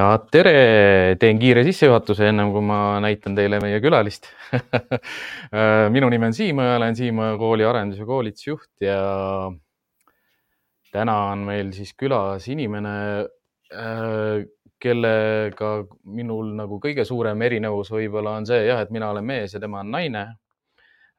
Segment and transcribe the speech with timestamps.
[0.00, 0.52] ja tere,
[1.20, 4.30] teen kiire sissejuhatuse, ennem kui ma näitan teile meie külalist.
[5.94, 9.00] Minu nimi on Siim Õja, olen Siim Õja kooli arendus- ja koolitusjuht ja
[10.94, 12.94] täna on meil siis külas inimene,
[13.74, 14.46] äh,
[14.80, 15.72] kellega
[16.08, 19.84] minul nagu kõige suurem erinevus võib-olla on see jah, et mina olen mees ja tema
[19.84, 20.24] on naine.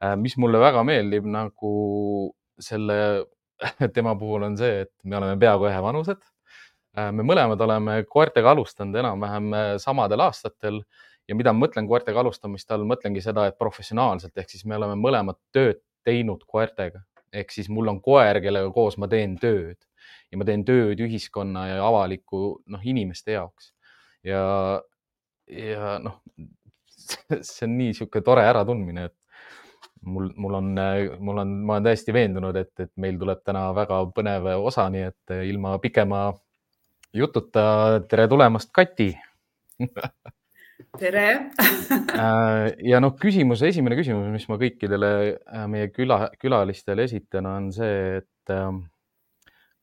[0.02, 1.72] Äh, mis mulle väga meeldib nagu
[2.58, 2.98] selle
[3.96, 6.31] tema puhul on see, et me oleme peaaegu ühevanused Äh,
[6.96, 10.82] me mõlemad oleme koertega alustanud enam-vähem äh, samadel aastatel
[11.28, 14.98] ja mida ma mõtlen koertega alustamist all, mõtlengi seda, et professionaalselt ehk siis me oleme
[15.00, 17.00] mõlemad tööd teinud koertega.
[17.32, 19.78] Ehk siis mul on koer, kellega koos ma teen tööd
[20.32, 23.72] ja ma teen tööd ühiskonna ja avaliku noh, inimeste jaoks.
[24.26, 24.42] Ja,
[25.48, 26.20] ja noh,
[27.40, 29.16] see on nii niisugune tore äratundmine, et
[30.04, 30.70] mul, mul on,
[31.24, 35.08] mul on, ma olen täiesti veendunud, et, et meil tuleb täna väga põnev osa, nii
[35.08, 36.26] et ilma pikema
[37.12, 39.12] jututa, tere tulemast, Kati
[40.98, 41.26] tere
[42.22, 47.70] äh, ja noh, küsimus, esimene küsimus, mis ma kõikidele äh, meie küla, külalistele esitan, on
[47.74, 48.84] see, et ähm,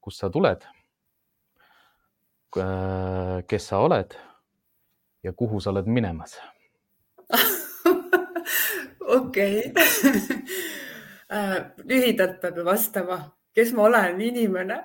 [0.03, 0.65] kust sa tuled?
[2.57, 4.15] Äh, kes sa oled
[5.25, 6.37] ja kuhu sa oled minemas?
[9.19, 9.69] okei,
[11.89, 13.21] lühidalt peab ju vastama,
[13.53, 14.83] kes ma olen, inimene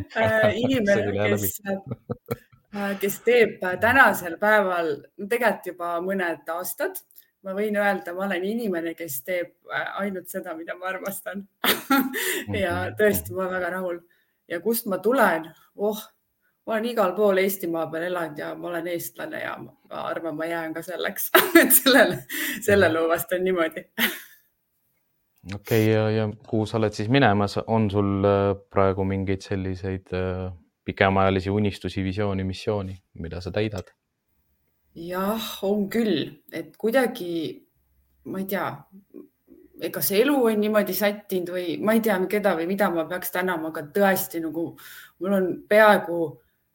[0.64, 7.00] inimene, kes, äh, kes teeb tänasel päeval, tegelikult juba mõned aastad,
[7.42, 11.46] ma võin öelda, ma olen inimene, kes teeb äh, ainult seda, mida ma armastan.
[12.52, 12.96] Ja mhm.
[12.98, 14.00] tõesti, ma olen väga rahul.
[14.50, 16.00] Ja kust ma tulen, oh,
[16.66, 20.48] ma olen igal pool Eestimaa peal elanud ja ma olen eestlane ja ma arvan, ma
[20.50, 21.30] jään ka selleks.
[21.62, 22.18] Et sellele,
[22.64, 23.86] selle loo vastan niimoodi
[25.54, 30.14] okei okay,, ja, ja kuhu sa oled siis minemas, on sul äh, praegu mingeid selliseid
[30.14, 30.52] äh,
[30.84, 33.90] pikemaajalisi unistusi, visiooni, missiooni, mida sa täidad?
[34.94, 37.62] jah, on küll, et kuidagi,
[38.28, 38.66] ma ei tea,
[39.88, 43.32] ega see elu on niimoodi sättinud või ma ei tea, keda või mida ma peaks
[43.34, 44.66] tänama, aga tõesti nagu
[45.22, 46.18] mul on peaaegu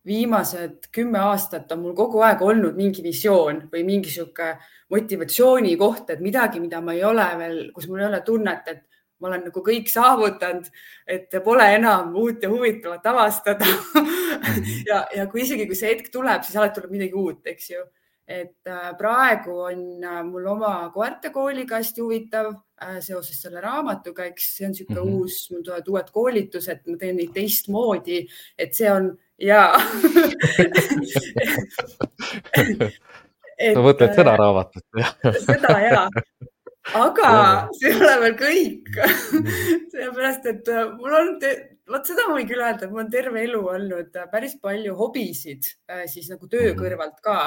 [0.08, 4.54] viimased kümme aastat on mul kogu aeg olnud mingi visioon või mingi sihuke
[4.94, 8.84] motivatsiooni koht, et midagi, mida ma ei ole veel, kus mul ei ole tunnet, et
[9.20, 10.70] ma olen nagu kõik saavutanud,
[11.10, 14.64] et pole enam uut ja huvitavat avastada mhm.
[14.90, 17.86] ja, ja kui isegi, kui see hetk tuleb, siis alati tuleb midagi uut, eks ju.
[18.28, 22.50] Et äh, praegu on äh, mul oma koertekooliga hästi huvitav
[22.84, 25.22] äh, seoses selle raamatuga, eks see on niisugune mm -hmm.
[25.22, 28.28] uus, mul tulevad uued koolitused, ma teen neid teistmoodi,
[28.58, 29.62] et see on ja
[33.74, 34.84] sa mõtled seda raamatut?
[35.46, 36.04] seda ja,
[37.00, 37.32] aga
[37.80, 38.92] see ei ole veel kõik.
[39.94, 41.32] Sellepärast, et mul on,
[41.96, 45.64] vot seda ma võin küll öelda, et mul on terve elu olnud päris palju hobisid
[46.12, 46.80] siis nagu töö mhm.
[46.84, 47.40] kõrvalt ka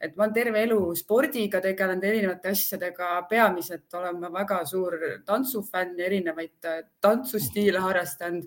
[0.00, 4.94] et ma olen terve elu spordiga tegelenud, erinevate asjadega, peamiselt olen ma väga suur
[5.26, 6.68] tantsufänn, erinevaid
[7.02, 8.46] tantsustiile harrastanud.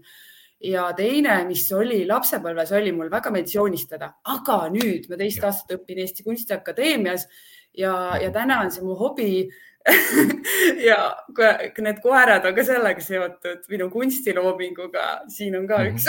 [0.61, 5.73] Ja teine, mis oli lapsepõlves, oli mul väga meeldis joonistada, aga nüüd ma teist aastat
[5.79, 7.25] õpin Eesti Kunstiakadeemias
[7.73, 9.31] ja, ja täna on see mu hobi
[10.89, 10.97] ja
[11.81, 15.95] need koerad on ka sellega seotud, minu kunstiloominguga, siin on ka -hmm.
[15.95, 16.07] üks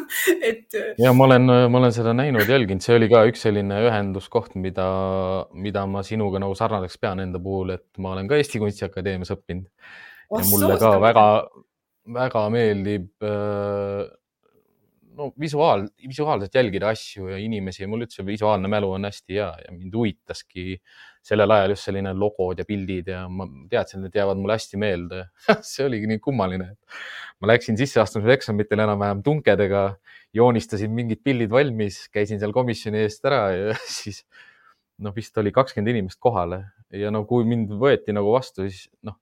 [0.50, 0.78] et.
[0.98, 4.90] ja ma olen, ma olen seda näinud, jälginud, see oli ka üks selline ühenduskoht, mida,
[5.52, 9.68] mida ma sinuga nagu sarnaseks pean enda puhul, et ma olen ka Eesti Kunstiakadeemias õppinud.
[10.30, 11.26] ja mulle ka väga,
[12.20, 14.08] väga meeldib äh,
[15.20, 19.48] no visuaal, visuaalselt jälgida asju ja inimesi ja mul üldse visuaalne mälu on hästi hea
[19.66, 20.78] ja mind huvitaski
[21.26, 25.24] sellel ajal just selline logod ja pildid ja ma teadsin, et jäävad mulle hästi meelde
[25.72, 26.70] see oligi nii kummaline.
[27.40, 29.84] ma läksin sisseastumiseksamitel enam-vähem tunkedega,
[30.36, 34.24] joonistasin mingid pildid valmis, käisin seal komisjoni eest ära ja siis
[35.00, 36.64] noh, vist oli kakskümmend inimest kohale
[36.96, 39.20] ja no kui mind võeti nagu vastu, siis noh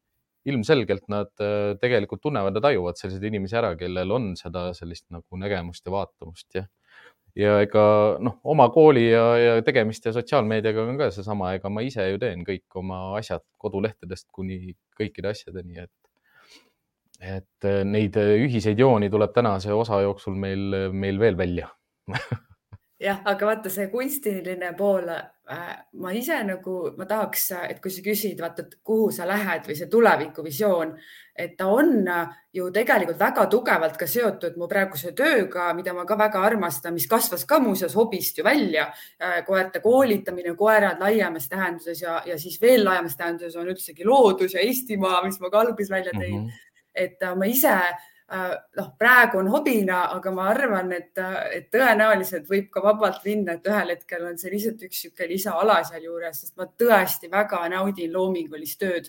[0.48, 5.40] ilmselgelt nad äh, tegelikult tunnevad ja tajuvad selliseid inimesi ära, kellel on seda sellist nagu
[5.40, 6.66] nägemust ja vaatamust ja
[7.38, 7.82] ja ega
[8.24, 12.18] noh, oma kooli ja, ja tegemist ja sotsiaalmeediaga on ka seesama, ega ma ise ju
[12.22, 15.94] teen kõik oma asjad kodulehtedest kuni kõikide asjadeni, et
[17.18, 21.70] et äh, neid ühiseid jooni tuleb tänase osa jooksul meil, meil veel välja
[23.00, 28.02] jah, aga vaata see kunstiline pool äh,, ma ise nagu, ma tahaks, et kui sa
[28.04, 30.92] küsid, vaata, et kuhu sa lähed või see tulevikuvisioon,
[31.38, 36.04] et ta on äh, ju tegelikult väga tugevalt ka seotud mu praeguse tööga, mida ma
[36.08, 38.88] ka väga armastan, mis kasvas ka muuseas hobist ju välja
[39.22, 39.40] äh,.
[39.46, 44.66] koerte koolitamine, koerad laiemas tähenduses ja, ja siis veel laiemas tähenduses on üldsegi loodus ja
[44.66, 46.46] Eestimaa, mis ma ka alguses välja tõin mm.
[46.46, 46.62] -hmm.
[46.94, 51.16] et äh, ma ise Äh, noh, praegu on hobina, aga ma arvan, et,
[51.54, 55.78] et tõenäoliselt võib ka vabalt minna, et ühel hetkel on see lihtsalt üks niisugune lisaala
[55.88, 59.08] sealjuures, sest ma tõesti väga naudin loomingulist tööd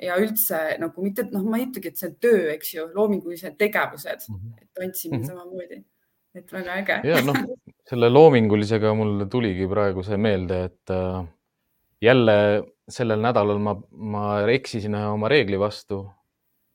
[0.00, 3.58] ja üldse nagu mitte, noh, ma ei ütlegi, et see on töö, eks ju, loomingulised
[3.60, 4.62] tegevused mm, -hmm.
[4.62, 5.28] et tantsimine mm -hmm.
[5.28, 5.84] samamoodi,
[6.34, 7.00] et väga äge.
[7.08, 7.36] ja noh,
[7.88, 11.24] selle loomingulisega mul tuligi praegu see meelde, et äh,
[12.00, 16.04] jälle sellel nädalal ma, ma eksisin ühe oma reegli vastu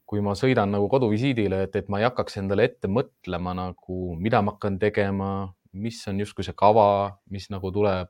[0.09, 4.41] kui ma sõidan nagu koduvisiidile, et, et ma ei hakkaks endale ette mõtlema nagu, mida
[4.41, 5.29] ma hakkan tegema,
[5.77, 8.09] mis on justkui see kava, mis nagu tuleb.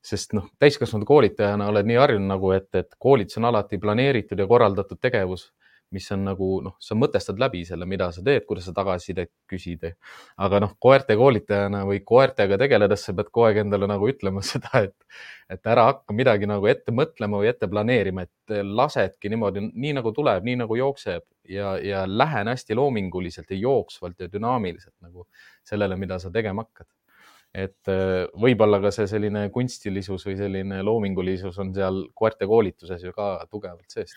[0.00, 4.46] sest noh, täiskasvanud koolitajana oled nii harjunud nagu, et, et koolitus on alati planeeritud ja
[4.48, 5.50] korraldatud tegevus
[5.94, 9.86] mis on nagu noh, sa mõtestad läbi selle, mida sa teed, kuidas sa tagasisidet küsid.
[10.38, 14.84] aga noh, koerte koolitajana või koertega tegeledes sa pead kogu aeg endale nagu ütlema seda,
[14.86, 14.94] et,
[15.50, 20.14] et ära hakka midagi nagu ette mõtlema või ette planeerima, et lasedki niimoodi, nii nagu
[20.14, 21.26] tuleb, nii nagu jookseb.
[21.50, 25.24] Ja, ja lähen hästi loominguliselt ja jooksvalt ja dünaamiliselt nagu
[25.66, 26.86] sellele, mida sa tegema hakkad.
[27.50, 33.10] Et äh, võib-olla ka see selline kunstilisus või selline loomingulisus on seal koerte koolituses ju
[33.16, 34.14] ka tugevalt sees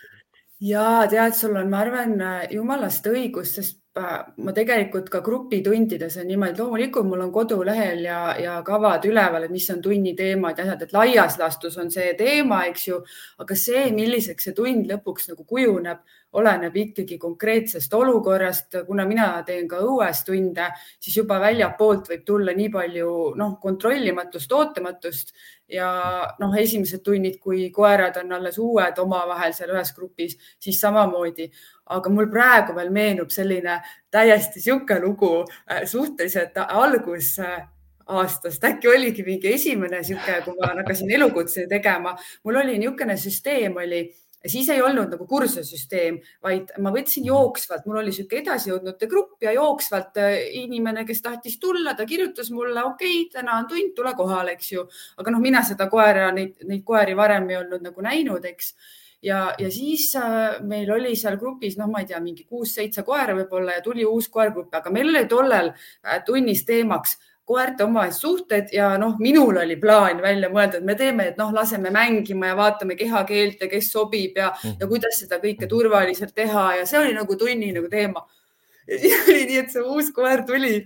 [0.60, 2.14] ja tead, sul on, ma arvan,
[2.50, 8.56] jumalast õigus, sest ma tegelikult ka grupitundides on niimoodi, loomulikult mul on kodulehel ja, ja
[8.66, 12.64] kavad üleval, et mis on tunni teemad ja asjad, et laias laastus on see teema,
[12.72, 12.98] eks ju,
[13.44, 16.02] aga see, milliseks see tund lõpuks nagu kujuneb,
[16.34, 20.68] oleneb ikkagi konkreetsest olukorrast, kuna mina teen ka õues tunde,
[21.00, 25.34] siis juba väljapoolt võib tulla nii palju noh, kontrollimatust, ootamatust.
[25.70, 25.88] Ja
[26.38, 31.48] noh, esimesed tunnid, kui koerad on alles uued omavahel seal ühes grupis, siis samamoodi.
[31.94, 33.78] Aga mul praegu veel meenub selline
[34.12, 37.62] täiesti sihuke lugu äh, suhteliselt algus äh,
[38.06, 42.12] aastast, äkki oligi mingi esimene sihuke, kui ma hakkasin elukutse tegema,
[42.44, 44.04] mul oli niisugune süsteem oli
[44.46, 49.54] siis ei olnud nagu kursusesüsteem, vaid ma võtsin jooksvalt, mul oli niisugune edasijõudnute grupp ja
[49.56, 54.14] jooksvalt äh, inimene, kes tahtis tulla, ta kirjutas mulle, okei okay,, täna on tund, tule
[54.18, 54.84] kohale, eks ju.
[55.20, 58.74] aga noh, mina seda koera, neid, neid koeri varem ei olnud nagu näinud, eks
[59.24, 63.36] ja, ja siis äh, meil oli seal grupis, noh, ma ei tea, mingi kuus-seitse koera
[63.36, 68.72] võib-olla ja tuli uus koergrupp, aga meil oli tollel äh, tunnis teemaks koerte omavahelised suhted
[68.72, 72.58] ja noh, minul oli plaan välja mõelda, et me teeme, et noh, laseme mängima ja
[72.58, 77.00] vaatame kehakeelt ja kes sobib ja mm, ja kuidas seda kõike turvaliselt teha ja see
[77.02, 78.24] oli nagu tunni nagu teema.
[79.28, 80.78] oli nii, et see uus koer tuli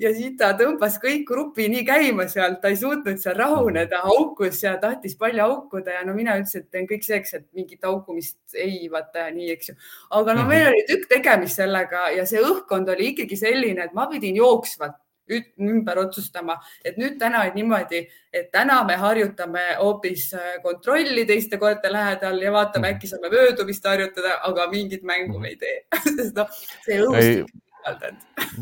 [0.00, 4.62] ja siis ta tõmbas kõik grupi nii käima seal, ta ei suutnud seal rahuneda, haukus
[4.64, 8.58] ja tahtis palju haukuda ja no mina ütlesin, et teen kõik selleks, et mingit haukumist
[8.58, 9.76] ei vaata ja nii, eks ju.
[10.20, 14.08] aga no meil oli tükk tegemist sellega ja see õhkkond oli ikkagi selline, et ma
[14.10, 14.98] pidin jooksvalt
[15.30, 21.58] ümber otsustama, et nüüd täna on niimoodi, et täna me harjutame hoopis äh, kontrolli teiste
[21.60, 25.76] koerte lähedal ja vaatame, äkki saame möödumist harjutada, aga mingit mängu me ei tee.
[26.16, 26.50] Sest noh,
[26.86, 27.52] see õhustik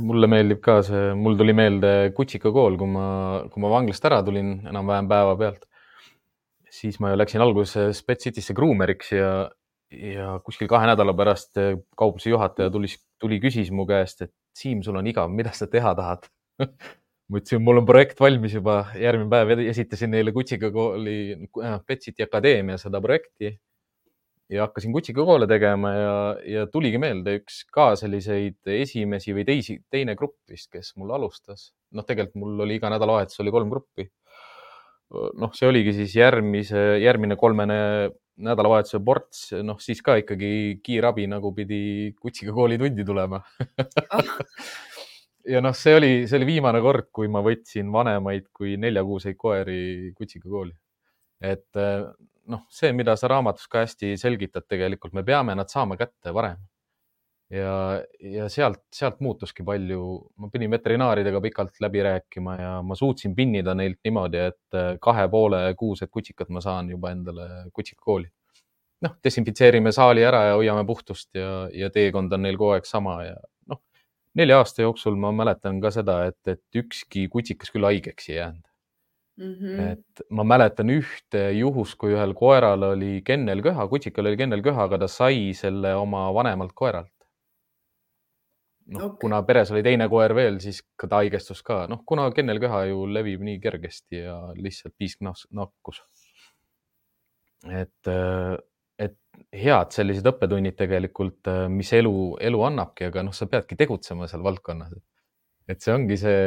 [0.03, 3.06] mulle meeldib ka see, mul tuli meelde kutsikakool, kui ma,
[3.53, 5.67] kui ma vanglast ära tulin enam-vähem päevapealt,
[6.73, 9.33] siis ma läksin alguses Pet Citysse gruumeriks ja,
[9.95, 11.61] ja kuskil kahe nädala pärast
[11.99, 12.90] kaupluse juhataja tuli,
[13.23, 16.26] tuli, küsis mu käest, et Siim, sul on igav, mida sa teha tahad
[17.33, 21.19] ma ütlesin, mul on projekt valmis juba, järgmine päev esitasin neile kutsikakooli
[21.62, 23.54] äh, Pet City Akadeemia seda projekti
[24.52, 30.16] ja hakkasin kutsikakoole tegema ja, ja tuligi meelde üks ka selliseid esimesi või teisi, teine
[30.19, 31.71] grupp vist, kes mul alustas.
[31.92, 34.09] noh, tegelikult mul oli iga nädalavahetus oli kolm gruppi.
[35.12, 37.78] noh, see oligi siis järgmise, järgmine kolmene
[38.42, 43.42] nädalavahetuse ports, noh siis ka ikkagi kiirabi nagu pidi kutsikakooli tundi tulema
[44.09, 44.33] ah.
[45.49, 50.12] ja noh, see oli, see oli viimane kord, kui ma võtsin vanemaid kui neljakuuseid koeri
[50.16, 50.75] kutsikakooli.
[51.42, 51.80] et
[52.50, 56.61] noh, see, mida sa raamatus ka hästi selgitad, tegelikult me peame nad saama kätte varem.
[57.52, 60.02] ja, ja sealt, sealt muutuski palju,
[60.40, 65.26] ma pidin veterinaaridega pikalt läbi rääkima ja ma suutsin pinnida neilt niimoodi, et äh, kahe
[65.28, 68.30] poole kuused kutsikat ma saan juba endale kutsikakooli.
[69.02, 73.16] noh, desinfitseerime saali ära ja hoiame puhtust ja, ja teekond on neil kogu aeg sama
[73.26, 73.37] ja
[74.35, 78.73] nelja aasta jooksul ma mäletan ka seda, et, et ükski kutsikas küll haigeks ei jäänud
[79.37, 79.93] Mm -hmm.
[79.93, 85.09] et ma mäletan ühte juhust, kui ühel koeral oli kennelköha, kutsikal oli kennelköha, aga ta
[85.09, 87.09] sai selle oma vanemalt koeralt.
[88.87, 92.31] noh okay., kuna peres oli teine koer veel, siis ka ta haigestus ka, noh, kuna
[92.31, 96.03] kennelköha ju levib nii kergesti ja lihtsalt piisknakkus.
[97.81, 98.12] et,
[99.02, 99.18] et
[99.52, 104.94] head sellised õppetunnid tegelikult, mis elu, elu annabki, aga noh, sa peadki tegutsema seal valdkonnas.
[105.68, 106.40] et see ongi see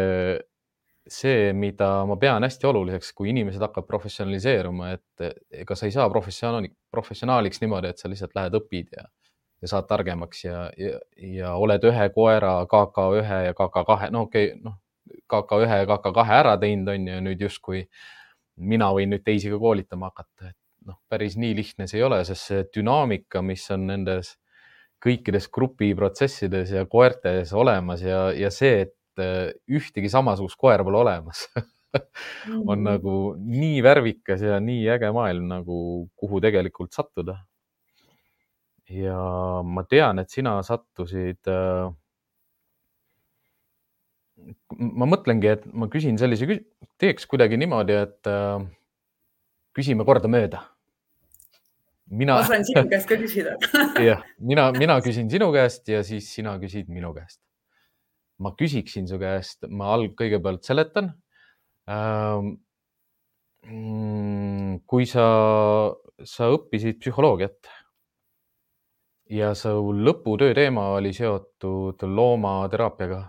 [1.07, 6.07] see, mida ma pean hästi oluliseks, kui inimesed hakkavad professionaliseeruma, et ega sa ei saa
[6.09, 9.05] professionaali, professionaaliks niimoodi, et sa lihtsalt lähed õpid ja,
[9.61, 10.97] ja saad targemaks ja, ja,
[11.37, 14.79] ja oled ühe koera KK1 ja KK2, no okei okay,, noh,
[15.31, 17.85] KK1 ja KK2 ära teinud, on ju, nüüd justkui
[18.55, 22.21] mina võin nüüd teisi ka koolitama hakata, et noh, päris nii lihtne see ei ole,
[22.27, 24.35] sest see dünaamika, mis on nendes
[25.03, 31.45] kõikides grupiprotsessides ja koertes olemas ja, ja see, et äh, ühtegi samasugust koera pole olemas
[31.95, 32.85] on -hmm.
[32.85, 35.77] nagu nii värvikas ja nii äge maailm nagu,
[36.15, 37.37] kuhu tegelikult sattuda.
[38.89, 39.19] ja
[39.63, 41.93] ma tean, et sina sattusid äh,
[44.77, 46.59] ma mõtlengi, et ma küsin sellise,
[47.01, 48.65] teeks kuidagi niimoodi, et äh,
[49.75, 50.63] küsime kordamööda.
[52.09, 52.39] Mina.
[52.39, 53.55] ma saan sinu käest ka küsida
[54.09, 57.39] jah, mina, mina küsin sinu käest ja siis sina küsid minu käest.
[58.39, 61.13] ma küsiksin su käest, ma alg-, kõigepealt seletan
[61.89, 62.55] ähm,.
[64.85, 65.25] kui sa,
[66.21, 67.71] sa õppisid psühholoogiat
[69.33, 69.71] ja su
[70.05, 73.23] lõputöö teema oli seotud loomateraapiaga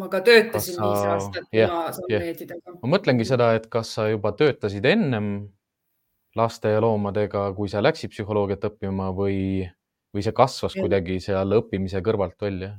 [0.00, 0.88] ma ka töötasin sa...
[0.88, 2.58] viis aastat yeah, yeah.
[2.80, 5.28] ma mõtlengi seda, et kas sa juba töötasid ennem
[6.38, 9.68] laste ja loomadega, kui sa läksid psühholoogiat õppima või,
[10.14, 10.84] või see kasvas ja.
[10.84, 12.74] kuidagi seal õppimise kõrvalt välja?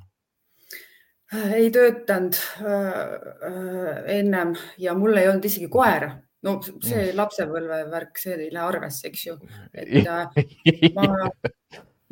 [1.33, 6.11] ei töötanud äh, ennem ja mul ei olnud isegi koera.
[6.45, 7.15] no see mm.
[7.17, 9.39] lapsepõlve värk, see ei lähe arvesse, eks ju.
[9.73, 11.07] et äh, ma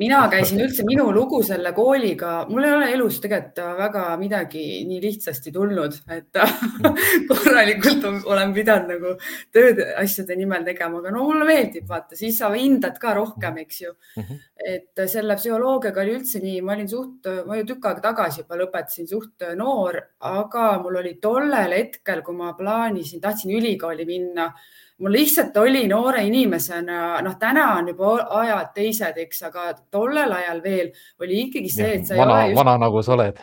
[0.01, 4.99] mina käisin üldse, minu lugu selle kooliga, mul ei ole elus tegelikult väga midagi nii
[5.03, 6.39] lihtsasti tulnud, et
[7.29, 9.13] korralikult olen pidanud nagu
[9.53, 13.81] tööd asjade nimel tegema, aga no mulle meeldib, vaata, siis sa hindad ka rohkem, eks
[13.83, 14.23] ju mm.
[14.23, 14.41] -hmm.
[14.73, 18.59] et selle psühholoogiaga oli üldse nii, ma olin suht, ma ju tükk aega tagasi juba
[18.63, 24.51] lõpetasin, suht noor, aga mul oli tollel hetkel, kui ma plaanisin, tahtsin ülikooli minna
[25.01, 30.63] mul lihtsalt oli noore inimesena, noh, täna on juba ajad teised, eks, aga tollel ajal
[30.63, 30.91] veel
[31.21, 32.59] oli ikkagi see, et sa vana, ei ole just....
[32.61, 33.41] vana nagu sa oled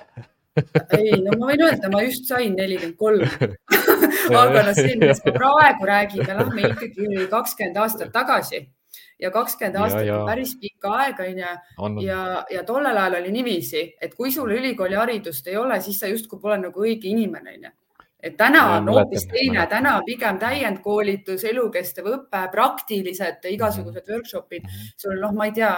[0.99, 3.23] ei, no ma võin öelda, ma just sain nelikümmend kolm.
[4.41, 8.65] aga noh, see, millest me praegu räägime, lähme ikkagi kakskümmend aastat tagasi
[9.23, 10.21] ja kakskümmend aastat ja, ja.
[10.21, 12.07] on päris pikk aeg, onju.
[12.07, 12.23] ja,
[12.55, 16.43] ja tollel ajal oli niiviisi, et kui sul ülikooli haridust ei ole, siis sa justkui
[16.43, 17.75] pole nagu õige inimene, onju
[18.23, 24.15] et täna on hoopis teine, täna pigem täiendkoolitus, elukestev õpe, praktilised igasugused mhm.
[24.15, 24.65] workshop'id.
[24.67, 24.89] Mhm.
[24.99, 25.71] sul noh, ma ei tea,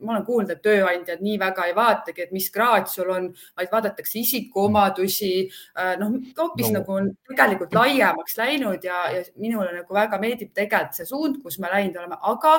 [0.00, 3.72] ma olen kuulnud, et tööandjad nii väga ei vaatagi, et mis kraad sul on, vaid
[3.72, 5.32] vaadatakse isikuomadusi.
[5.76, 6.80] Äh, noh, hoopis no.
[6.80, 11.60] nagu on tegelikult laiemaks läinud ja, ja minule nagu väga meeldib tegelikult see suund, kus
[11.60, 12.58] me läinud oleme, aga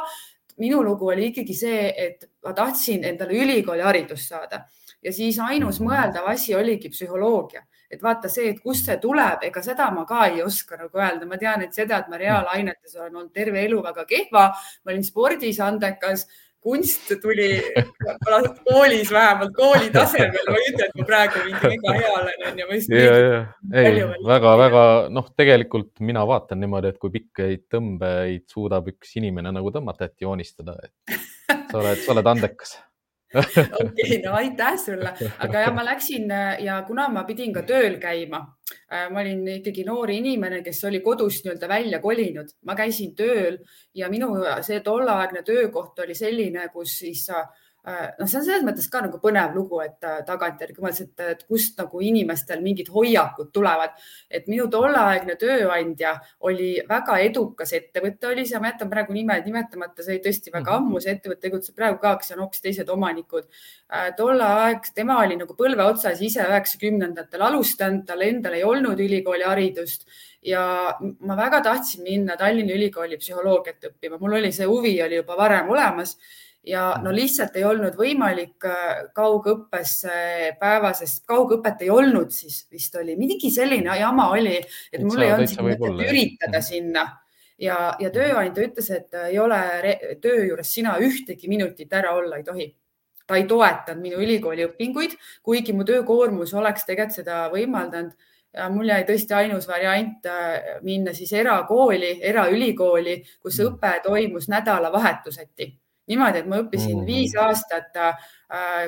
[0.62, 4.62] minu lugu oli ikkagi see, et ma tahtsin endale ülikooli haridust saada
[5.04, 5.90] ja siis ainus mhm.
[5.90, 10.30] mõeldav asi oligi psühholoogia et vaata see, et kust see tuleb, ega seda ma ka
[10.32, 13.84] ei oska nagu öelda, ma tean, et seda, et ma reaalainetes olen olnud terve elu
[13.86, 14.50] väga kehva,
[14.84, 16.28] ma olin spordis andekas.
[16.66, 17.60] Kunst tuli
[18.66, 22.80] koolis vähemalt kooli tasemel, ma ei ütle, et ma praegu mingi mega hea olen, onju.
[23.84, 29.70] ei, väga-väga noh, tegelikult mina vaatan niimoodi, et kui pikkeid tõmbeid suudab üks inimene nagu
[29.78, 31.22] tõmmata, et joonistada, et
[31.70, 32.74] sa oled, sa oled andekas
[33.84, 36.32] okei, no aitäh sulle, aga ja ma läksin
[36.64, 38.42] ja kuna ma pidin ka tööl käima,
[38.92, 43.60] äh, ma olin ikkagi noor inimene, kes oli kodust nii-öelda välja kolinud, ma käisin tööl
[43.94, 44.32] ja minu
[44.66, 49.20] see tolleaegne töökoht oli selline, kus siis Äh, noh, see on selles mõttes ka nagu
[49.22, 53.94] põnev lugu, et äh, tagantjärgi mõtlesin, et, et kust nagu inimestel mingid hoiakud tulevad.
[54.30, 56.16] et minu tolleaegne tööandja
[56.50, 60.72] oli väga edukas ettevõte, oli see, ma jätan praegu nimed nimetamata, see oli tõesti väga
[60.72, 60.86] mhm.
[60.86, 63.50] ammu, see ettevõte tegutseb praegu ka, kes on hoopis teised omanikud.
[63.94, 69.00] Äh, tolle aeg, tema oli nagu põlve otsas ise üheksakümnendatel alustanud, tal endal ei olnud
[69.00, 70.10] ülikooli haridust
[70.46, 75.38] ja ma väga tahtsin minna Tallinna Ülikooli psühholoogiat õppima, mul oli see huvi oli juba
[75.40, 76.16] varem olemas
[76.66, 80.16] ja no lihtsalt ei olnud võimalik äh, kaugõppesse
[80.60, 84.58] päeva, sest kaugõpet ei olnud siis vist oli, mingi selline jama oli,
[84.92, 86.66] et mul ei olnud siin mõtet üritada mhm.
[86.66, 87.06] sinna
[87.62, 89.62] ja, ja tööandja ütles, et ei ole
[90.24, 92.74] töö juures sina ühtegi minutit ära olla ei tohi.
[93.26, 98.12] ta ei toetanud minu ülikooli õpinguid, kuigi mu töökoormus oleks tegelikult seda võimaldanud
[98.54, 103.74] ja mul jäi tõesti ainus variant äh, minna siis erakooli, eraülikooli, kus mm.
[103.74, 105.74] õpe toimus nädalavahetuseti
[106.10, 108.16] niimoodi, et ma õppisin mm viis aastat äh,,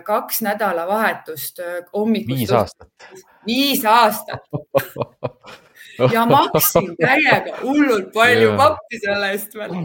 [0.06, 2.38] kaks nädalavahetust äh, hommikust.
[2.38, 2.90] viis aastat?
[3.46, 4.42] viis aastat
[6.14, 8.58] ja maksin täiega hullult palju yeah.
[8.58, 9.72] pappi selle eest veel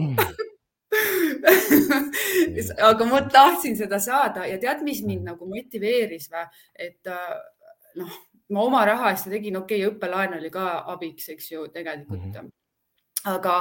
[2.89, 6.45] aga ma tahtsin seda saada ja tead, mis mind nagu motiveeris või,
[6.77, 7.15] et äh,
[8.01, 8.11] noh,
[8.53, 12.35] ma oma raha eest tegin, okei okay,, õppelaen oli ka abiks, eks ju, tegelikult mm.
[12.35, 12.51] -hmm
[13.25, 13.55] aga,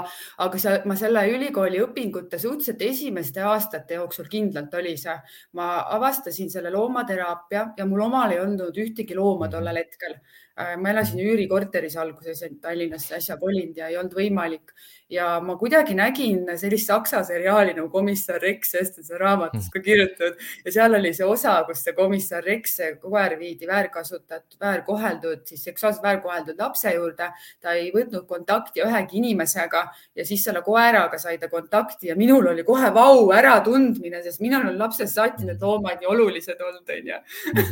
[0.44, 5.14] aga see, ma selle ülikooli õpingute suhteliselt esimeste aastate jooksul kindlalt oli see,
[5.58, 9.52] ma avastasin selle loomateraapia ja mul omal ei olnud ühtegi looma Mhm.
[9.56, 10.16] tollel hetkel.
[10.58, 14.74] Äh, ma elasin üürikorteris alguses, Tallinnasse äsja kolinud ja ei olnud võimalik.
[15.12, 20.36] Ja ma kuidagi nägin sellist saksa seriaali nagu Komissar Rex, hästi see raamatus ka kirjutatud.
[20.64, 25.64] Ja seal oli see osa, kus see komissar Rex, see koer viidi väärkasutatud, väärkoheldud, siis
[25.68, 27.30] seksuaalselt väärkoheldud lapse juurde.
[27.60, 29.84] ta ei võtnud kontakti ühegi inimesega
[30.16, 34.68] ja siis selle koeraga sai ta kontakti ja minul oli kohe vau äratundmine, sest minul
[34.68, 37.20] on lapsest saati need loomad nii olulised olnud, onju.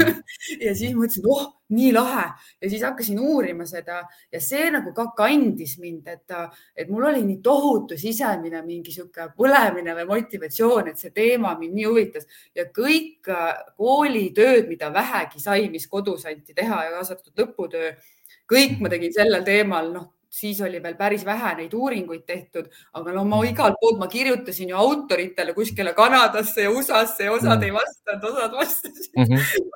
[0.66, 2.26] ja siis mõtlesin, oh, nii lahe.
[2.62, 4.00] Ja siis hakkasin uurima seda
[4.32, 6.36] ja see nagu ka kandis mind, et,
[6.76, 11.76] et mul oli nii tohutu sisemine mingi sihuke põlemine või motivatsioon, et see teema mind
[11.78, 12.30] nii huvitas.
[12.56, 13.50] Ja kõik äh,
[13.80, 17.92] koolitööd, mida vähegi sai, mis kodus anti teha ja kaasa arvatud lõputöö,
[18.50, 23.14] kõik ma tegin sellel teemal, noh siis oli veel päris vähe neid uuringuid tehtud, aga
[23.16, 27.66] no ma igalt poolt, ma kirjutasin ju autoritele kuskile Kanadasse ja USA-sse ja osad mm.
[27.66, 29.24] ei vastanud, osad vastasid mm.
[29.24, 29.66] -hmm.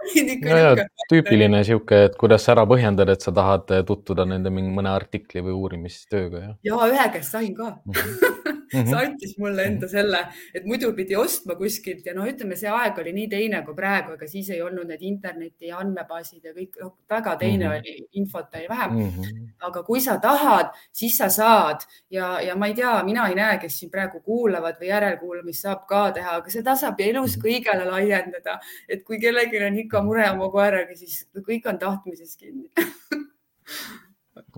[0.44, 4.92] No, ja, tüüpiline sihuke, et kuidas ära põhjendada, et sa tahad tutvuda nende mingi mõne
[4.94, 6.42] artikli või uurimistööga.
[6.46, 7.92] ja, ja ühe käest sain ka mm.
[7.92, 8.43] -hmm.
[8.75, 10.21] See antis mulle enda selle,
[10.54, 14.14] et muidu pidi ostma kuskilt ja no ütleme, see aeg oli nii teine kui praegu,
[14.19, 17.81] ega siis ei olnud need interneti andmebaasid ja kõik no, väga teine mm -hmm.
[17.81, 19.11] oli, infot oli vähem mm.
[19.11, 19.49] -hmm.
[19.69, 23.59] aga kui sa tahad, siis sa saad ja, ja ma ei tea, mina ei näe,
[23.59, 28.59] kes siin praegu kuulavad või järelkuulamist saab ka teha, aga seda saab elus kõigele laiendada,
[28.88, 32.71] et kui kellelgi on ikka mure oma koeraga, siis kõik on tahtmises kinni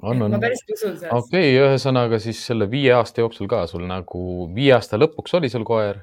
[0.03, 0.27] on.
[0.31, 1.15] ma päris usun sellesse.
[1.15, 5.53] okei okay,, ühesõnaga siis selle viie aasta jooksul ka sul nagu viie aasta lõpuks oli
[5.53, 6.03] sul koer?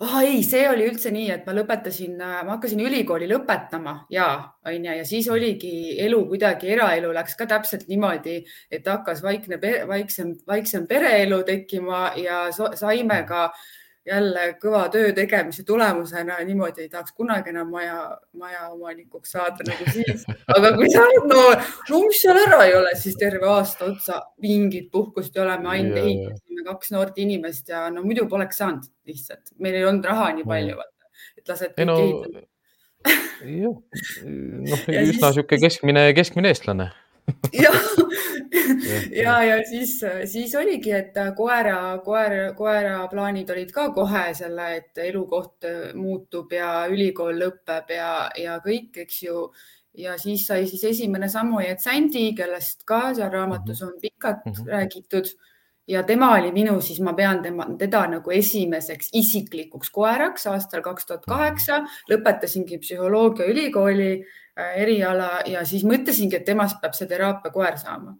[0.00, 0.16] oh,.
[0.22, 4.28] ei, see oli üldse nii, et ma lõpetasin, ma hakkasin ülikooli lõpetama ja
[4.66, 8.40] onju, ja siis oligi elu kuidagi, eraelu läks ka täpselt niimoodi,
[8.72, 13.50] et hakkas vaikne, vaiksem, vaiksem pereelu tekkima ja saime ka
[14.10, 17.96] jälle kõva töö tegemise tulemusena niimoodi ei tahaks kunagi enam maja,
[18.38, 20.24] majaomanikuks saada nagu siis.
[20.56, 24.20] aga kui sa oled noor, no mis seal ära ei ole, siis terve aasta otsa
[24.42, 28.88] mingit puhkust ei ole, me ainult ehitasime kaks noort inimest ja no muidu poleks saanud
[29.08, 30.88] lihtsalt, meil ei olnud raha nii palju,
[31.38, 32.46] et lased kõik no, ehitada.
[33.46, 33.78] jah,
[34.72, 36.90] noh, üsna sihuke keskmine, keskmine eestlane
[37.62, 37.76] jah,
[39.10, 39.96] ja, ja siis,
[40.30, 46.86] siis oligi, et koera, koer, koera plaanid olid ka kohe selle, et elukoht muutub ja
[46.90, 49.44] ülikool lõpeb ja, ja kõik, eks ju.
[49.98, 54.68] ja siis sai siis esimene Samuel Sändi, kellest ka seal raamatus on pikalt mm -hmm.
[54.68, 55.32] räägitud.
[55.90, 61.06] Ja tema oli minu, siis ma pean tema, teda nagu esimeseks isiklikuks koeraks aastal kaks
[61.06, 64.24] tuhat kaheksa, lõpetasingi psühholoogiaülikooli
[64.80, 68.16] eriala ja siis mõtlesingi, et temast peab see teraapiakoer saama.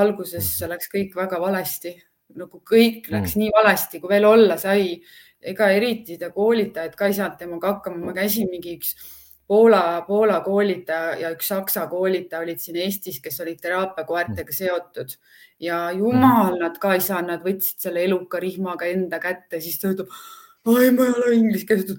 [0.00, 1.92] Alguses läks kõik väga valesti,
[2.38, 3.42] nagu kõik läks mm.
[3.42, 5.00] nii valesti, kui veel olla sai.
[5.38, 8.96] ega eriti ta koolitajad ka ei saanud temaga hakkama, ma käisin mingi üks
[9.48, 15.14] Poola, Poola koolitaja ja üks Saksa koolitaja olid siin Eestis, kes olid teraapiakoertega seotud.
[15.60, 19.94] Ja jumal, nad ka ei saanud, nad võtsid selle eluka rihmaga enda kätte, siis ta
[19.94, 20.12] ütleb,
[20.68, 21.96] oi, ma ei ole inglise keeles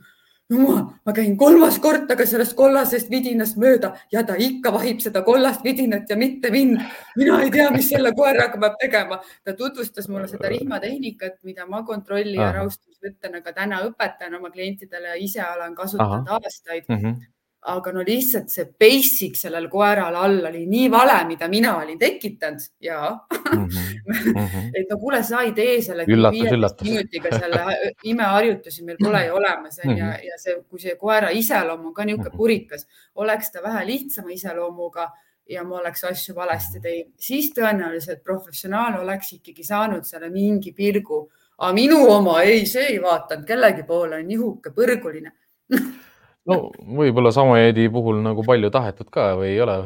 [0.50, 5.22] jumal, ma käin kolmas kord taga sellest kollasest vidinast mööda ja ta ikka vahib seda
[5.26, 6.82] kollast vidinat ja mitte mind.
[7.18, 9.20] mina ei tea, mis selle koeraga peab tegema.
[9.44, 15.14] ta tutvustas mulle seda rihmatehnikat, mida ma kontrolli ja rahustamisvõttena ka täna õpetan oma klientidele
[15.14, 16.40] ja ise olen kasutanud Aha.
[16.42, 17.04] aastaid mm.
[17.04, 22.00] -hmm aga no lihtsalt see basic sellel koeral all oli nii vale, mida mina olin
[22.00, 23.66] tekitanud ja mm.
[23.68, 24.70] -hmm.
[24.80, 29.92] et no kuule, sa ei tee selle minutiga selle imeharjutusi, meil pole ju olemas on
[29.92, 30.00] mm -hmm.
[30.00, 34.32] ja, ja see, kui see koera iseloom on ka niisugune purikas, oleks ta vähe lihtsama
[34.32, 35.12] iseloomuga
[35.50, 41.32] ja ma oleks asju valesti teinud, siis tõenäoliselt professionaal oleks ikkagi saanud selle mingi pilgu.
[41.58, 45.32] aga minu oma ei, see ei vaadanud kellegi poole, on nihuke põrguline
[46.50, 46.62] no
[47.00, 49.78] võib-olla Samojeedi puhul nagu palju tahetud ka või ei ole?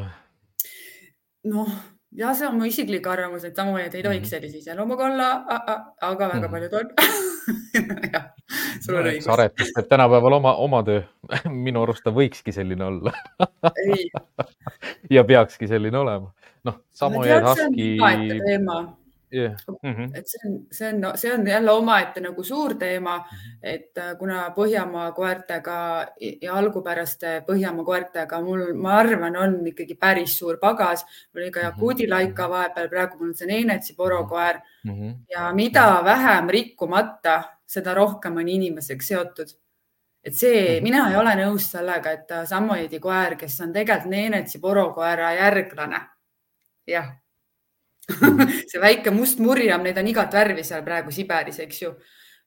[1.50, 1.74] noh,
[2.16, 4.30] ja see on mu isiklik arvamus, et Samojed ei tohiks -hmm.
[4.30, 5.28] sellise iseloomuga olla,
[6.00, 6.50] aga väga -hmm.
[6.50, 6.86] paljud on
[8.12, 8.26] jah,
[8.80, 9.28] sul on õigus.
[9.32, 11.02] aretus teeb tänapäeval oma, oma töö.
[11.68, 13.12] minu arust ta võikski selline olla
[15.16, 16.32] ja peakski selline olema.
[16.64, 17.96] noh, Samojed Husky.
[18.44, 19.03] teema
[19.34, 19.56] yeah..
[19.82, 20.10] Mm -hmm.
[20.18, 23.58] et see on, see on, see on jälle omaette nagu suur teema mm, -hmm.
[23.62, 26.06] et äh, kuna Põhjamaa koertega
[26.42, 31.06] ja algupäraste Põhjamaa koertega mul, ma arvan, on ikkagi päris suur pagas.
[31.34, 35.14] mul oli ka Jakuudi laika vahepeal, praegu mul on see Neenetsi porokoer mm -hmm.
[35.30, 39.48] ja mida vähem rikkumata, seda rohkem on inimesega seotud
[40.24, 45.32] et see mina ei ole nõus sellega, et Samojeedi koer, kes on tegelikult Neenetsi porokoera
[45.32, 46.00] järglane.
[46.86, 47.23] jah
[48.70, 51.94] see väike must murjam, neid on igat värvi seal praegu Siberis, eks ju.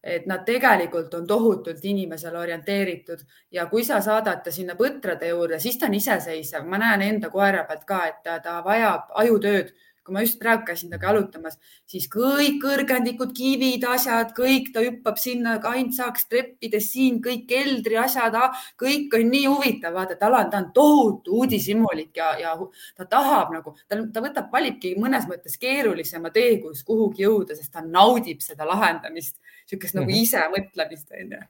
[0.07, 5.57] Et nad tegelikult on tohutult inimesele orienteeritud ja kui sa saadad ta sinna põtrade juurde,
[5.59, 6.65] siis ta on iseseisev.
[6.65, 9.73] ma näen enda koera pealt ka, et ta, ta vajab ajutööd
[10.07, 11.57] kui ma just praegu käisin temaga jalutamas,
[11.89, 17.99] siis kõik kõrgendikud, kivid, asjad, kõik ta hüppab sinna, ainult saaks treppides siin kõik keldri
[17.99, 18.37] asjad,
[18.79, 22.55] kõik on nii huvitav, vaata, tal on, ta on tohutu uudishimulik ja, ja
[22.95, 27.73] ta tahab nagu, ta, ta võtab, valibki mõnes mõttes keerulisema tee, kus kuhugi jõuda, sest
[27.75, 29.35] ta naudib seda lahendamist,
[29.67, 30.23] niisugust nagu mm -hmm.
[30.23, 31.43] ise mõtlemist onju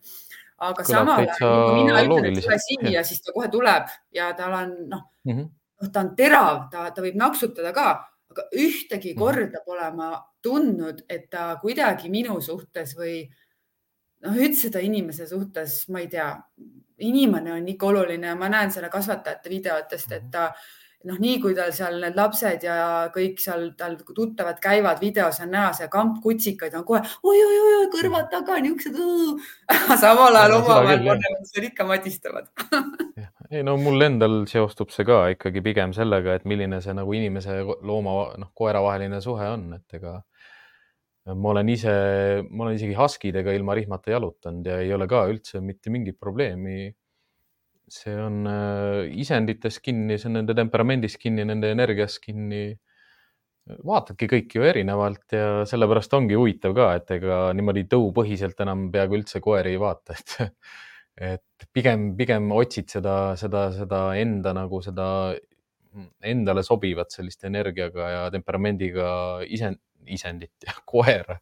[0.58, 4.32] aga Kõlab samal ajal, kui mina ütlen, et tule siia, siis ta kohe tuleb ja
[4.34, 5.50] tal on noh mm -hmm.,
[5.82, 7.88] noh, ta on terav, ta, ta võib naksutada ka,
[8.54, 9.20] ühtegi mhm.
[9.20, 10.12] korda pole ma
[10.44, 13.22] tundnud, et ta kuidagi minu suhtes või
[14.26, 16.30] noh, üldse ta inimese suhtes, ma ei tea,
[17.06, 20.50] inimene on ikka oluline ja ma näen selle kasvatajate videotest, et ta
[21.08, 22.78] noh, nii kui tal seal need lapsed ja
[23.14, 28.30] kõik seal tal tuttavad käivad, videos on näha see kamp kutsikaid on kohe oi-oi-oi kõrvad
[28.34, 29.44] taga niisugused.
[30.04, 32.52] samal ajal omavahel panevad seal ikka madistavad
[33.54, 37.62] ei no mul endal seostub see ka ikkagi pigem sellega, et milline see nagu inimese
[37.66, 40.20] looma, noh, koera vaheline suhe on, et ega
[41.36, 41.94] ma olen ise,
[42.50, 46.88] ma olen isegi Huskidega ilma rihmata jalutanud ja ei ole ka üldse mitte mingit probleemi.
[47.92, 52.78] See on äh, isendites kinni, see on nende temperamendis kinni, nende energias kinni.
[53.68, 59.18] vaatadki kõiki ju erinevalt ja sellepärast ongi huvitav ka, et ega niimoodi tõupõhiselt enam peaaegu
[59.18, 60.54] üldse koeri ei vaata, et
[61.34, 65.10] et pigem, pigem otsid seda, seda, seda enda nagu seda
[66.24, 69.10] endale sobivat sellist energiaga ja temperamendiga
[69.44, 71.40] isend, isendit ja koera.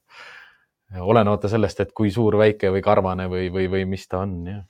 [1.02, 4.66] olenemata sellest, et kui suur, väike või karvane või, või, või mis ta on, jah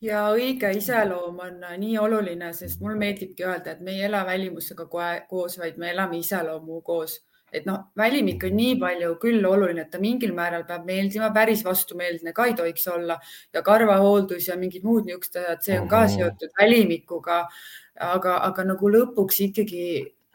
[0.00, 4.86] ja õige iseloom on nii oluline, sest mulle meeldibki öelda, et me ei ela välimusega
[5.28, 7.18] koos, vaid me elame iseloomu koos
[7.52, 11.64] et noh, välimik on nii palju küll oluline, et ta mingil määral peab meeldima, päris
[11.64, 13.18] vastumeelne ka ei tohiks olla
[13.54, 16.14] ja karvahooldus ja mingid muud niisugused asjad, see on ka mhm.
[16.16, 17.46] seotud välimikuga.
[17.98, 19.84] aga, aga nagu lõpuks ikkagi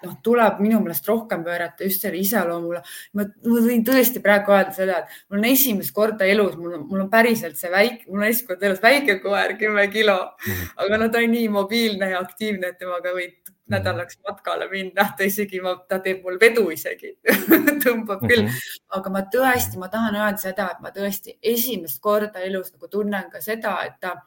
[0.04, 2.84] noh, tuleb minu meelest rohkem pöörata just selle iseloomule.
[3.14, 7.06] ma, võin tõesti praegu öelda seda, et mul on esimest korda elus, mul on, mul
[7.06, 10.76] on päriselt see väike, mul on esimest korda elus väike koer, kümme kilo, mhm.
[10.86, 13.76] aga no ta on nii mobiilne ja aktiivne, et temaga võid Mhm.
[13.76, 17.14] nädalaks matkale minna, ta isegi, ta teeb mul vedu isegi
[17.84, 18.82] tõmbab küll -hmm.
[18.98, 23.30] aga ma tõesti, ma tahan öelda seda, et ma tõesti esimest korda elus nagu tunnen
[23.32, 24.18] ka seda, et ta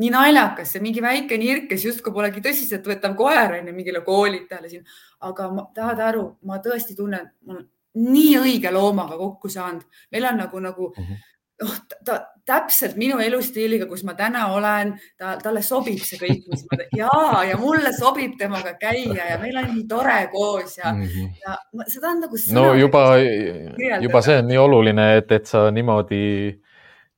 [0.00, 4.70] nii naljakas, see mingi väike nirk, kes justkui polegi tõsiseltvõetav koer on ju mingile koolitajale
[4.72, 4.86] siin,
[5.28, 7.66] aga ma, tahad aru, ma tõesti tunnen, ma olen
[8.00, 9.84] nii õige loomaga kokku saanud,
[10.14, 11.26] meil on nagu, nagu mm -hmm
[11.60, 16.64] noh, ta täpselt minu elustiiliga, kus ma täna olen, ta, talle sobib see kõik, mis
[16.66, 17.10] ma teen ja,
[17.50, 21.28] ja mulle sobib temaga käia ja meil on nii tore koos ja mm, -hmm.
[21.44, 22.40] ja seda on nagu.
[22.56, 23.04] no juba,
[24.02, 26.24] juba see on nii oluline, et, et sa niimoodi,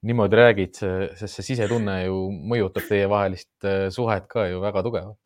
[0.06, 0.78] niimoodi räägid,
[1.18, 5.18] sest see sisetunne ju mõjutab teievahelist äh, suhet ka ju väga tugevalt.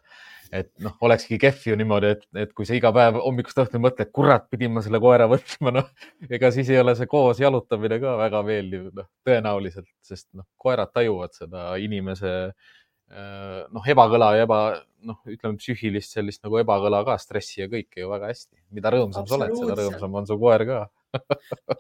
[0.55, 4.13] Et noh, olekski kehv ju niimoodi, et, et kui sa iga päev hommikust õhtuni mõtled,
[4.15, 5.89] kurat, pidin ma selle koera võtma, noh,
[6.31, 10.93] ega siis ei ole see koos jalutamine ka väga meeldiv, noh, tõenäoliselt, sest noh, koerad
[10.95, 14.61] tajuvad seda inimese äh, noh, ebakõla ja eba,
[15.09, 18.55] noh, ütleme psüühilist sellist nagu ebakõla ka, stressi ja kõike ju väga hästi.
[18.77, 20.85] mida rõõmsam sa oled, seda rõõmsam on su koer ka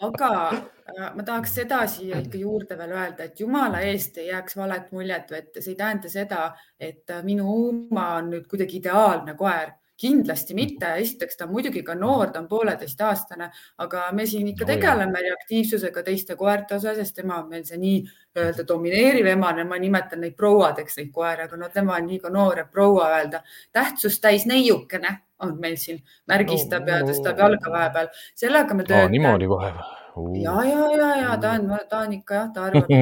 [0.00, 4.56] aga äh, ma tahaks seda siia ikka juurde veel öelda, et jumala eest ei jääks
[4.58, 6.44] valet muljet, et see ei tähenda seda,
[6.80, 9.74] et äh, minu Uma on nüüd kuidagi ideaalne koer.
[9.96, 13.46] Kindlasti mitte, esiteks ta on muidugi ka noor, ta on pooleteistaastane,
[13.80, 18.66] aga me siin ikka tegeleme reaktiivsusega teiste koerte osas, sest tema on meil see nii-öelda
[18.68, 22.68] domineeriv emane, ma nimetan neid prouadeks, neid koeri, aga no tema on liiga noor, et
[22.70, 23.40] proua öelda.
[23.72, 25.98] tähtsust täis neiukene on meil siin,
[26.30, 28.06] märgistab no, ja tõstab jalga vahepeal,
[28.38, 29.12] sellega me töötame.
[29.14, 29.70] niimoodi kohe
[30.16, 30.42] või?
[30.42, 32.96] ja, ja, ja, ja ta on, ta on ikka jah, ta arvab mm.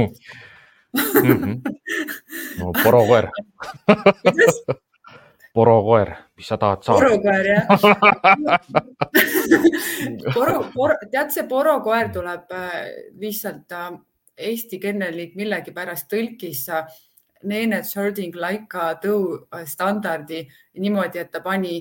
[0.94, 1.54] -hmm.
[2.60, 3.26] no porokoer
[5.54, 7.00] porokoer, mis sa tahad saada?
[7.04, 7.64] porokoer jah
[10.34, 12.70] poro, poro, tead, see porokoer tuleb äh,
[13.22, 13.90] lihtsalt äh,
[14.34, 16.82] Eesti kennelliik millegipärast tõlkis äh,
[17.44, 20.42] Neenet Sharding Laika tõu standardi
[20.80, 21.78] niimoodi, et ta pani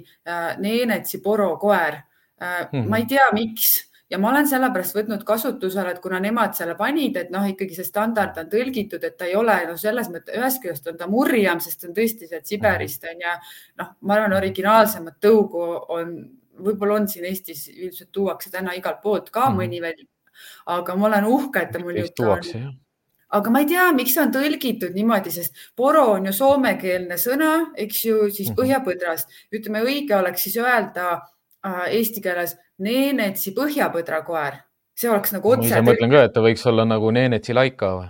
[0.59, 2.01] Neenetsi porokoer.
[2.43, 2.89] Mm -hmm.
[2.89, 7.17] ma ei tea, miks ja ma olen sellepärast võtnud kasutusele, et kuna nemad selle panid,
[7.17, 10.61] et noh, ikkagi see standard on tõlgitud, et ta ei ole noh, selles mõttes ühest
[10.61, 13.33] küljest on ta murjam, sest ta on tõesti sealt Siberist on ja
[13.81, 15.65] noh, ma arvan, originaalsemat tõugu
[15.97, 16.13] on,
[16.67, 19.61] võib-olla on siin Eestis ilmselt tuuakse täna igalt poolt ka mm.
[19.63, 20.05] mõni veel,
[20.77, 22.73] aga ma olen uhke, et ta mul nüüd on
[23.33, 27.53] aga ma ei tea, miks see on tõlgitud niimoodi, sest poro on ju soomekeelne sõna,
[27.85, 28.59] eks ju, siis mhm.
[28.59, 29.39] põhjapõdrast.
[29.53, 34.57] ütleme, õige oleks siis öelda äh, eesti keeles Neenetsi põhjapõdrakoer,
[34.97, 35.69] see oleks nagu otse.
[35.69, 38.09] ma ise mõtlen ka, et ta võiks olla nagu Neenetsi laika või?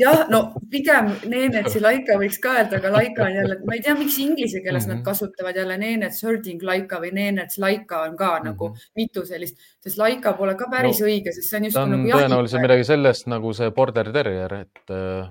[0.00, 3.94] Jah, no pigem Neenetsi laika võiks ka öelda, aga laika on jälle, ma ei tea,
[3.98, 4.94] miks inglise keeles mm -hmm.
[4.94, 5.04] nad mhm.
[5.04, 8.44] kasutavad jälle Neenets herding laika või Neenets laika on ka mm -hmm.
[8.44, 12.18] nagu mitu sellist, sest laika pole ka päris no, õige, sest see on just nagu
[12.18, 15.30] tõenäoliselt midagi sellest nagu see border terrier, et äh,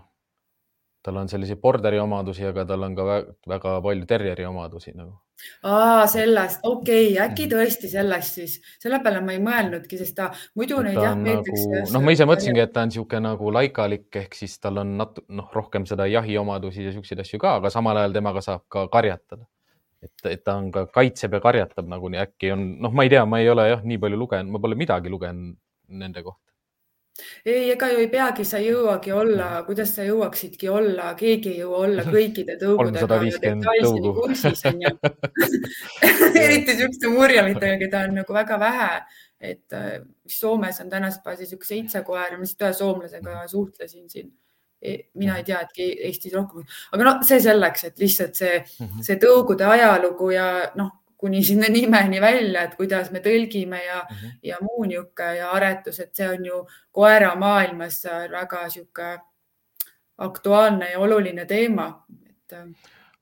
[1.06, 3.08] tal on selliseid borderi omadusi, aga tal on ka
[3.48, 5.16] väga, palju terrieri omadusi nagu
[5.70, 7.52] aa, sellest, okei okay,, äkki mhm.
[7.54, 11.92] tõesti sellest siis, selle peale ma ei mõelnudki, sest ta muidu neid jah peetakse nagu,.
[11.94, 15.26] noh, ma ise mõtlesingi, et ta on niisugune nagu laikalik ehk siis tal on natu-,
[15.38, 19.46] noh, rohkem seda jahiomadusi ja siukseid asju ka, aga samal ajal temaga saab ka karjatada.
[20.02, 23.24] et, et ta on ka kaitseb ja karjatab nagunii, äkki on, noh, ma ei tea,
[23.30, 25.58] ma ei ole jah, nii palju lugenud, ma pole midagi lugenud
[25.88, 26.47] nende kohta
[27.46, 31.62] ei, ega ju ei peagi, sa ei jõuagi olla, kuidas sa jõuaksidki olla, keegi ei
[31.64, 34.94] jõua olla kõikide tõugudega detailseni kursis onju
[36.46, 38.92] eriti siukeste murjamitega, keda on nagu väga vähe.
[39.40, 43.50] et äh, Soomes on tänasel päeval siukene seitse koera, ma lihtsalt ühe soomlasega mhm.
[43.52, 44.32] suhtlesin siin
[44.82, 49.04] e, mina ei tea, et Eestis rohkem, aga noh, see selleks, et lihtsalt see, mhm.
[49.06, 50.48] see tõugude ajalugu ja
[50.80, 54.36] noh, kuni sinna nimeni välja, et kuidas me tõlgime ja mm, -hmm.
[54.44, 59.18] ja muu niisugune ja aretus, et see on ju koeramaailmas väga niisugune
[60.18, 62.54] aktuaalne ja oluline teema et....
[62.54, 62.68] Äh,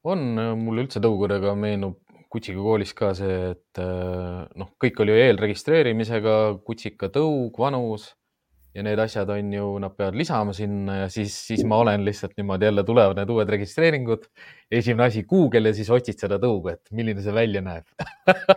[0.04, 0.20] on,
[0.60, 7.08] mulle üldse tõugudega meenub kutsiga koolis ka see, et äh, noh, kõik oli eelregistreerimisega, kutsika
[7.08, 8.12] tõug, vanus
[8.76, 12.36] ja need asjad on ju, nad peavad lisama sinna ja siis, siis ma olen lihtsalt
[12.38, 14.28] niimoodi jälle tulevad need uued registreeringud.
[14.72, 17.88] esimene asi Google ja siis otsid seda tõugu, et milline see välja näeb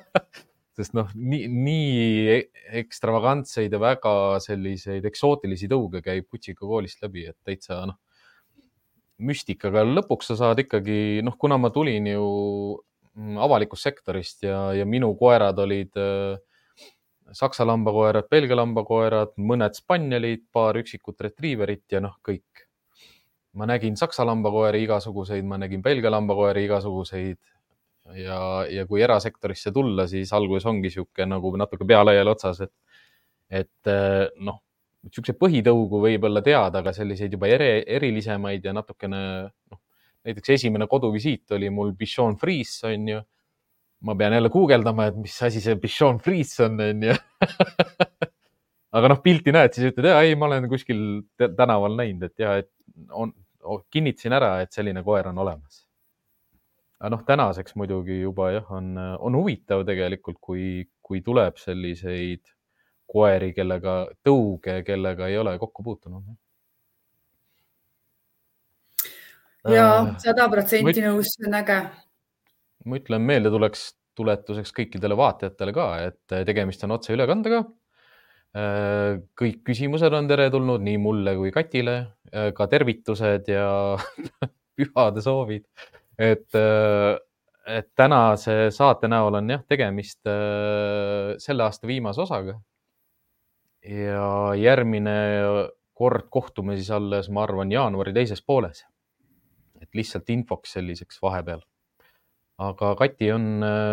[0.79, 2.35] sest noh, nii, nii
[2.83, 7.99] ekstravagantseid ja väga selliseid eksootilisi tõuge käib Kutsika koolist läbi, et täitsa noh,
[9.19, 12.27] müstikaga lõpuks sa saad ikkagi noh, kuna ma tulin ju
[13.43, 16.39] avalikust sektorist ja, ja minu koerad olid äh,
[17.33, 22.65] saksa lambakoerad, Belgia lambakoerad, mõned spanjalid, paar üksikut retriiverit ja noh, kõik.
[23.59, 27.39] ma nägin saksa lambakoeri igasuguseid, ma nägin Belgia lambakoeri igasuguseid
[28.15, 32.73] ja, ja kui erasektorisse tulla, siis alguses ongi niisugune nagu natuke pea laiali otsas, et,
[33.51, 33.91] et
[34.45, 34.61] noh,
[35.09, 39.81] niisuguseid põhitõugu võib-olla tead, aga selliseid juba eri, erilisemaid ja natukene noh,
[40.29, 43.21] näiteks esimene koduvisiit oli mul Bichon Frise on ju
[44.01, 47.17] ma pean jälle guugeldama, et mis asi see Bichon Frise on, onju.
[48.99, 51.03] aga noh, pilti näed, siis ütled, ei, ma olen kuskil
[51.39, 52.71] tänaval näinud, et ja, et
[53.11, 53.35] on,
[53.93, 55.85] kinnitasin ära, et selline koer on olemas.
[56.99, 62.47] aga noh, tänaseks muidugi juba jah, on, on huvitav tegelikult, kui, kui tuleb selliseid
[63.09, 66.37] koeri, kellega, tõuge, kellega ei ole kokku puutunud.
[69.69, 71.83] ja äh, sada protsenti nõus, see on äge
[72.87, 77.63] ma ütlen meeldetuleks, tuletuseks kõikidele vaatajatele ka, et tegemist on otseülekandega.
[78.59, 81.99] Äh, kõik küsimused on teretulnud nii mulle kui Katile,
[82.33, 83.69] äh, ka tervitused ja
[84.79, 85.67] pühade soovid.
[86.19, 86.51] et,
[87.71, 90.27] et tänase saate näol on jah, tegemist
[91.39, 92.57] selle aasta viimase osaga.
[93.87, 95.15] ja järgmine
[95.95, 98.85] kord kohtume siis alles, ma arvan, jaanuari teises pooles.
[99.81, 101.63] et lihtsalt infoks selliseks vahepeal
[102.59, 103.51] aga Kati, on,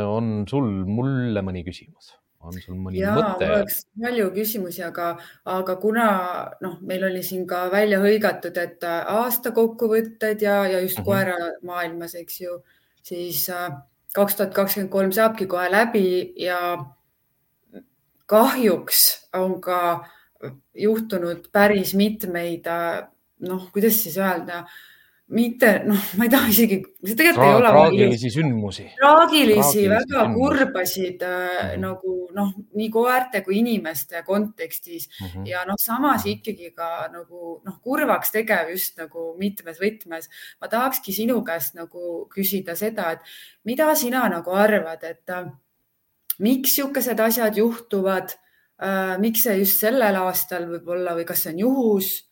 [0.09, 2.15] on sul mulle mõni küsimus?
[2.45, 3.47] on sul mõni ja, mõte?
[3.49, 5.11] oleks palju küsimusi, aga,
[5.49, 6.07] aga kuna
[6.63, 11.09] noh, meil oli siin ka välja hõigatud, et aasta kokkuvõtted ja, ja just mm -hmm.
[11.09, 12.59] koeramaailmas, eks ju,
[13.05, 13.71] siis äh,
[14.15, 16.59] kaks tuhat kakskümmend kolm saabki kohe läbi ja
[18.25, 20.05] kahjuks on ka
[20.73, 23.07] juhtunud päris mitmeid äh,
[23.39, 24.65] noh, kuidas siis öelda
[25.33, 27.69] mitte noh, ma ei taha isegi, see tegelikult Tra ei ole.
[27.73, 28.83] traagilisi sündmusi.
[28.99, 30.35] traagilisi, väga sündmusi.
[30.37, 31.79] kurbasid mm -hmm.
[31.81, 35.47] nagu noh, nii koerte kui inimeste kontekstis mm -hmm.
[35.49, 40.29] ja noh, samas ikkagi ka nagu noh, kurvaks tegev just nagu mitmes võtmes.
[40.61, 43.19] ma tahakski sinu käest nagu küsida seda, et
[43.63, 45.45] mida sina nagu arvad, et äh,
[46.39, 48.29] miks niisugused asjad juhtuvad
[48.81, 49.17] äh,?
[49.17, 52.29] miks see just sellel aastal võib-olla või kas see on juhus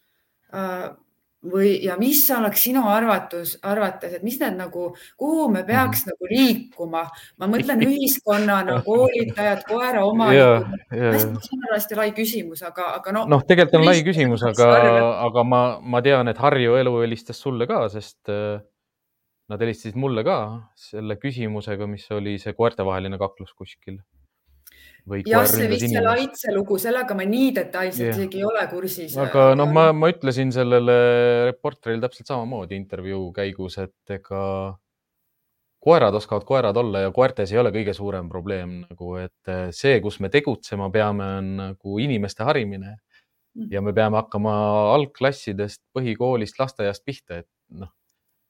[0.53, 1.02] äh,?
[1.51, 6.11] Või, ja mis oleks sinu arvatus, arvates, et mis need nagu, kuhu me peaks mm
[6.13, 7.03] nagu liikuma?
[7.39, 11.39] ma mõtlen ühiskonnana, koolitajad, koeraomanikud.
[11.73, 13.29] hästi lai küsimus, aga, aga noh.
[13.29, 14.69] noh, tegelikult on lai küsimus, aga,
[15.27, 18.59] aga ma, ma tean, et Harju Elu helistas sulle ka, sest äh,
[19.51, 20.37] nad helistasid mulle ka
[20.79, 23.99] selle küsimusega, mis oli see koertevaheline kaklus kuskil
[25.27, 28.15] jah, see vist see Laitse lugu, sellega ma nii detailselt yeah.
[28.15, 29.17] isegi ei ole kursis.
[29.19, 30.95] aga noh, ma, ma ütlesin sellele
[31.49, 34.43] reporterile täpselt samamoodi intervjuu käigus, et ega
[35.83, 39.97] koerad oskavad koerad olla ja koertes ei ole kõige suurem probleem nagu, et äh, see,
[40.03, 43.67] kus me tegutsema peame, on nagu inimeste harimine mm.
[43.73, 44.53] ja me peame hakkama
[44.93, 47.91] algklassidest, põhikoolist, lasteaiast pihta, et noh,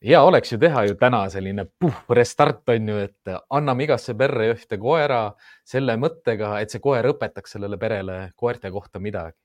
[0.04, 4.50] hea oleks ju teha ju täna selline puh, restart on ju, et anname igasse perre
[4.54, 5.24] ühte koera
[5.68, 9.38] selle mõttega, et see koer õpetaks sellele perele koerte kohta midagi.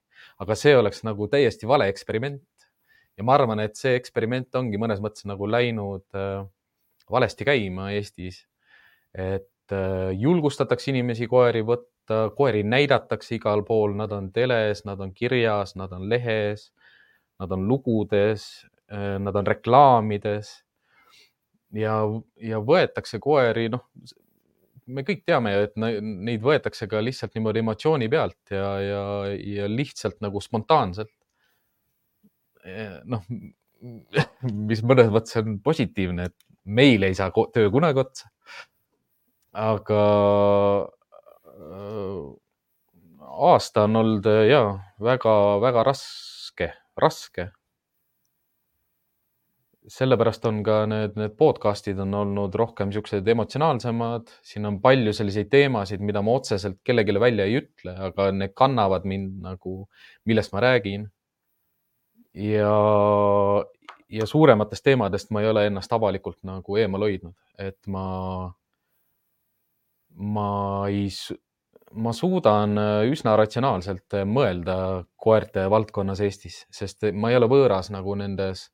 [0.42, 2.42] aga see oleks nagu täiesti vale eksperiment.
[3.16, 6.46] ja ma arvan, et see eksperiment ongi mõnes mõttes nagu läinud äh,
[7.10, 8.46] valesti käima Eestis.
[9.14, 15.14] et äh, julgustatakse inimesi koeri võtta, koeri näidatakse igal pool, nad on teles, nad on
[15.14, 16.72] kirjas, nad on lehes,
[17.38, 20.54] nad on lugudes, nad on reklaamides.
[21.76, 21.98] ja,
[22.40, 23.84] ja võetakse koeri, noh,
[24.88, 29.02] me kõik teame ju, et neid võetakse ka lihtsalt niimoodi emotsiooni pealt ja, ja,
[29.36, 31.12] ja lihtsalt nagu spontaanselt.
[33.08, 33.24] noh,
[34.68, 38.28] mis mõnes mõttes on positiivne, et meil ei saa töö kunagi otsa.
[39.58, 40.02] aga
[41.48, 42.26] äh,
[43.48, 44.62] aasta on olnud äh, ja
[45.02, 47.50] väga-väga raske, raske.
[49.88, 55.48] Sellepärast on ka need, need podcast'id on olnud rohkem siuksed emotsionaalsemad, siin on palju selliseid
[55.52, 59.80] teemasid, mida ma otseselt kellelegi välja ei ütle, aga need kannavad mind nagu,
[60.28, 61.08] millest ma räägin.
[62.34, 62.74] ja,
[64.08, 68.06] ja suurematest teemadest ma ei ole ennast avalikult nagu eemal hoidnud, et ma,
[70.36, 70.48] ma
[70.92, 71.08] ei,
[71.96, 72.76] ma suudan
[73.08, 78.68] üsna ratsionaalselt mõelda koerte valdkonnas Eestis, sest ma ei ole võõras nagu nendes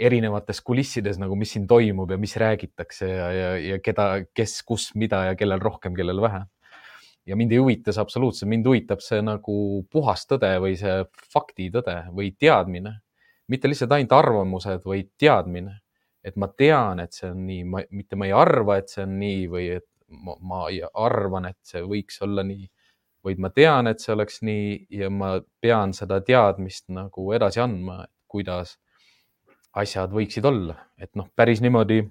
[0.00, 4.90] erinevates kulissides nagu, mis siin toimub ja mis räägitakse ja, ja, ja keda, kes, kus,
[4.98, 6.48] mida ja kellel rohkem, kellel vähem.
[7.26, 9.54] ja mind ei huvita see absoluutselt, mind huvitab see nagu
[9.92, 12.96] puhas tõde või see faktitõde või teadmine.
[13.50, 15.76] Mitte lihtsalt ainult arvamused, vaid teadmine,
[16.24, 19.16] et ma tean, et see on nii, ma mitte ma ei arva, et see on
[19.20, 20.66] nii või et ma, ma
[21.04, 22.68] arvan, et see võiks olla nii,
[23.24, 28.04] vaid ma tean, et see oleks nii ja ma pean seda teadmist nagu edasi andma,
[28.30, 28.78] kuidas
[29.78, 32.02] asjad võiksid olla, et noh, päris niimoodi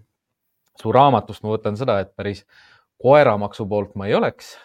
[0.79, 2.45] su raamatust ma võtan seda, et päris
[3.01, 4.55] koeramaksu poolt ma ei oleks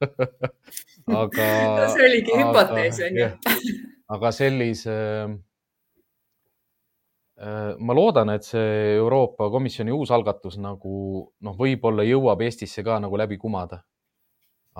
[1.20, 1.46] aga
[1.92, 3.30] see oligi hüpotees on ju.
[4.16, 4.96] aga sellise
[7.40, 10.90] Äh, ma loodan, et see Euroopa Komisjoni uus algatus nagu
[11.40, 13.80] noh, võib-olla jõuab Eestisse ka nagu läbi kumada.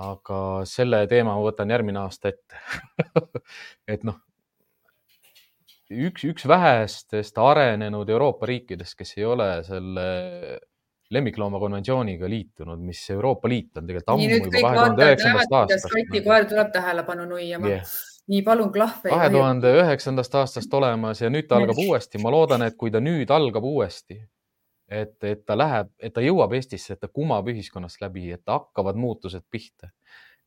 [0.01, 2.59] aga selle teema ma võtan järgmine aasta ette
[3.93, 4.21] et noh,
[5.91, 10.05] üks, üks vähestest arenenud Euroopa riikidest, kes ei ole selle
[11.11, 15.91] lemmiklooma konventsiooniga liitunud, mis Euroopa Liit on tegelikult ammu juba kahe tuhande üheksandast aastast.
[15.91, 17.99] Kati koer tuleb tähelepanu nuiama yeah
[18.31, 19.09] nii palun klahve.
[19.09, 22.21] kahe tuhande üheksandast aastast olemas ja nüüd ta algab uuesti.
[22.21, 24.19] ma loodan, et kui ta nüüd algab uuesti,
[24.87, 28.99] et, et ta läheb, et ta jõuab Eestisse, et ta kumab ühiskonnast läbi, et hakkavad
[28.99, 29.91] muutused pihta.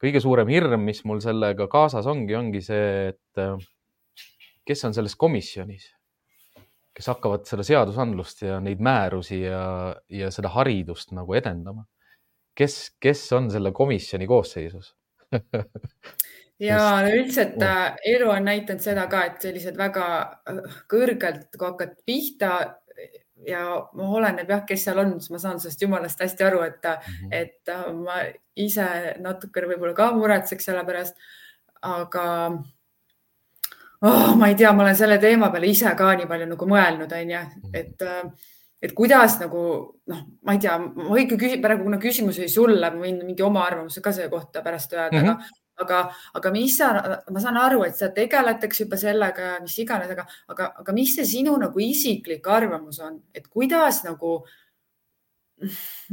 [0.00, 3.44] kõige suurem hirm, mis mul sellega kaasas ongi, ongi see, et
[4.66, 5.88] kes on selles komisjonis,
[6.94, 11.86] kes hakkavad seda seadusandlust ja neid määrusi ja, ja seda haridust nagu edendama.
[12.54, 14.94] kes, kes on selle komisjoni koosseisus
[16.62, 16.78] ja
[17.10, 20.06] üldiselt äh, elu on näidanud seda ka, et sellised väga
[20.50, 22.52] äh, kõrgelt, kui hakkad pihta
[23.48, 23.64] ja
[23.96, 27.10] ma oleneb jah, kes seal on, siis ma saan sellest jumalast hästi aru, et mm,
[27.10, 27.34] -hmm.
[27.40, 28.20] et äh, ma
[28.56, 28.86] ise
[29.20, 31.16] natukene võib-olla ka muretseks selle pärast.
[31.82, 32.24] aga
[34.04, 37.16] oh, ma ei tea, ma olen selle teema peale ise ka nii palju nagu mõelnud,
[37.20, 37.74] onju, mhm.
[37.80, 38.08] et
[38.84, 39.60] et kuidas nagu
[40.10, 43.44] noh, ma ei tea, ma õige küsin praegu, kuna küsimus oli sulle, ma võin mingi
[43.44, 45.30] oma arvamuse ka selle kohta pärast öelda mm, -hmm.
[45.30, 46.00] aga aga,
[46.38, 46.90] aga mis sa,
[47.32, 51.14] ma saan aru, et sa tegeletakse juba sellega ja mis iganes, aga, aga, aga mis
[51.16, 54.36] see sinu nagu isiklik arvamus on, et kuidas nagu,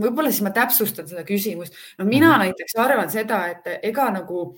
[0.02, 1.76] võib-olla siis ma täpsustan seda küsimust.
[2.00, 2.40] no mina mm -hmm.
[2.46, 4.56] näiteks arvan seda, et ega nagu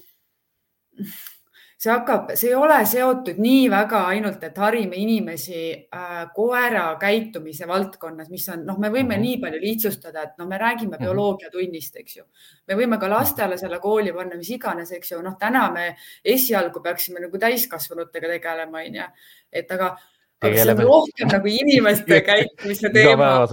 [1.84, 7.67] see hakkab, see ei ole seotud nii väga ainult, et harime inimesi äh, koera käitumise
[7.67, 9.25] valdkonnas, mis on, noh, me võime mm -hmm.
[9.27, 11.03] nii palju lihtsustada, et noh, me räägime mm -hmm.
[11.03, 12.23] bioloogiatunnist, eks ju.
[12.67, 16.79] me võime ka lastele selle kooli panna, mis iganes, eks ju, noh, täna me esialgu
[16.81, 19.03] peaksime nagu täiskasvanutega tegelema, onju,
[19.51, 19.97] et aga,
[20.41, 23.47] aga see on rohkem nagu inimeste käitumise teema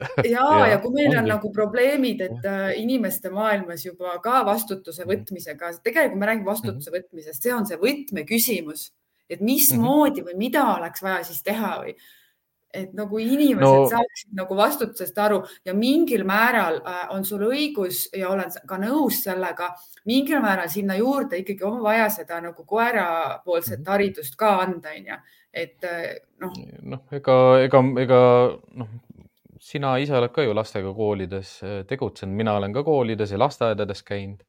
[0.34, 1.30] ja, ja kui meil on ongi.
[1.30, 5.12] nagu probleemid, et äh, inimeste maailmas juba ka vastutuse mhm.
[5.12, 7.06] võtmisega, tegelikult me räägime vastutuse mm -hmm.
[7.08, 8.90] võtmisest, see on see võtmeküsimus,
[9.30, 10.34] et mismoodi mm -hmm.
[10.34, 11.96] või mida oleks vaja siis teha või
[12.74, 13.86] et nagu inimesed no.
[13.90, 19.22] saaksid nagu vastutusest aru ja mingil määral äh, on sul õigus ja olen ka nõus
[19.24, 19.70] sellega,
[20.10, 23.90] mingil määral sinna juurde ikkagi on vaja seda nagu koerapoolset mm -hmm.
[23.90, 25.20] haridust ka anda, onju,
[25.52, 26.52] et äh, noh.
[26.82, 28.20] noh, ega, ega, ega
[28.74, 28.88] noh,
[29.64, 34.02] sina ise oled ka ju lastega koolides äh, tegutsenud, mina olen ka koolides ja lasteaedades
[34.06, 34.42] käinud.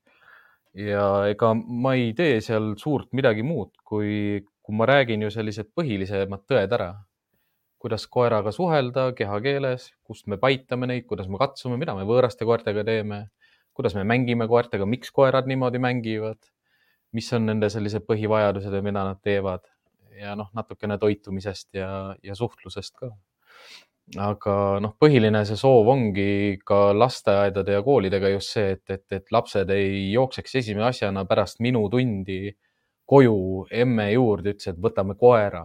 [0.76, 5.72] ja ega ma ei tee seal suurt midagi muud, kui, kui ma räägin ju sellised
[5.76, 6.94] põhilisemad tõed ära.
[7.80, 12.84] kuidas koeraga suhelda kehakeeles, kust me paitame neid, kuidas me katsume, mida me võõraste koertega
[12.84, 13.28] teeme,
[13.78, 16.42] kuidas me mängime koertega, miks koerad niimoodi mängivad
[17.16, 19.64] mis on nende sellised põhivajadused ja mida nad teevad
[20.20, 21.90] ja noh, natukene toitumisest ja,
[22.24, 23.12] ja suhtlusest ka.
[24.14, 29.32] Aga noh, põhiline see soov ongi ka lasteaedade ja koolidega just see, et, et, et
[29.34, 32.54] lapsed ei jookseks esimese asjana pärast minu tundi
[33.10, 35.64] koju emme juurde, ütles, et võtame koera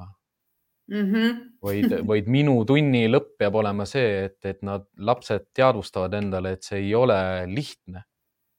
[0.88, 1.12] mm.
[1.12, 1.42] -hmm.
[1.62, 6.64] vaid, vaid minu tunni lõpp peab olema see, et, et nad, lapsed teadvustavad endale, et
[6.64, 8.04] see ei ole lihtne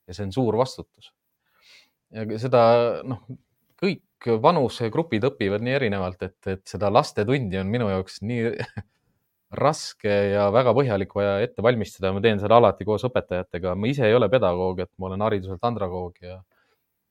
[0.08, 1.12] ja see on suur vastutus
[2.12, 2.64] ja seda
[3.08, 3.26] noh,
[3.82, 8.52] kõik vanusegrupid õpivad nii erinevalt, et, et seda lastetundi on minu jaoks nii
[9.52, 12.14] raske ja väga põhjalik vaja ette valmistada.
[12.14, 13.76] ma teen seda alati koos õpetajatega.
[13.76, 16.38] ma ise ei ole pedagoog, et ma olen hariduselt andragoog ja,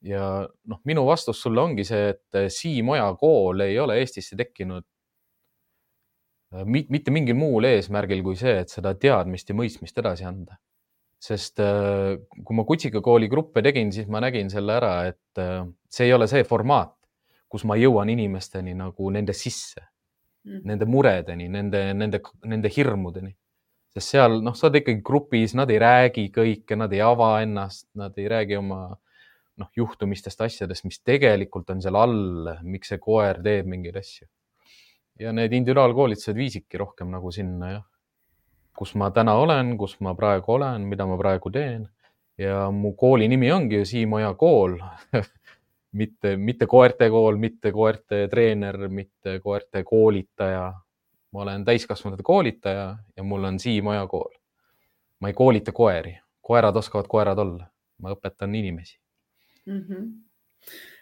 [0.03, 0.25] ja
[0.65, 4.87] noh, minu vastus sulle ongi see, et Siim Oja kool ei ole Eestisse tekkinud
[6.67, 10.59] mitte mingil muul eesmärgil kui see, et seda teadmist ja mõistmist edasi anda
[11.21, 15.43] sest äh, kui ma Kutsikakooli gruppe tegin, siis ma nägin selle ära, et
[15.93, 16.97] see ei ole see formaat,
[17.51, 19.85] kus ma jõuan inimesteni nagu nende sisse
[20.47, 23.35] mm., nende muredeni, nende, nende, nende hirmudeni.
[23.91, 27.89] sest seal noh, sa oled ikkagi grupis, nad ei räägi kõike, nad ei ava ennast,
[27.99, 28.85] nad ei räägi oma
[29.61, 34.29] noh, juhtumistest, asjadest, mis tegelikult on seal all, miks see koer teeb mingeid asju.
[35.21, 37.91] ja need individuaalkoolitused viisidki rohkem nagu sinna jah
[38.81, 41.85] kus ma täna olen, kus ma praegu olen, mida ma praegu teen
[42.41, 44.79] ja mu kooli nimi ongi ju Siim Oja kool
[45.93, 50.73] mitte, mitte koerte kool, mitte koerte treener, mitte koerte koolitaja.
[51.33, 54.33] ma olen täiskasvanute koolitaja ja mul on Siim Oja kool.
[55.21, 57.67] ma ei koolita koeri, koerad oskavad koerad olla,
[57.99, 58.99] ma õpetan inimesi
[59.67, 59.81] mm.
[59.81, 60.30] -hmm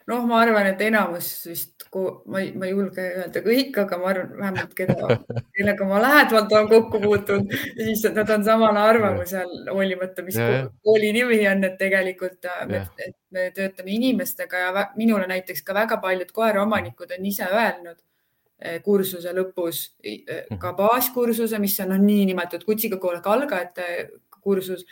[0.08, 4.10] noh, ma arvan, et enamus vist, ma ei, ma ei julge öelda kõik, aga ma
[4.12, 5.18] arvan vähemalt, keda,
[5.56, 10.68] kellega ma lähedalt olen kokku puutunud, siis nad on samal arvamusel, hoolimata, mis yeah.
[10.84, 12.88] kooli nimi on, et tegelikult yeah.
[12.98, 18.80] me, me töötame inimestega ja minule näiteks ka väga paljud koeraomanikud on ise öelnud eh,
[18.84, 20.60] kursuse lõpus mhm.
[20.62, 24.08] ka baaskursuse, mis on no, niinimetatud kutsiga koole algajate
[24.40, 24.86] kursus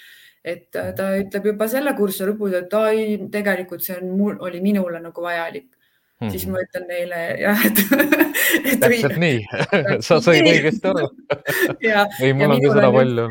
[0.46, 4.60] et äh, ta ütleb juba selle kursuse lõpus, et ai, tegelikult see on mul, oli
[4.62, 6.20] minule nagu vajalik mm.
[6.20, 6.30] -hmm.
[6.30, 7.82] siis ma ütlen neile jah, et,
[8.72, 8.78] et.
[8.84, 9.40] täpselt nii
[10.06, 11.08] sa said õigesti aru
[12.22, 13.26] ei, mul on ka seda palju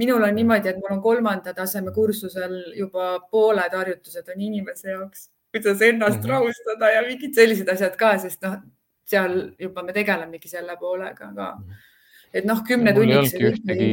[0.00, 5.28] minul on niimoodi, et mul on kolmanda taseme kursusel juba pooled harjutused on inimese jaoks,
[5.52, 6.34] kuidas ennast mm -hmm.
[6.34, 8.58] rahustada ja mingid sellised asjad ka, sest noh,
[9.04, 11.62] seal juba me tegelemegi selle poolega ka mm.
[11.62, 11.86] -hmm
[12.34, 13.34] et noh, kümne tunniks.
[13.34, 13.90] ühtegi,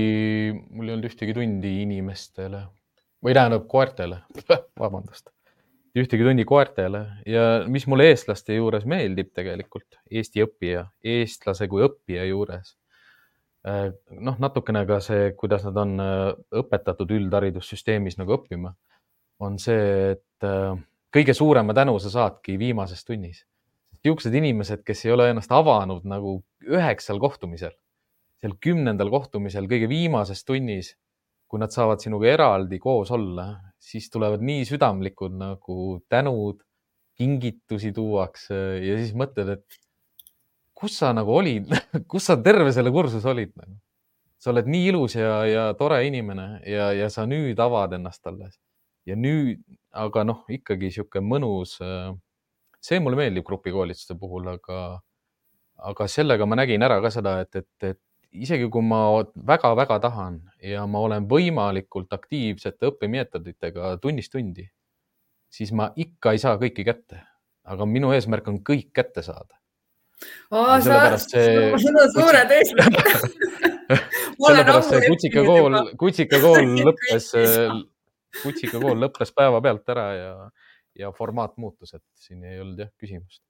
[0.69, 2.63] mul ei olnud ühtegi tundi inimestele
[3.25, 4.21] või tähendab koertele
[4.81, 5.31] vabandust,
[5.97, 10.85] ühtegi tundi koertele ja mis mulle eestlaste juures meeldib tegelikult, Eesti õppija,
[11.15, 12.75] eestlase kui õppija juures.
[13.67, 13.89] Äh,
[14.23, 16.27] noh, natukene ka see, kuidas nad on äh,
[16.61, 18.71] õpetatud üldharidussüsteemis nagu õppima,
[19.43, 20.77] on see, et äh,
[21.13, 23.43] kõige suurema tänu sa saadki viimases tunnis.
[23.97, 27.73] niisugused inimesed, kes ei ole ennast avanud nagu üheksal kohtumisel
[28.41, 30.93] seal kümnendal kohtumisel, kõige viimases tunnis,
[31.47, 35.77] kui nad saavad sinuga eraldi koos olla, siis tulevad nii südamlikud nagu
[36.11, 36.61] tänud,
[37.17, 39.79] kingitusi tuuakse ja siis mõtled, et
[40.77, 41.71] kus sa nagu olid
[42.11, 43.79] kus sa terve selle kursuse olid nagu?
[44.37, 48.59] sa oled nii ilus ja, ja tore inimene ja, ja sa nüüd avad ennast alles
[49.07, 49.63] ja nüüd,
[49.95, 51.77] aga noh, ikkagi sihuke mõnus.
[51.83, 52.11] Äh,
[52.83, 54.81] see mulle meeldib grupikoolituste puhul, aga,
[55.91, 58.01] aga sellega ma nägin ära ka seda, et, et, et
[58.31, 59.01] isegi kui ma
[59.47, 64.67] väga-väga tahan ja ma olen võimalikult aktiivsete õppemeetoditega tunnist tundi,
[65.49, 67.21] siis ma ikka ei saa kõiki kätte,
[67.67, 69.55] aga minu eesmärk on kõik kätte saada.
[70.51, 71.71] sellepärast see.
[71.83, 73.27] sul on suured eesmärgid
[74.47, 77.33] sellepärast see kutsikakool, kutsikakool lõppes,
[78.43, 80.31] kutsikakool lõppes päevapealt ära ja,
[80.97, 83.43] ja formaat muutus, et siin ei olnud jah küsimust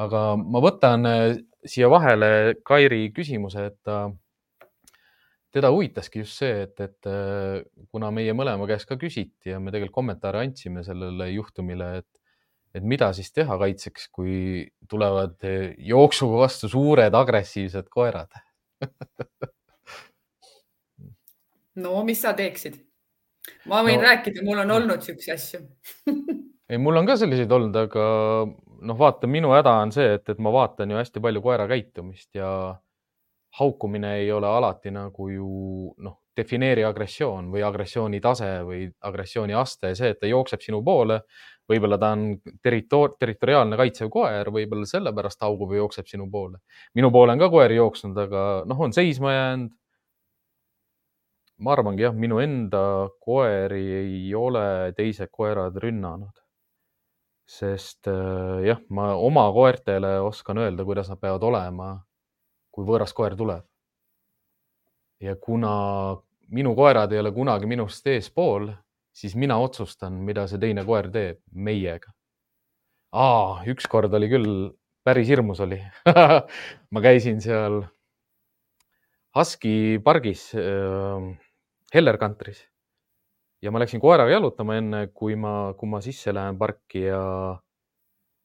[0.00, 4.08] aga ma võtan äh, siia vahele Kairi küsimuse, et ta,
[5.52, 9.72] teda huvitaski just see, et, et äh, kuna meie mõlema käest ka küsiti ja me
[9.74, 12.10] tegelikult kommentaare andsime sellele juhtumile, et,
[12.76, 18.38] et mida siis teha kaitseks, kui tulevad äh, jooksuga vastu suured agressiivsed koerad?
[21.80, 22.74] No mis sa teeksid?
[23.70, 25.60] ma võin no, rääkida, mul on olnud siukseid asju.
[26.70, 28.04] Ei, mul on ka selliseid olnud, aga
[28.80, 32.34] noh, vaata, minu häda on see, et, et ma vaatan ju hästi palju koera käitumist
[32.34, 32.50] ja,
[33.58, 39.94] haukumine ei ole alati nagu ju noh, defineeri agressioon või agressiooni tase või agressiooni aste,
[39.98, 41.20] see, et ta jookseb sinu poole,
[41.70, 42.24] võib-olla ta on
[42.62, 46.62] territoor-, territoriaalne kaitsev koer, võib-olla sellepärast haugub ja jookseb sinu poole.
[46.94, 49.76] minu poole on ka koer jooksnud, aga noh, on seisma jäänud.
[51.60, 56.39] ma arvangi jah, minu enda koeri ei ole teised koerad rünnanud
[57.50, 61.90] sest äh, jah, ma oma koertele oskan öelda, kuidas nad peavad olema,
[62.70, 63.66] kui võõras koer tuleb.
[65.20, 65.72] ja kuna
[66.48, 68.70] minu koerad ei ole kunagi minust eespool,
[69.12, 72.14] siis mina otsustan, mida see teine koer teeb meiega.
[73.12, 74.54] Aa, ükskord oli küll,
[75.04, 75.80] päris hirmus oli
[76.94, 77.82] ma käisin seal
[79.34, 81.30] Husky pargis äh,
[81.94, 82.69] Heller Country's
[83.62, 87.22] ja ma läksin koeraga jalutama enne, kui ma, kui ma sisse lähen parki ja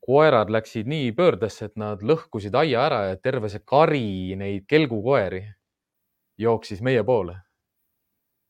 [0.05, 5.41] koerad läksid nii pöördesse, et nad lõhkusid aia ära ja terve see kari neid kelgukoeri
[6.37, 7.39] jooksis meie poole.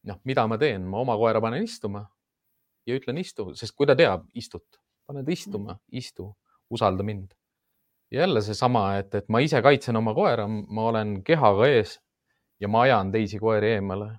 [0.06, 2.04] noh, mida ma teen, ma oma koera panen istuma
[2.86, 6.28] ja ütlen istu, sest kui ta teab istut, paned istuma, istu,
[6.70, 7.34] usalda mind.
[8.12, 11.98] jälle seesama, et, et ma ise kaitsen oma koera, ma olen kehaga ees
[12.62, 14.12] ja ma ajan teisi koeri eemale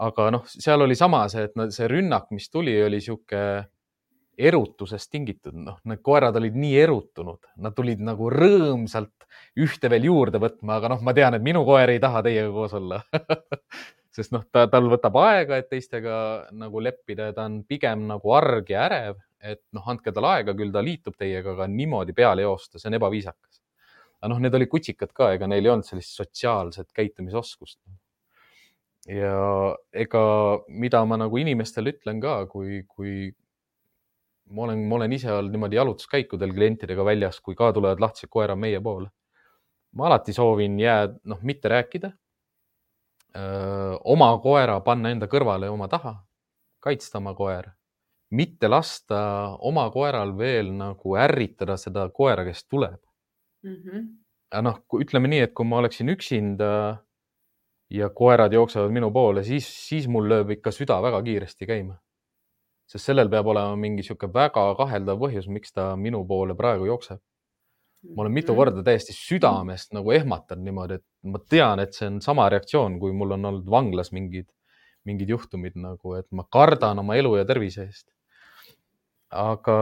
[0.00, 3.42] aga noh, seal oli sama see, et see rünnak, mis tuli, oli sihuke
[4.40, 9.26] erutusest tingitud, noh, need koerad olid nii erutunud, nad tulid nagu rõõmsalt
[9.60, 12.74] ühte veel juurde võtma, aga noh, ma tean, et minu koer ei taha teiega koos
[12.78, 13.02] olla
[14.16, 16.14] sest noh, ta, tal võtab aega, et teistega
[16.56, 20.56] nagu leppida ja ta on pigem nagu arg ja ärev, et noh, andke talle aega,
[20.56, 23.60] küll ta liitub teiega, aga niimoodi peale joosta, see on ebaviisakas.
[24.20, 27.78] aga noh, need olid kutsikad ka, ega neil ei olnud sellist sotsiaalset käitumisoskust
[29.08, 30.22] ja ega,
[30.68, 33.30] mida ma nagu inimestele ütlen ka, kui, kui
[34.50, 38.58] ma olen, ma olen ise olnud niimoodi jalutuskäikudel klientidega väljas, kui ka tulevad lahtised koerad
[38.60, 39.10] meie poole.
[39.92, 42.12] ma alati soovin jääda, noh, mitte rääkida.
[44.04, 46.16] oma koera panna enda kõrvale oma taha,
[46.82, 47.70] kaitsta oma koera,
[48.30, 52.98] mitte lasta oma koeral veel nagu ärritada seda koera, kes tuleb
[53.62, 53.76] mm.
[53.76, 54.62] -hmm.
[54.62, 56.98] noh, ütleme nii, et kui ma oleksin üksinda
[57.90, 61.98] ja koerad jooksevad minu poole, siis, siis mul lööb ikka süda väga kiiresti käima.
[62.90, 67.20] sest sellel peab olema mingi sihuke väga kaheldav põhjus, miks ta minu poole praegu jookseb.
[68.16, 68.58] ma olen mitu mhm.
[68.58, 73.12] korda täiesti südamest nagu ehmatanud niimoodi, et ma tean, et see on sama reaktsioon, kui
[73.12, 74.48] mul on olnud vanglas mingid,
[75.04, 78.06] mingid juhtumid nagu, et ma kardan oma elu ja tervise eest.
[79.30, 79.76] aga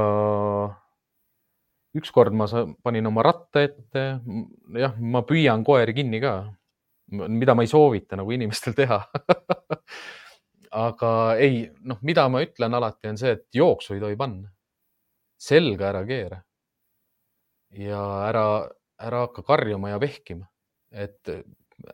[1.96, 2.46] ükskord ma
[2.82, 4.04] panin oma ratta ette,
[4.76, 6.34] jah, ma püüan koeri kinni ka
[7.11, 9.00] mida ma ei soovita nagu inimestel teha
[10.70, 14.48] aga ei, noh, mida ma ütlen alati, on see, et jooksu ei tohi panna.
[15.38, 16.40] selga ära keera.
[17.78, 20.46] ja ära, ära hakka karjuma ja vehkima.
[20.90, 21.30] et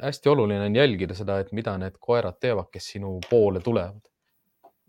[0.00, 4.00] hästi oluline on jälgida seda, et mida need koerad teevad, kes sinu poole tulevad.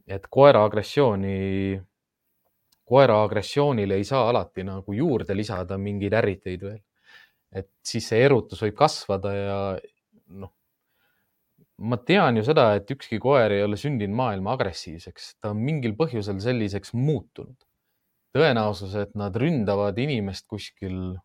[0.08, 1.82] et koera agressiooni,
[2.86, 6.82] koera agressioonile ei saa alati nagu juurde lisada mingeid ärriteid veel.
[7.52, 9.60] et siis see erutus võib kasvada ja,
[10.34, 10.52] noh,
[11.78, 15.96] ma tean ju seda, et ükski koer ei ole sündinud maailma agressiivseks, ta on mingil
[16.00, 17.58] põhjusel selliseks muutunud.
[18.36, 21.16] tõenäosus, et nad ründavad inimest kuskil.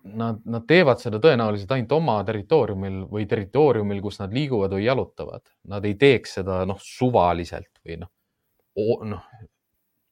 [0.00, 5.44] Nad, nad teevad seda tõenäoliselt ainult oma territooriumil või territooriumil, kus nad liiguvad või jalutavad.
[5.70, 8.10] Nad ei teeks seda noh, suvaliselt või noh,
[9.12, 9.26] noh,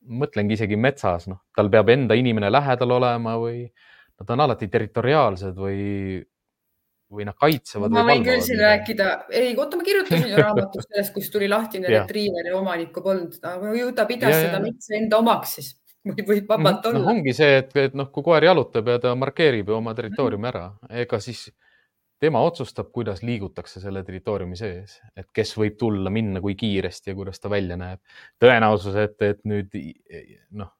[0.09, 3.65] mõtlengi isegi metsas, noh, tal peab enda inimene lähedal olema või
[4.21, 5.81] nad on alati territoriaalsed või
[7.13, 7.93] või nad kaitsevad.
[7.93, 11.91] ma võin küll siin rääkida, ei, oota, ma kirjutasin ju raamatus sellest, kus tuli lahtine
[11.93, 15.75] retriiver ja omanikku polnud, aga ju ta pidas ja, seda metsa enda omaks siis.
[16.09, 17.01] Võib vabalt no, olla.
[17.03, 17.15] No,.
[17.17, 20.63] ongi see, et, et noh, kui koer jalutab ja ta markeerib oma territooriumi ära,
[21.03, 21.49] ega siis
[22.23, 27.19] tema otsustab, kuidas liigutakse selle territooriumi sees, et kes võib tulla, minna, kui kiiresti ja
[27.19, 28.01] kuidas ta välja näeb.
[28.41, 29.75] tõenäosus, et, et nüüd
[30.57, 30.73] noh,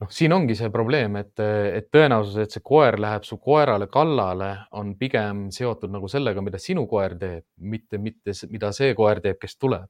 [0.00, 4.50] noh, siin ongi see probleem, et, et tõenäosus, et see koer läheb su koerale kallale,
[4.80, 9.40] on pigem seotud nagu sellega, mida sinu koer teeb, mitte, mitte mida see koer teeb,
[9.40, 9.88] kes tuleb.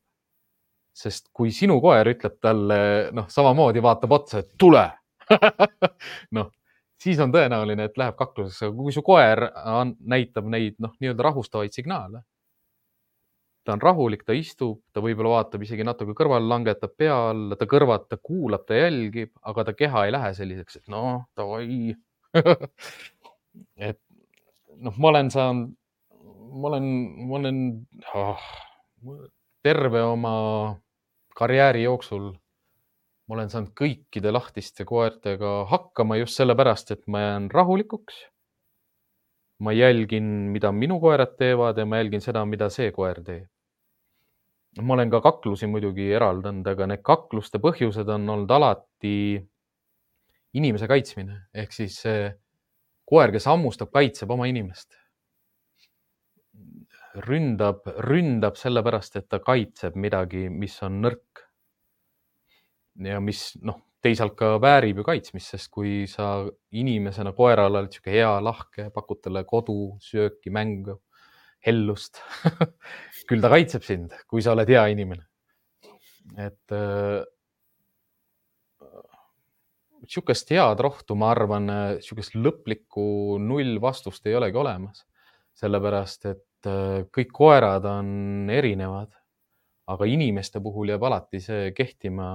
[1.01, 2.77] sest kui sinu koer ütleb talle,
[3.15, 4.83] noh, samamoodi vaatab otsa, et tule
[6.37, 6.49] noh,
[7.01, 11.29] siis on tõenäoline, et läheb kakluseks, aga kui su koer on, näitab neid, noh, nii-öelda
[11.31, 12.25] rahustavaid signaale
[13.71, 17.69] ta on rahulik, ta istub, ta võib-olla vaatab isegi natuke kõrvale, langetab pea alla, ta
[17.71, 21.95] kõrvad, ta kuulab, ta jälgib, aga ta keha ei lähe selliseks, et noh, davai
[23.91, 24.01] et
[24.81, 25.71] noh, ma olen saanud,
[26.51, 26.89] ma olen,
[27.29, 27.61] ma olen
[28.19, 28.49] oh,
[29.63, 30.35] terve oma
[31.39, 32.33] karjääri jooksul,
[33.29, 38.27] ma olen saanud kõikide lahtiste koertega hakkama just sellepärast, et ma jään rahulikuks.
[39.61, 43.45] ma jälgin, mida minu koerad teevad ja ma jälgin seda, mida see koer teeb.
[44.79, 49.41] Ma olen ka kaklusi muidugi eraldanud, aga need kakluste põhjused on olnud alati
[50.55, 51.99] inimese kaitsmine ehk siis
[53.11, 54.97] koer, kes hammustab, kaitseb oma inimest.
[57.27, 61.41] ründab, ründab sellepärast, et ta kaitseb midagi, mis on nõrk.
[63.03, 68.15] ja mis noh, teisalt ka väärib ju kaitsmist, sest kui sa inimesena koerale oled sihuke
[68.15, 71.01] hea, lahke, pakud talle kodu, sööki, mängu,
[71.67, 72.23] hellust
[73.29, 75.27] küll ta kaitseb sind, kui sa oled hea inimene.
[76.39, 77.21] et äh,
[80.11, 81.71] sihukest head rohtu, ma arvan,
[82.03, 85.05] sihukest lõplikku nullvastust ei olegi olemas.
[85.61, 89.11] sellepärast, et äh, kõik koerad on erinevad,
[89.91, 92.31] aga inimeste puhul jääb alati see kehtima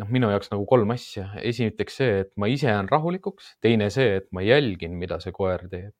[0.00, 1.28] noh, minu jaoks nagu kolm asja.
[1.42, 5.66] esiteks see, et ma ise jään rahulikuks, teine see, et ma jälgin, mida see koer
[5.70, 5.92] teeb.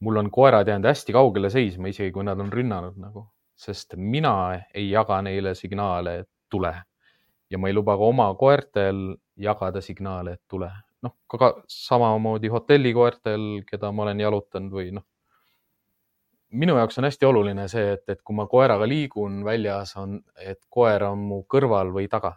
[0.00, 3.24] Mul on koerad jäänud hästi kaugele seisma, isegi kui nad on rünnanud nagu,
[3.58, 4.34] sest mina
[4.74, 6.74] ei jaga neile signaale, et tule.
[7.50, 10.70] ja ma ei luba ka oma koertel jagada signaale, et tule.
[11.02, 15.06] noh, ka samamoodi hotellikoertel, keda ma olen jalutanud või noh,
[16.50, 20.60] minu jaoks on hästi oluline see, et, et kui ma koeraga liigun väljas, on, et
[20.68, 22.34] koer on mu kõrval või taga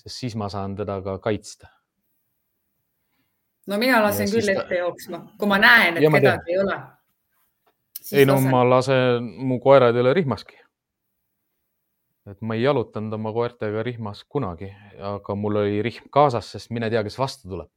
[0.00, 1.68] sest siis ma saan teda ka kaitsta.
[3.68, 4.62] No mina lasen küll ta...
[4.64, 6.78] ette jooksma, kui ma näen, et ja kedagi ei ole.
[8.12, 8.50] ei no lasen.
[8.54, 10.56] ma lasen, mu koerad ei ole rihmaski.
[12.30, 14.70] et ma ei jalutanud oma koertega rihmas kunagi,
[15.16, 17.70] aga mul oli rihm kaasas, sest mine tea, kes vastu tuleb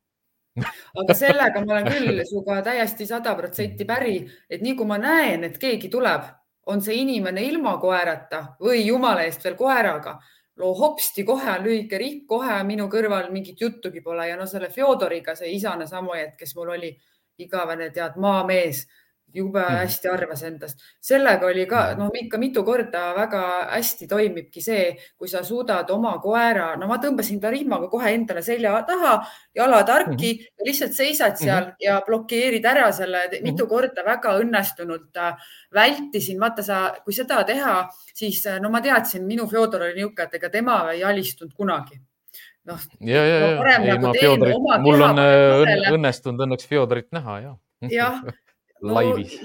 [1.02, 4.20] aga sellega ma olen küll sinuga täiesti sada protsenti päri,
[4.50, 6.28] et nii kui ma näen, et keegi tuleb,
[6.70, 10.18] on see inimene ilma koerata või jumala eest veel koeraga,
[10.62, 14.70] no hopsti, kohe on lühike rihm, kohe minu kõrval mingit juttugi pole ja no selle
[14.74, 16.92] Fjodoriga, see isane Samojet, kes mul oli
[17.42, 18.84] igavene, tead, maamees
[19.34, 19.80] jube mm.
[19.82, 20.84] hästi arvas endast.
[21.02, 22.00] sellega oli ka, mhm.
[22.00, 27.00] noh, ikka mitu korda väga hästi toimibki see, kui sa suudad oma koera, no ma
[27.02, 29.16] tõmbasin ta rihmaga kohe endale selja taha,
[29.56, 30.54] jalad harki mm -hmm.
[30.60, 31.76] ja lihtsalt seisad seal mm -hmm.
[31.80, 33.44] ja blokeerid ära selle mm -hmm.
[33.44, 35.36] mitu korda väga õnnestunult äh,
[35.74, 36.40] vältisin.
[36.40, 40.34] vaata sa, kui seda teha, siis äh, no ma teadsin, minu Fjodor oli niisugune, et
[40.34, 42.00] ega tema ei alistunud kunagi
[42.64, 42.80] noh.
[43.00, 47.56] ja, ja, ja, ei nagu ma Fjodorit, mul on äh, õnnestunud õnneks Fjodorit näha ja.
[47.92, 48.32] jah no,
[48.84, 49.36] laivis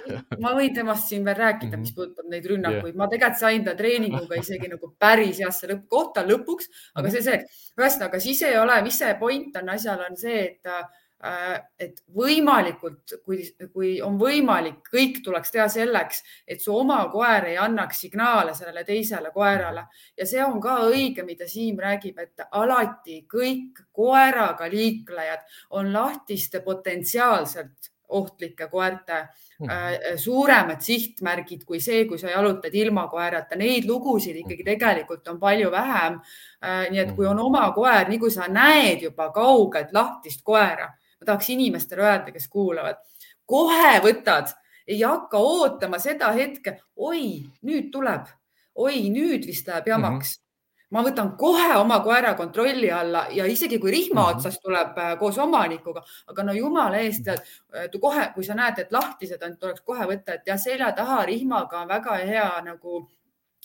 [0.42, 1.96] ma võin temast siin veel rääkida, mis mhm.
[1.96, 6.70] puudutab neid rünnakuid yeah., ma tegelikult sain ta treeninguga isegi nagu päris heasse lõppkohta lõpuks,
[6.94, 7.14] aga mhm.
[7.16, 10.86] see see, ühesõnaga siis ei ole, mis see point on asjal, on see, et äh,
[11.82, 13.40] et võimalikult, kui,
[13.74, 18.84] kui on võimalik, kõik tuleks teha selleks, et su oma koer ei annaks signaale sellele
[18.86, 25.42] teisele koerale ja see on ka õige, mida Siim räägib, et alati kõik koeraga liiklejad
[25.74, 29.28] on lahtiste potentsiaalselt ohtlike koerte
[29.58, 30.16] mm -hmm.
[30.16, 33.56] suuremad sihtmärgid kui see, kui sa jalutad ilma koerata.
[33.56, 36.20] Neid lugusid ikkagi tegelikult on palju vähem.
[36.64, 40.88] Äh, nii et kui on oma koer, nii kui sa näed juba kaugelt lahtist koera,
[41.20, 42.96] ma tahaks inimestele öelda, kes kuulavad,
[43.46, 44.52] kohe võtad,
[44.86, 48.26] ei hakka ootama seda hetke, oi, nüüd tuleb,
[48.74, 50.42] oi, nüüd vist läheb jamaks mm.
[50.42, 50.47] -hmm
[50.90, 54.36] ma võtan kohe oma koera kontrolli alla ja isegi kui rihma mm -hmm.
[54.36, 58.92] otsas tuleb äh, koos omanikuga, aga no jumala eest, äh, kohe, kui sa näed, et
[58.92, 63.08] lahtised on, tuleks kohe võtta, et jah, selja taha rihmaga on väga hea nagu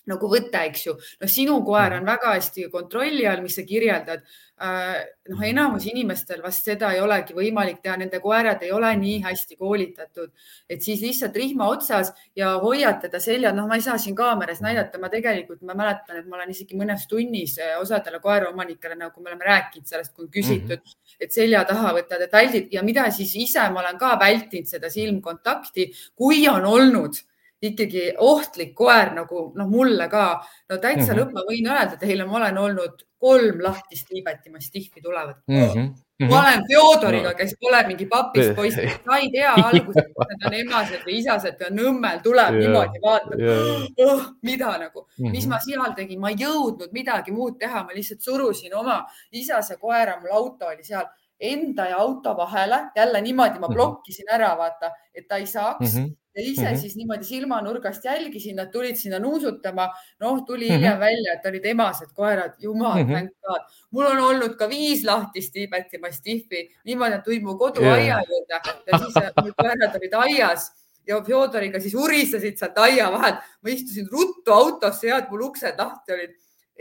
[0.10, 0.96] nagu võte, eks ju.
[1.22, 2.02] noh, sinu koer mhm.
[2.02, 4.24] on väga hästi kontrolli all, mis sa kirjeldad.
[4.64, 5.00] Äh,
[5.32, 5.46] noh, mhm.
[5.50, 10.30] enamus inimestel vast seda ei olegi võimalik teha, nende koerad ei ole nii hästi koolitatud,
[10.70, 14.62] et siis lihtsalt rihma otsas ja hoiad teda selja, noh, ma ei saa siin kaameras
[14.64, 19.24] näidata, ma tegelikult, ma mäletan, et ma olen isegi mõnes tunnis äh, osadele koeraomanikele, nagu
[19.24, 21.18] me oleme rääkinud sellest, kui on küsitud mm, -hmm.
[21.20, 24.90] et selja taha võtad, et väldid ja mida siis ise ma olen ka vältinud seda
[24.90, 27.18] silmkontakti, kui on olnud
[27.64, 30.44] ikkagi ohtlik koer nagu noh, mulle ka.
[30.70, 31.20] no täitsa mm -hmm.
[31.20, 35.68] lõpp, ma võin öelda teile, ma olen olnud kolm lahtist liibeti mastifi tulevad mm.
[35.68, 36.28] -hmm.
[36.30, 40.58] ma olen Fjodoriga, kes pole mingi papist poiss, sa ei tea alguses, kas need on
[40.60, 42.62] emased või isased ja Nõmmel tuleb yeah.
[42.62, 43.88] niimoodi, vaatab yeah.
[44.08, 45.32] oh,, mida nagu mm, -hmm.
[45.32, 49.78] mis ma seal tegin, ma ei jõudnud midagi muud teha, ma lihtsalt surusin oma isase
[49.78, 51.08] koera, mul auto oli seal
[51.40, 53.74] enda ja auto vahele, jälle niimoodi ma mhm.
[53.74, 56.00] blokkisin ära, vaata, et ta ei saaks mm.
[56.00, 56.78] -hmm ja ise mm -hmm.
[56.82, 59.90] siis niimoodi silmanurgast jälgisin, nad tulid sinna nuusutama.
[60.20, 61.00] noh, tuli hiljem mm -hmm.
[61.00, 63.66] välja, et olid emased koerad, jumal mm, -hmm.
[63.92, 68.24] mul on olnud ka viis lahtist Tiibeti mastiffi, niimoodi nad tulid mu koduaia yeah.
[68.30, 70.72] juurde ja siis äh, mul koerad olid aias
[71.08, 73.36] ja Fjodoriga siis urisesid sealt aia vahelt.
[73.62, 76.36] ma istusin ruttu autosse ja mul uksed lahti olid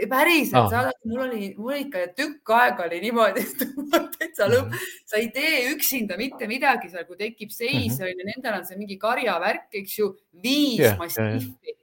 [0.08, 3.64] päriselt ah., mul oli, mul ikka tükk aega oli niimoodi, et
[4.16, 4.76] täitsa lõpp,
[5.08, 8.80] sa ei tee üksinda mitte midagi seal, kui tekib seis on ju, nendel on see
[8.80, 10.12] mingi karjavärk, eks ju,
[10.44, 11.76] viis yeah, mastiifi.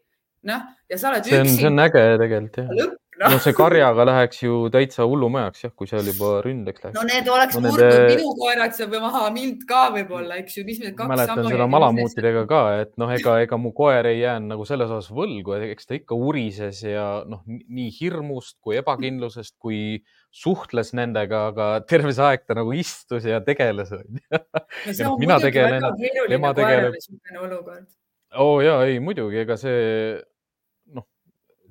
[0.50, 1.62] noh, ja sa oled see on, üksinda.
[1.62, 2.74] see on äge tegelikult jah.
[2.82, 3.32] lõpp no.
[3.34, 6.96] no see karjaga läheks ju täitsa hullumajaks jah, kui seal juba ründeks läheks.
[6.98, 8.16] no need oleks no, murdnud nende...
[8.16, 12.46] minu koerad seal maha, mind ka võib-olla, eks ju, mis need kaks mäletan seda malamuutidega
[12.50, 15.98] ka, et noh, ega, ega mu koer ei jäänud nagu selles osas võlgu, eks ta
[16.00, 20.00] ikka urises ja noh, nii hirmust kui ebakindlusest kui
[20.30, 23.92] suhtles nendega, aga terve see aeg ta nagu istus ja tegeles.
[23.92, 24.02] no
[24.96, 27.88] see on no, muidugi väga keeruline koerale niisugune olukord.
[28.38, 30.20] oo oh, ja ei muidugi, ega see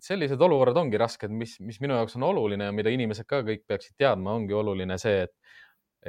[0.08, 3.64] sellised olukorrad ongi rasked, mis, mis minu jaoks on oluline ja mida inimesed ka kõik
[3.68, 5.34] peaksid teadma, ongi oluline see, et,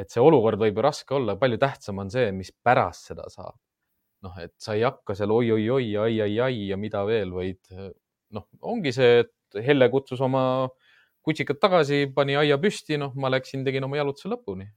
[0.04, 3.58] et see olukord võib ju raske olla, palju tähtsam on see, mis pärast seda saab.
[4.26, 7.60] noh, et sa ei hakka seal oi-oi-oi ai-ai-ai ja mida veel, vaid
[8.36, 9.36] noh, ongi see, et
[9.66, 10.42] Helle kutsus oma
[11.26, 14.68] kutsikad tagasi, pani aia püsti, noh, ma läksin, tegin oma jalutuse lõpuni.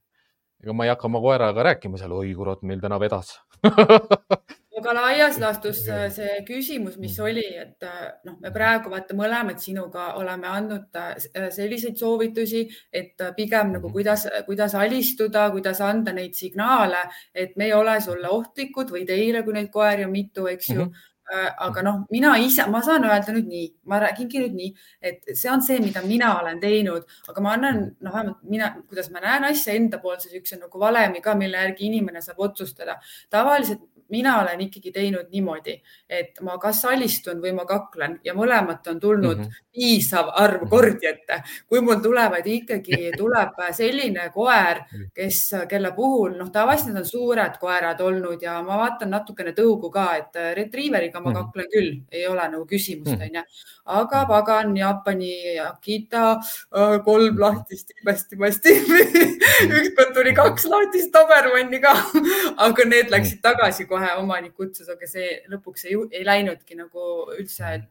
[0.63, 3.35] ega ma ei hakka oma koeraga rääkima seal, oi kurat, meil täna vedas
[4.83, 7.27] aga laias laastus äh, see küsimus, mis mhm.
[7.29, 13.23] oli, et äh, noh, me praegu vaata mõlemad sinuga oleme andnud äh, selliseid soovitusi, et
[13.37, 13.95] pigem nagu mhm.
[13.95, 19.45] kuidas, kuidas alistuda, kuidas anda neid signaale, et me ei ole sulle ohtlikud või teile,
[19.47, 20.91] kui neid koeri on mitu, eks ju mm.
[20.91, 24.71] -hmm aga noh, mina ise, ma saan öelda nüüd nii, ma räägingi nüüd nii,
[25.01, 29.09] et see on see, mida mina olen teinud, aga ma annan, noh, vähemalt mina, kuidas
[29.13, 32.99] ma näen asja enda poolt, see niisuguse nagu valemi ka, mille järgi inimene saab otsustada.
[33.31, 33.81] tavaliselt
[34.13, 35.75] mina olen ikkagi teinud niimoodi,
[36.09, 39.65] et ma kas alistun või ma kaklen ja mõlemat on tulnud mm -hmm.
[39.73, 40.69] piisav arv mhm.
[40.69, 41.41] kordi ette.
[41.67, 45.09] kui mul tulevad ikkagi, tuleb selline koer, mhm.
[45.13, 45.39] kes,
[45.69, 50.07] kelle puhul noh, tavaliselt need on suured koerad olnud ja ma vaatan natukene tõugu ka,
[50.17, 51.39] et retriiveriga ma mhm.
[51.39, 53.43] kaklen küll, ei ole nagu küsimust, onju.
[53.85, 56.39] aga pagan, Jaapani Akita,
[56.77, 58.77] äh, kolm lahtist imestimasti
[59.79, 61.93] ükskord tuli kaks lahtist Dobermanni ka
[62.67, 67.09] aga need läksid tagasi kohe kohe omanik kutsus, aga see lõpuks ei, ei läinudki nagu
[67.37, 67.81] üldse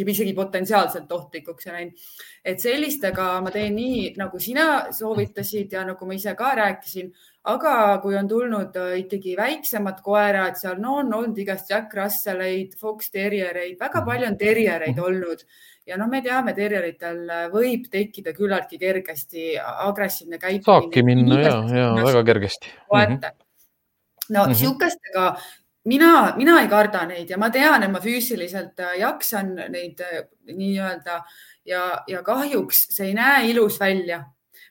[0.00, 2.04] isegi potentsiaalselt ohtlikuks ja läinud.
[2.44, 7.10] et sellistega ma teen nii, nagu sina soovitasid ja nagu ma ise ka rääkisin,
[7.52, 12.78] aga kui on tulnud äh, ikkagi väiksemad koerad, seal no on olnud igast Jack Russelleid,
[12.80, 15.04] Fox Terriereid, väga palju on terriereid mhm.
[15.04, 15.44] olnud
[15.84, 17.20] ja noh, me teame, terrieritel
[17.52, 20.64] võib tekkida küllaltki kergesti agressiivne käitumine.
[20.64, 22.72] saabki minna ja, ja väga kergesti.
[22.88, 23.46] Mm -hmm
[24.30, 25.40] no mm -hmm.
[25.84, 30.26] Mina, mina ei karda neid ja ma tean, et ma füüsiliselt äh, jaksan neid äh,
[30.50, 31.22] nii-öelda
[31.66, 34.24] ja, ja kahjuks see ei näe ilus välja.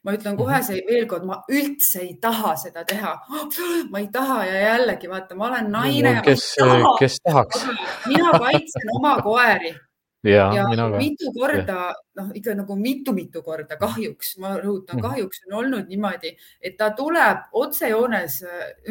[0.03, 0.63] ma ütlen kohe mhm.
[0.63, 3.17] see veel kord, ma üldse ei taha seda teha.
[3.91, 6.21] ma ei taha ja jällegi vaata, ma olen naine.
[6.23, 6.55] kes,
[6.99, 7.67] kes tahaks?
[8.07, 9.75] mina kaitsen oma koeri
[10.23, 15.05] ja, ja mitu korda, noh ikka nagu mitu-mitu korda kahjuks, ma rõhutan, mhm.
[15.05, 18.41] kahjuks on olnud niimoodi, et ta tuleb otsejoones,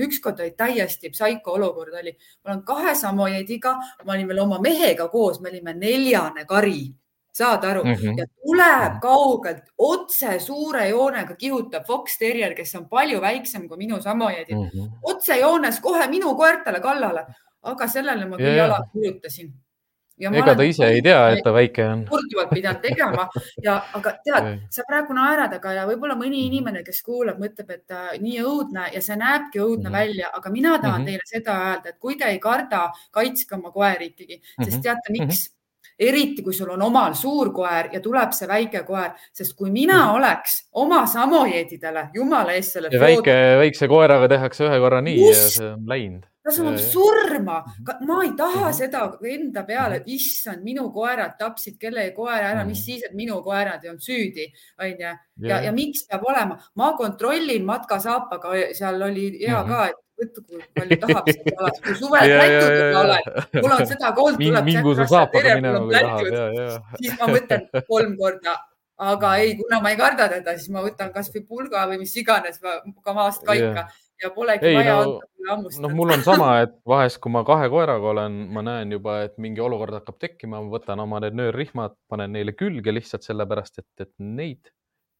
[0.05, 2.15] ükskord oli täiesti psaiko olukord oli,
[2.45, 3.75] ma olen kahe samojeediga,
[4.05, 6.89] ma olin veel oma mehega koos, me olime neljane kari,
[7.39, 8.19] saad aru mm, -hmm.
[8.19, 9.01] ja tuleb mhm.
[9.03, 14.65] kaugelt otse suure joonega kihutab Fox Terrier, kes on palju väiksem kui minu samojeedid mm,
[14.65, 14.91] -hmm.
[15.03, 17.27] otsejoones kohe minu koertele kallale,
[17.63, 18.57] aga sellele ma küll yeah.
[18.57, 19.53] jala kirjutasin
[20.19, 22.05] ega ta ise ei tea, et ta väike on.
[22.09, 23.27] korduvalt pidanud tegema
[23.65, 27.95] ja, aga tead, sa praegu naerad, aga ja võib-olla mõni inimene, kes kuulab, mõtleb, et
[27.95, 29.99] äh, nii õudne ja see näebki õudne mm -hmm.
[30.01, 31.21] välja, aga mina tahan mm -hmm.
[31.21, 34.83] teile seda öelda, et kui te ei karda, kaitske oma koeri ikkagi, sest mhm.
[34.83, 35.31] teate, miks mm?
[35.31, 35.57] -hmm
[35.99, 39.99] eriti kui sul on omal suur koer ja tuleb see väike koer, sest kui mina
[39.99, 40.15] mm.
[40.15, 42.93] oleks oma samojeedidele, jumala eest selle.
[43.01, 45.43] väike, väikse koeraga tehakse ühe korra nii Just.
[45.43, 48.09] ja see on läinud ta saab surma, mhm.
[48.09, 50.17] ma ei taha seda enda peale, mhm.
[50.17, 52.85] issand, minu koerad tapsid kellegi koera ära, mis mhm.
[52.85, 54.49] siis, et minu koerad ei olnud süüdi,
[54.81, 55.15] onju.
[55.49, 60.65] ja, ja miks peab olema, ma kontrollin matkasaapaga, seal oli hea ka, et võtku, kui
[60.75, 63.29] palju tahab sealt alati, kui suvel plätudega oled,
[63.61, 64.73] mul on seda kool tuleb.
[65.95, 66.99] tahab.
[66.99, 68.57] siis ma mõtlen kolm korda,
[69.13, 72.59] aga ei, kuna ma ei karda teda, siis ma võtan kasvõi pulga või mis iganes
[72.59, 75.87] ka maast kaika yeah ja polegi ei, vaja no, hammustada.
[75.87, 79.37] noh, mul on sama, et vahest, kui ma kahe koeraga olen, ma näen juba, et
[79.43, 84.07] mingi olukord hakkab tekkima, ma võtan oma need nöörrihmad, panen neile külge lihtsalt sellepärast, et,
[84.07, 84.73] et neid,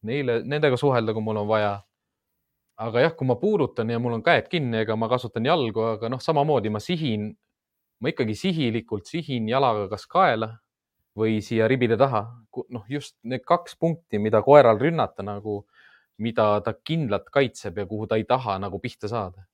[0.07, 1.77] neile, nendega suhelda, kui mul on vaja.
[2.79, 6.09] aga jah, kui ma puudutan ja mul on käed kinni, ega ma kasutan jalgu, aga
[6.09, 7.33] noh, samamoodi ma sihin,
[7.99, 10.53] ma ikkagi sihilikult sihin jalaga kas kaela
[11.19, 12.23] või siia ribide taha.
[12.69, 15.65] noh, just need kaks punkti, mida koeral rünnata nagu
[16.23, 19.45] mida ta kindlalt kaitseb ja kuhu ta ei taha nagu pihta saada.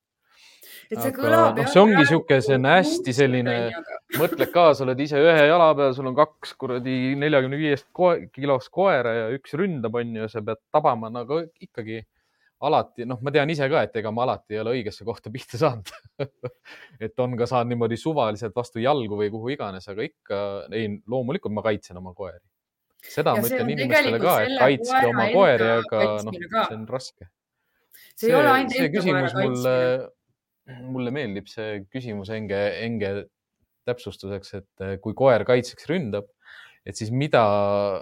[0.90, 1.56] et see kõlab.
[1.58, 3.54] noh, see ongi on hästi selline,
[4.20, 7.88] mõtled ka, sa oled ise ühe jala peal, sul on kaks kuradi neljakümne viiest
[8.34, 12.02] kilost koera ja üks ründab, onju, sa pead tabama nagu ikkagi
[12.66, 15.58] alati, noh, ma tean ise ka, et ega ma alati ei ole õigesse kohta pihta
[15.60, 15.90] saanud
[17.04, 20.38] et on ka saanud niimoodi suvaliselt vastu jalgu või kuhu iganes, aga ikka,
[20.72, 22.40] ei, loomulikult ma kaitsen oma koeri.
[23.02, 27.28] Seda ja ma ütlen inimestele ka, et kaitske oma koeri, aga noh, see on raske.
[28.14, 30.78] see ei ole ainult enda koera kaitsmine.
[30.94, 33.12] mulle meeldib see küsimus Enge, Enge
[33.86, 36.26] täpsustuseks, et kui koer kaitseks ründab,
[36.86, 37.42] et siis mida,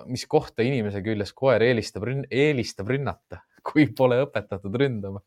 [0.08, 5.22] mis kohta inimese küljes koer eelistab, eelistab rünnata kui pole õpetatud ründama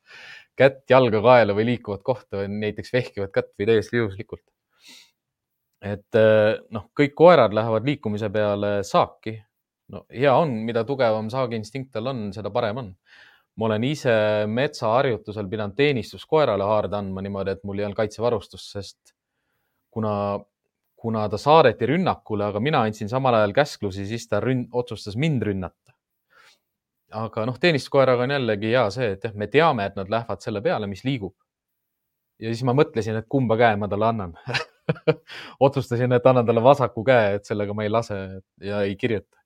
[0.58, 4.44] kätt, jalga, kaela või liikuvat kohta või näiteks vehkivat kätt või täiesti juhuslikult.
[5.82, 9.38] et eh, noh, kõik koerad lähevad liikumise peale saaki.
[9.94, 12.94] No hea on, mida tugevam saagiinstinkt tal on, seda parem on.
[13.58, 14.14] ma olen ise
[14.54, 19.16] metsaharjutusel pidanud teenistuskoerale haarde andma niimoodi, et mul ei olnud kaitsevarustust, sest
[19.90, 20.14] kuna,
[20.96, 25.48] kuna ta saadeti rünnakule, aga mina andsin samal ajal käsklusi, siis ta rünn, otsustas mind
[25.50, 25.98] rünnata
[27.16, 30.62] aga noh, teenistuskoeraga on jällegi hea see, et jah, me teame, et nad lähevad selle
[30.64, 31.36] peale, mis liigub.
[32.40, 34.36] ja siis ma mõtlesin, et kumba käe ma talle annan
[35.66, 38.18] otsustasin, et annan talle vasaku käe, et sellega ma ei lase
[38.62, 39.37] ja ei kirjuta.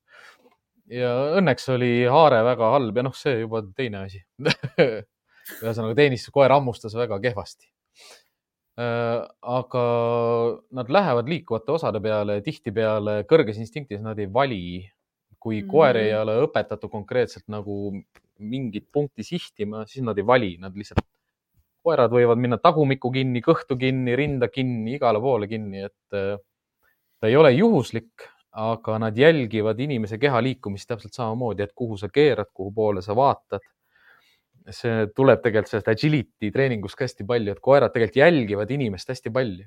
[0.92, 4.22] Ja õnneks oli haare väga halb ja noh, see juba teine asi
[5.62, 7.70] ühesõnaga teenistuskoer hammustas väga kehvasti.
[8.82, 9.86] Äh, aga
[10.78, 14.64] nad lähevad liikuvate osade peale tihtipeale kõrges instinktis, nad ei vali
[15.42, 15.72] kui mm -hmm.
[15.72, 17.94] koer ei ole õpetatud konkreetselt nagu
[18.40, 21.02] mingit punkti sihtima, siis nad ei vali, nad lihtsalt,
[21.82, 26.38] koerad võivad minna tagumikku kinni, kõhtu kinni, rinda kinni, igale poole kinni, et äh,
[27.20, 32.10] ta ei ole juhuslik, aga nad jälgivad inimese keha liikumist täpselt samamoodi, et kuhu sa
[32.10, 33.62] keerad, kuhu poole sa vaatad.
[34.70, 39.32] see tuleb tegelikult sellest agility treeningust ka hästi palju, et koerad tegelikult jälgivad inimest hästi
[39.34, 39.66] palju.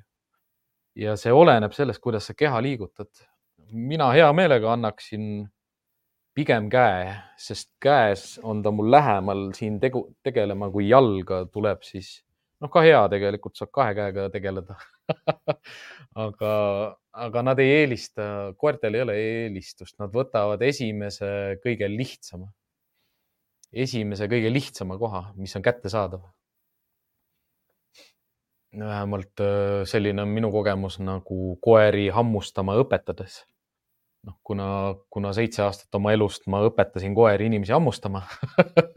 [0.95, 3.09] ja see oleneb sellest, kuidas sa keha liigutad.
[3.71, 5.49] mina hea meelega annaksin
[6.33, 12.25] pigem käe, sest käes on ta mul lähemal siin tegu, tegelema, kui jalga tuleb, siis
[12.61, 14.75] noh, ka hea tegelikult saab kahe käega tegeleda
[16.25, 16.51] aga,
[17.25, 18.27] aga nad ei eelista,
[18.59, 21.29] koertel ei ole eelistust, nad võtavad esimese
[21.63, 22.49] kõige lihtsama,
[23.85, 26.23] esimese kõige lihtsama koha, mis on kättesaadav.
[28.75, 33.45] vähemalt äh, selline on minu kogemus nagu koeri hammustama õpetades
[34.25, 38.25] noh, kuna, kuna seitse aastat oma elust ma õpetasin koeri inimesi hammustama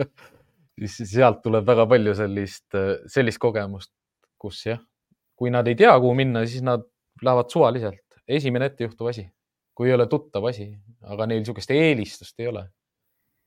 [0.86, 2.76] siis sealt tuleb väga palju sellist,
[3.10, 3.92] sellist kogemust,
[4.40, 4.80] kus jah,
[5.38, 6.84] kui nad ei tea, kuhu minna, siis nad
[7.22, 8.04] lähevad suvaliselt.
[8.28, 9.24] esimene ettejuhtuv asi,
[9.74, 10.68] kui ei ole tuttav asi,
[11.02, 12.68] aga neil niisugust eelistust ei ole.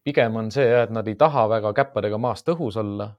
[0.03, 3.11] pigem on see, et nad ei taha väga käppadega maast õhus olla.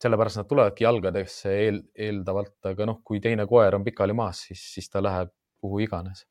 [0.00, 4.62] sellepärast nad tulevadki jalgadesse eel, eeldavalt, aga noh, kui teine koer on pikali maas, siis,
[4.74, 5.28] siis ta läheb
[5.60, 6.24] kuhu iganes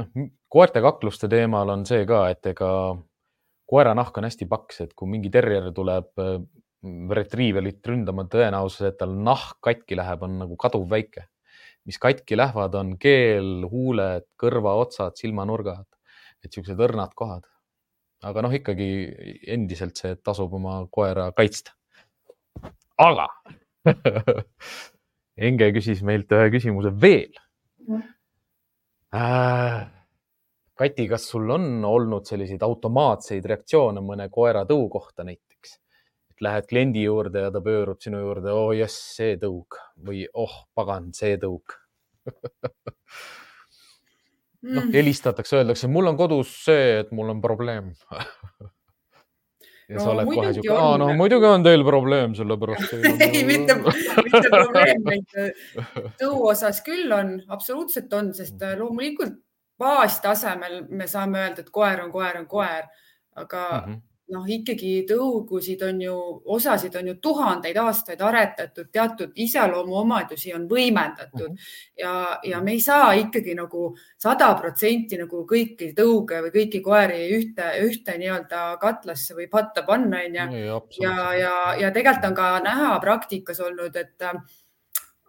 [0.00, 0.08] noh,
[0.52, 2.70] koerte kakluste teemal on see ka, et ega
[3.72, 6.10] koera nahk on hästi paks, et kui mingi terrier tuleb
[6.82, 11.28] retriivelit ründama, tõenäosus, et tal nahk katki läheb, on nagu kaduvväike.
[11.84, 15.86] mis katki lähevad, on keel, huuled, kõrvaotsad, silmanurgad,
[16.44, 17.46] et siuksed õrnad kohad.
[18.22, 18.88] aga noh, ikkagi
[19.50, 21.72] endiselt see tasub oma koera kaitsta.
[22.98, 23.26] aga
[25.48, 27.32] Enge küsis meilt ühe küsimuse veel
[29.14, 29.88] äh,.
[30.72, 35.51] Kati, kas sul on olnud selliseid automaatseid reaktsioone mõne koera tõu kohta näiteks?
[36.42, 40.54] Lähed kliendi juurde ja ta pöörub sinu juurde, oo oh, jess, see tõug või oh
[40.74, 41.74] pagan, see tõug
[44.62, 44.92] noh, mm.
[44.94, 47.92] helistatakse, öeldakse, mul on kodus see, et mul on probleem.
[49.90, 52.92] Ja no, sa oled kohe siuke, aa noh, muidugi on teil probleem, sellepärast
[53.26, 55.34] ei, mitte, mitte probleem, vaid
[56.22, 59.34] tõu osas küll on, absoluutselt on, sest äh, loomulikult
[59.82, 62.88] baastasemel me saame öelda, et koer on koer on koer,
[63.42, 64.00] aga mm -hmm
[64.30, 66.14] noh, ikkagi tõugusid on ju,
[66.54, 71.98] osasid on ju tuhandeid aastaid aretatud, teatud iseloomuomadusi on võimendatud mm -hmm.
[71.98, 77.28] ja, ja me ei saa ikkagi nagu sada protsenti nagu kõiki tõuge või kõiki koeri
[77.36, 80.80] ühte, ühte nii-öelda katlasse või patta panna, onju.
[81.00, 84.34] ja, ja, ja tegelikult on ka näha praktikas olnud, et äh,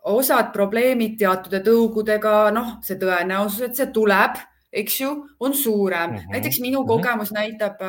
[0.04, 4.38] osad probleemid teatud tõugudega, noh, see tõenäosus, et see tuleb
[4.74, 6.18] eks ju, on suurem mm.
[6.18, 6.32] -hmm.
[6.32, 6.88] näiteks minu mhm.
[6.88, 7.40] kogemus mm -hmm.
[7.40, 7.82] näitab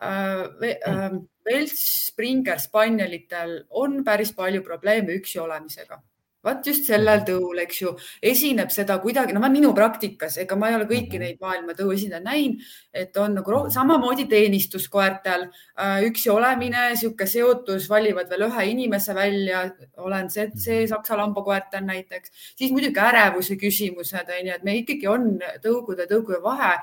[0.00, 6.02] äh, äh, Springer Spanielitel on päris palju probleeme üksi olemisega
[6.42, 7.26] vaat just sellel mhm.
[7.28, 7.92] tõul, eks ju,
[8.32, 11.22] esineb seda kuidagi, no ma minu praktikas, ega ma ei ole kõiki mhm.
[11.24, 12.66] neid maailma tõu esindajaid näinud,
[13.02, 19.64] et on nagu samamoodi teenistuskoertel äh, üksi olemine, sihuke seotus, valivad veel ühe inimese välja,
[20.02, 20.92] olen see, see mhm.
[20.96, 26.42] saksa lambakoertel näiteks, siis muidugi ärevuse küsimused on ju, et me ikkagi on tõugude, tõugude
[26.42, 26.74] vahe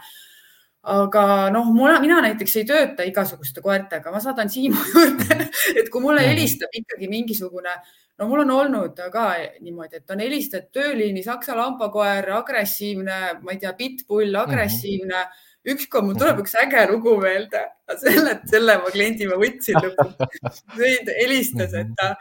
[0.83, 6.23] aga noh, mina näiteks ei tööta igasuguste koertega, ma saadan Siimu juurde, et kui mulle
[6.23, 7.75] helistab ikkagi mingisugune,
[8.19, 9.25] no mul on olnud ka
[9.59, 15.29] niimoodi, et on helistatud tööliini saksa lambakoer, agressiivne, ma ei tea, pitbull, agressiivne mm.
[15.29, 17.61] -hmm ükskord mul tuleb üks äge lugu meelde,
[17.99, 20.61] selle, selle ma kliendi ma võtsin lõpuks.
[20.77, 22.13] helistas, et ta,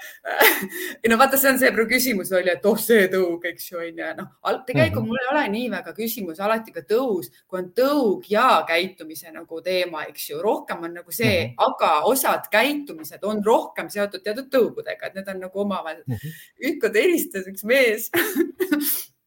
[1.02, 4.08] ei no vaata, see on see küsimus oli, et oh, see tõug, eks ju, onju.
[4.18, 4.30] noh,
[4.66, 9.30] tegelikult mul ei ole nii väga küsimus alati ka tõus, kui on tõug ja käitumise
[9.34, 11.68] nagu teema, eks ju, rohkem on nagu see mm, -hmm.
[11.68, 16.42] aga osad käitumised on rohkem seotud teatud tõugudega, et need on nagu omavahel mm -hmm..
[16.72, 18.10] ükskord helistas üks mees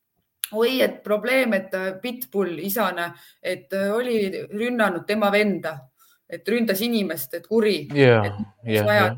[0.54, 4.18] oi, et probleem, et äh, Pitbull, isane, et äh, oli
[4.52, 5.76] rünnanud tema venda,
[6.30, 8.26] et ründas inimest, et kuri yeah,.
[8.66, 9.18] Yeah, yeah.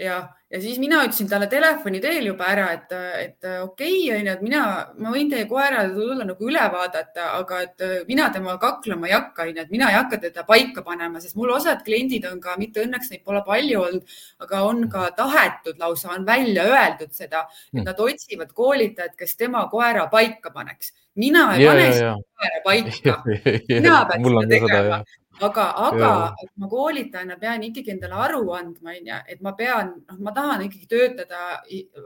[0.00, 0.16] Ja,
[0.50, 2.90] ja siis mina ütlesin talle telefoni teel juba ära, et,
[3.20, 4.62] et okei okay,, onju, et mina,
[4.98, 9.46] ma võin teie koera tulla nagu üle vaadata, aga et mina temaga kaklema ei hakka,
[9.46, 12.82] onju, et mina ei hakka teda paika panema, sest mul osad kliendid on ka, mitte
[12.84, 17.78] õnneks neid pole palju olnud, aga on ka tahetud lausa, on välja öeldud seda, et
[17.78, 17.88] hmm.
[17.88, 20.92] nad otsivad koolitajat, kes tema koera paika paneks.
[21.14, 23.20] mina ei ja, pane seda koera paika.
[23.78, 25.04] mina pean seda tegema
[25.40, 26.10] aga, aga
[26.42, 30.64] et ma koolitajana pean ikkagi endale aru andma, onju, et ma pean, noh, ma tahan
[30.66, 31.40] ikkagi töötada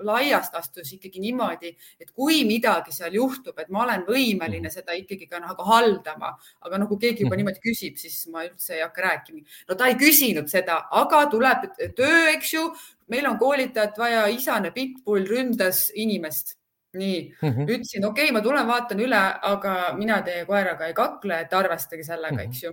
[0.07, 4.75] laias laastus ikkagi niimoodi, et kui midagi seal juhtub, et ma olen võimeline mhm.
[4.75, 7.43] seda ikkagi ka nagu haldama, aga noh, kui keegi juba mhm.
[7.43, 9.45] niimoodi küsib, siis ma üldse ei hakka rääkima.
[9.69, 12.71] no ta ei küsinud seda, aga tuleb töö, eks ju.
[13.09, 16.59] meil on koolitajat vaja, isane pitbull ründas inimest
[16.93, 17.65] nii mm -hmm.
[17.65, 22.05] ütlesin, okei okay,, ma tulen vaatan üle, aga mina teie koeraga ei kakle, et arvestage
[22.05, 22.49] sellega mm, -hmm.
[22.49, 22.73] eks ju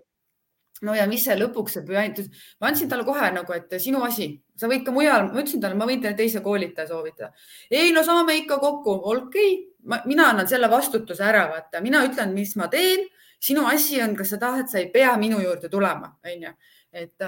[0.84, 2.20] no ja mis see lõpuks see püant,
[2.60, 4.28] ma andsin talle kohe nagu, et sinu asi,
[4.60, 7.32] sa võid ka mujal, ma ütlesin talle, ma võin teile teise koolitaja soovitada.
[7.70, 9.52] ei, no saame ikka kokku, okei
[9.86, 13.08] okay., mina annan selle vastutuse ära, vaata, mina ütlen, mis ma teen.
[13.46, 16.52] sinu asi on, kas sa tahad, sa ei pea minu juurde tulema, onju,
[16.96, 17.24] et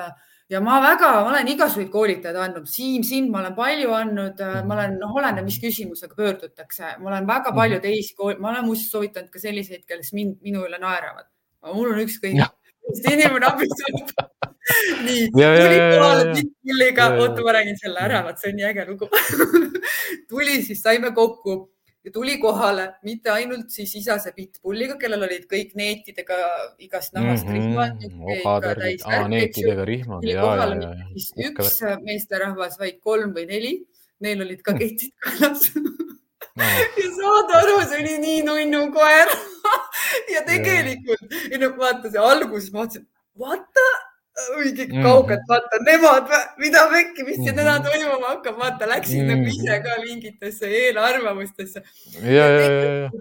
[0.49, 4.77] ja ma väga, ma olen igasuguseid koolitajaid andnud, Siim, sind ma olen palju andnud, ma
[4.77, 7.83] olen, noh, oleneb, mis küsimusega pöördutakse, ma olen väga palju mhm.
[7.83, 11.29] teisi, ma olen muuseas soovitanud ka selliseid, kes mind, minu üle naeravad.
[11.67, 12.39] mul on ükskõik
[12.87, 14.11] sest inimene abistab.
[15.05, 19.09] nii, tuli kohale Pitbulliga, oota, ma räägin selle ära, vaat see on nii äge lugu
[20.31, 21.57] tuli, siis saime kokku
[22.07, 26.39] ja tuli kohale mitte ainult siis isase Pitbulliga, kellel olid kõik neetidega
[26.83, 27.57] igast nahast mm -hmm.
[27.57, 29.29] rihmad.
[29.35, 30.23] neetidega rihmad.
[30.23, 33.73] ja, ja, siis üks meesterahvas, vaid kolm või neli,
[34.19, 35.71] neil olid ka ketid kaelas
[36.57, 36.69] no.
[37.01, 39.31] ja saad aru, see oli nii nunnu koer
[40.33, 43.89] ja tegelikult, ei no vaata see alguses ma mõtlesin, what the
[44.37, 45.03] mingi mm -hmm.
[45.03, 47.87] kaugelt vaata, nemad, mida pekki, mis siin täna mhm.
[47.87, 51.81] toimuma hakkab, vaata, läksid mm nagu ise ka mingitesse eelarvamustesse.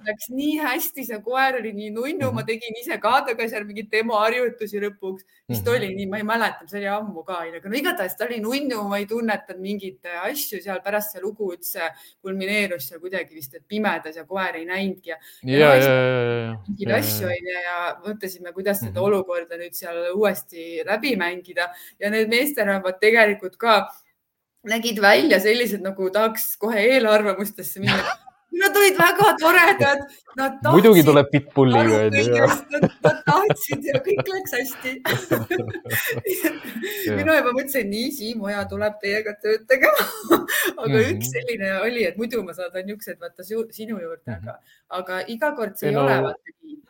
[0.08, 2.46] Läks nii hästi, see koer oli nii nunnu mm, ma mhm.
[2.50, 6.68] tegin ise ka temaga seal mingeid demoharjutusi lõpuks, vist mm oli nii, ma ei mäleta,
[6.68, 10.60] see oli ammu ka, aga no igatahes ta oli nunnu, ma ei tunnetanud mingeid asju
[10.60, 11.90] seal, pärast see lugu üldse
[12.20, 16.36] kulmineerus seal kuidagi vist, et pimedas ja koer ei näinudki ja, ja, ja, ja, ja,
[16.44, 21.16] ja, mingeid asju onju ja mõtlesime, kuidas seda mm olukorda nüüd seal uuesti läbi läbi
[21.16, 23.86] mängida ja need meesterahvad tegelikult ka
[24.66, 28.22] nägid välja sellised, nagu tahaks kohe eelarvamustesse minna
[28.56, 29.98] Nad olid väga toredad.
[30.72, 31.98] muidugi tuleb pitbulliga.
[32.08, 34.92] Nad, nad tahtsid ja kõik läks hästi
[37.18, 41.12] mina juba mõtlesin, nii, Siim Oja tuleb teiega tööd tegema aga mm -hmm.
[41.18, 44.72] üks selline oli, et muidu ma saadan niisugused, vaata sinu juurde, aga, mhm.
[45.02, 46.06] aga iga kord see ei, ei no...
[46.06, 46.80] ole vaata nii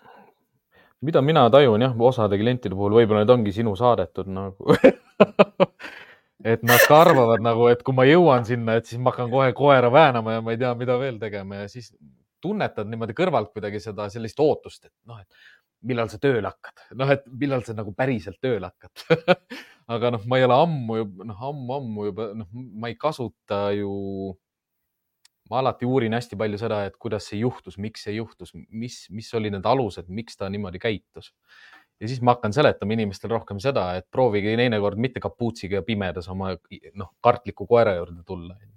[1.05, 4.76] mida mina tajun jah, osade klientide puhul võib-olla need ongi sinu saadetud nagu
[6.53, 9.51] et nad ka arvavad nagu, et kui ma jõuan sinna, et siis ma hakkan kohe
[9.57, 11.92] koera väänama ja ma ei tea, mida veel tegema ja siis
[12.42, 17.11] tunnetad niimoodi kõrvalt kuidagi seda sellist ootust, et noh, et millal sa tööle hakkad, noh,
[17.12, 19.26] et millal sa nagu päriselt tööle hakkad.
[19.94, 23.92] Aga noh, ma ei ole ammu, noh, ammu-ammu juba, noh, ma ei kasuta ju
[25.51, 29.32] ma alati uurin hästi palju seda, et kuidas see juhtus, miks see juhtus, mis, mis
[29.38, 31.32] olid need alused, miks ta niimoodi käitus.
[32.01, 36.28] ja siis ma hakkan seletama inimestele rohkem seda, et proovige teinekord mitte kapuutsiga ja pimedas
[36.28, 36.53] oma
[36.94, 38.57] noh, kartliku koera juurde tulla.
[38.57, 38.72] Mhm.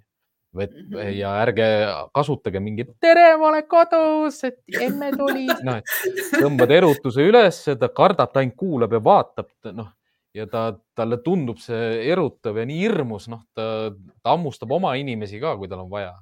[1.14, 1.66] ja ärge
[2.10, 7.88] kasutage mingit tere, ma olen kodus, et emme tuli, noh, et tõmbad erutuse üles, ta
[7.94, 9.92] kardab, ta ainult kuulab ja vaatab, noh
[10.34, 10.64] ja ta,
[10.94, 13.92] talle tundub see erutav ja nii hirmus, noh, ta,
[14.22, 16.16] ta hammustab oma inimesi ka, kui tal on vaja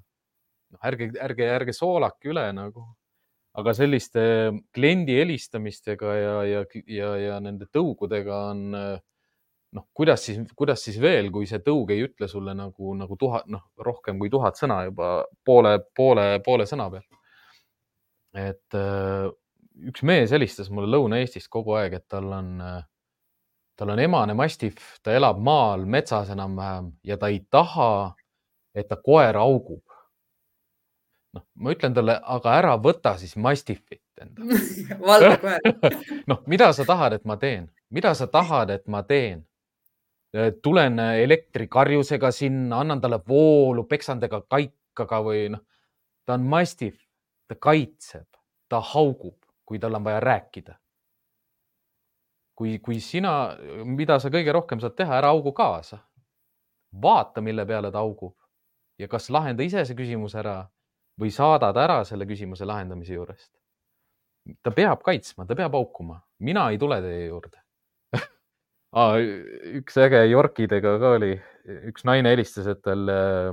[0.75, 2.87] noh, ärge, ärge, ärge soolake üle nagu.
[3.59, 4.23] aga selliste
[4.75, 8.77] kliendi helistamistega ja, ja, ja, ja nende tõugudega on
[9.75, 13.49] noh, kuidas siis, kuidas siis veel, kui see tõug ei ütle sulle nagu, nagu tuhat,
[13.53, 15.11] noh, rohkem kui tuhat sõna juba
[15.45, 17.05] poole, poole, poole sõna peal.
[18.39, 18.79] et
[19.89, 22.55] üks mees helistas mulle Lõuna-Eestist kogu aeg, et tal on,
[23.79, 28.15] tal on emane mastiff, ta elab maal metsas enam-vähem ja ta ei taha,
[28.75, 29.83] et ta koer augub.
[31.39, 34.59] Noh, ma ütlen talle, aga ära võta siis mastiffit endale
[35.09, 35.69] valda koer
[36.31, 39.45] noh, mida sa tahad, et ma teen, mida sa tahad, et ma teen?
[40.63, 45.63] tulen elektrikarjusega sinna, annan talle voolu, peksan temaga kaikaga või noh,
[46.29, 46.99] ta on mastiff,
[47.49, 48.27] ta kaitseb,
[48.69, 50.77] ta haugub, kui tal on vaja rääkida.
[52.59, 55.99] kui, kui sina, mida sa kõige rohkem saad teha, ära augu kaasa.
[57.03, 58.37] vaata, mille peale ta augub
[58.99, 60.69] ja kas lahenda ise see küsimus ära
[61.19, 63.51] või saada ta ära selle küsimuse lahendamise juurest.
[64.65, 67.61] ta peab kaitsma, ta peab haukuma, mina ei tule teie juurde
[68.97, 69.19] ah,.
[69.81, 71.35] üks äge Yorkidega ka oli,
[71.91, 73.53] üks naine helistas, et tal äh,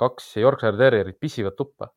[0.00, 1.90] kaks Yorkshire Terrierit pissivad tuppa.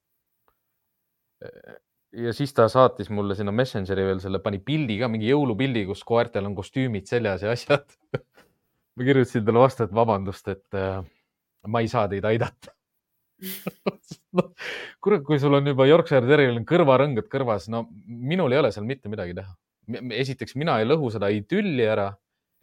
[2.11, 6.03] ja siis ta saatis mulle sinna Messengeri veel selle, pani pildi ka, mingi jõulupildi, kus
[6.07, 7.97] koertel on kostüümid seljas ja asjad
[8.95, 11.03] ma kirjutasin talle vastu, et vabandust, et äh,
[11.67, 12.75] ma ei saa teid aidata
[14.37, 14.47] no,
[15.03, 18.87] kurat, kui sul on juba Yorkshire Terrieril on kõrvarõngad kõrvas, no minul ei ole seal
[18.87, 19.53] mitte midagi teha.
[20.23, 22.11] esiteks, mina ei lõhu seda idülli ära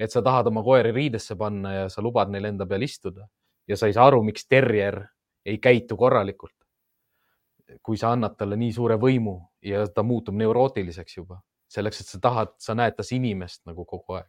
[0.00, 3.26] et sa tahad oma koeri riidesse panna ja sa lubad neil enda peal istuda
[3.68, 5.02] ja sa ei saa aru, miks terrier
[5.44, 6.56] ei käitu korralikult.
[7.86, 11.36] kui sa annad talle nii suure võimu ja ta muutub neurootiliseks juba
[11.70, 14.26] selleks, et sa tahad, sa näed tas inimest nagu kogu aeg.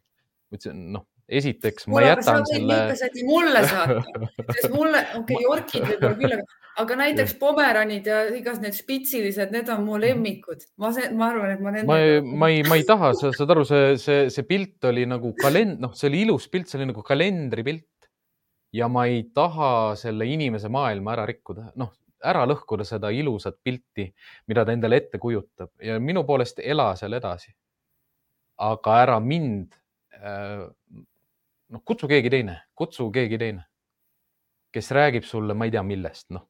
[0.52, 2.78] ütlesin, noh, esiteks ma Kuule, jätan selle.
[3.26, 4.02] mulle saata,
[4.56, 9.54] sest mulle, okei okay,, Yorkid võib-olla küll, aga, aga näiteks pomeranid ja igas need spitsilised,
[9.54, 10.66] need on mu lemmikud.
[10.82, 11.88] ma, ma arvan, et ma nendega.
[11.92, 15.06] ma ei, ma ei, ma ei taha, sa saad aru, see, see, see pilt oli
[15.08, 17.88] nagu kalend-, noh, see oli ilus pilt, see oli nagu kalendripilt.
[18.72, 21.92] ja ma ei taha selle inimese maailma ära rikkuda, noh,
[22.22, 24.06] ära lõhkuda seda ilusat pilti,
[24.50, 27.52] mida ta endale ette kujutab ja minu poolest ela seal edasi.
[28.62, 29.72] aga ära mind
[30.14, 30.68] äh,
[31.72, 33.66] noh, kutsu keegi teine, kutsu keegi teine,
[34.72, 36.46] kes räägib sulle, ma ei tea, millest, noh.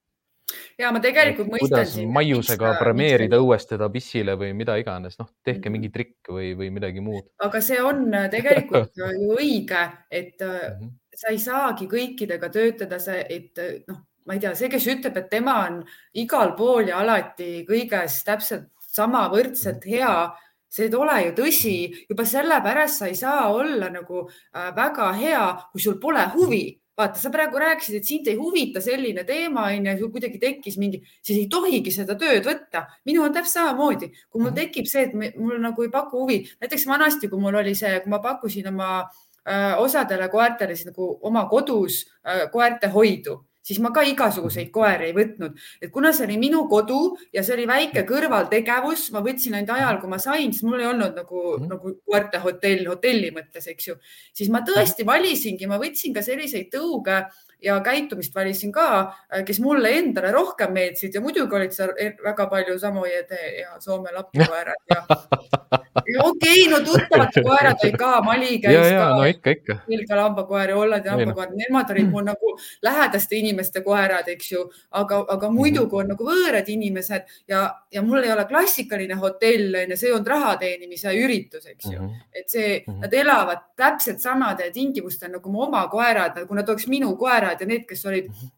[0.78, 1.68] ja ma tegelikult mõistan.
[1.70, 5.96] kuidas maiusega premeerida õues teda pissile või mida iganes, noh, tehke mingi mhm.
[5.96, 7.30] trikk või, või midagi muud.
[7.46, 10.94] aga see on äh, tegelikult ju õige, et mm -hmm.
[11.24, 15.16] sa ei saagi kõikidega töötada, see, et äh, noh, ma ei tea, see, kes ütleb,
[15.18, 15.82] et tema on
[16.14, 19.94] igal pool ja alati kõiges täpselt sama võrdselt mhm.
[19.94, 21.74] hea see ei ole ju tõsi,
[22.08, 25.42] juba sellepärast sa ei saa olla nagu äh, väga hea,
[25.72, 26.64] kui sul pole huvi
[26.98, 31.00] vaata, sa praegu rääkisid, et sind ei huvita selline teema, onju, sul kuidagi tekkis mingi,
[31.24, 32.84] siis ei tohigi seda tööd võtta.
[33.08, 34.58] minul on täpselt samamoodi, kui mul mhm.
[34.60, 38.12] tekib see, et mul nagu ei paku huvi, näiteks vanasti, kui mul oli see, kui
[38.12, 43.92] ma pakkusin oma äh, osadele koertele siis nagu oma kodus äh, koerte hoidu siis ma
[43.94, 44.74] ka igasuguseid mhm.
[44.74, 47.00] koeri ei võtnud, et kuna see oli minu kodu
[47.34, 50.90] ja see oli väike kõrvaltegevus, ma võtsin ainult ajal, kui ma sain, siis mul ei
[50.90, 51.70] olnud nagu mm, -hmm.
[51.70, 53.96] nagu koerte hotell hotelli mõttes, eks ju,
[54.34, 57.22] siis ma tõesti valisingi, ma võtsin ka selliseid tõuge
[57.62, 59.14] ja käitumist valisin ka,
[59.46, 64.12] kes mulle endale rohkem meeldisid ja muidugi olid seal e-, väga palju Samoyede ja Soome
[64.12, 65.02] lapukoerad ja,
[66.14, 69.08] ja okei okay,, no tuttavad koerad olid ka, Mali käis ja, ka.
[69.16, 69.76] no ikka, ikka.
[69.88, 74.64] Belgia lambakoer ja Hollandi lambakoer, nemad olid mul nagu lähedaste inimeste koerad, eks ju,
[74.98, 79.78] aga, aga muidu, kui on nagu võõrad inimesed ja, ja mul ei ole klassikaline hotell,
[79.84, 82.28] onju, see ei olnud raha teenimise üritus, eks ju mm, -hmm.
[82.40, 83.00] et see mm, -hmm.
[83.06, 87.60] nad elavad täpselt samade tingimustel nagu mu oma koerad, kui nad oleks minu koerad noored
[87.60, 88.50] ja need, kes olid mhm.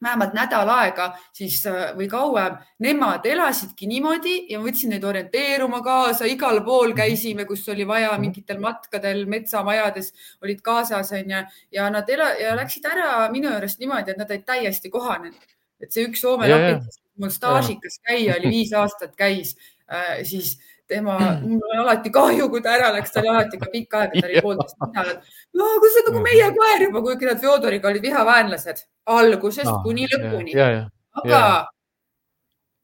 [0.00, 5.82] vähemalt nädal aega siis äh, või kauem, nemad elasidki niimoodi ja ma võtsin neid orienteeruma
[5.82, 6.96] kaasa, igal pool mhm.
[6.96, 8.20] käisime, kus oli vaja mhm.
[8.20, 10.12] mingitel matkadel metsamajades
[10.42, 14.46] olid kaasas onju ja nad ela, ja läksid ära minu juurest niimoodi, et nad olid
[14.46, 19.56] täiesti kohanenud, et see üks Soome lapikas, mul staažikas käia oli viis aastat käis
[19.90, 20.58] äh,, siis
[20.90, 24.20] tema, mul on alati kahju, kui ta ära läks, ta oli alati ka pikka aega,
[24.20, 25.34] ta oli poolteist nädalat.
[25.56, 28.86] no aga see on nagu meie koer juba, kuigi nad Fjodoriga olid vihavaenlased
[29.18, 30.56] algusest no, kuni lõpuni.
[30.56, 31.44] aga ja.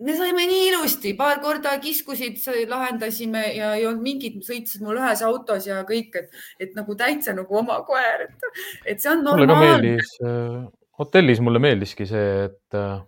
[0.07, 2.39] me saime nii ilusti, paar korda kiskusid,
[2.71, 7.35] lahendasime ja ei olnud mingit, sõitsid mul ühes autos ja kõik, et, et nagu täitsa
[7.37, 8.49] nagu oma koer, et,
[8.95, 9.99] et see on normaalne.
[10.23, 10.65] Äh,
[11.01, 12.99] hotellis mulle meeldiski see, et äh,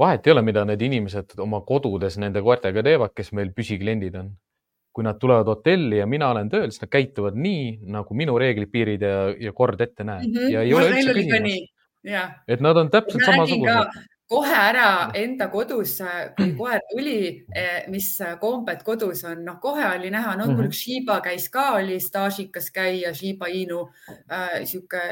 [0.00, 4.30] vahet ei ole, mida need inimesed oma kodudes nende koertega teevad, kes meil püsikliendid on.
[4.90, 8.72] kui nad tulevad hotelli ja mina olen tööl, siis nad käituvad nii, nagu minu reeglid,
[8.72, 10.32] piirid ja, ja kord ette näeb mm.
[10.34, 10.50] -hmm.
[10.50, 11.68] ja ei Mul ole üldse küsimust.
[12.48, 14.00] et nad on täpselt samasugused.
[14.30, 15.96] Kohe ära enda kodus,
[16.36, 17.14] kui koer tuli,
[17.56, 21.64] eh, mis kombed kodus on, noh, kohe oli näha, no mul üks Shiba käis ka,
[21.80, 23.80] oli staažikas käia, Shiba Inu
[24.30, 25.02] äh,, sihuke,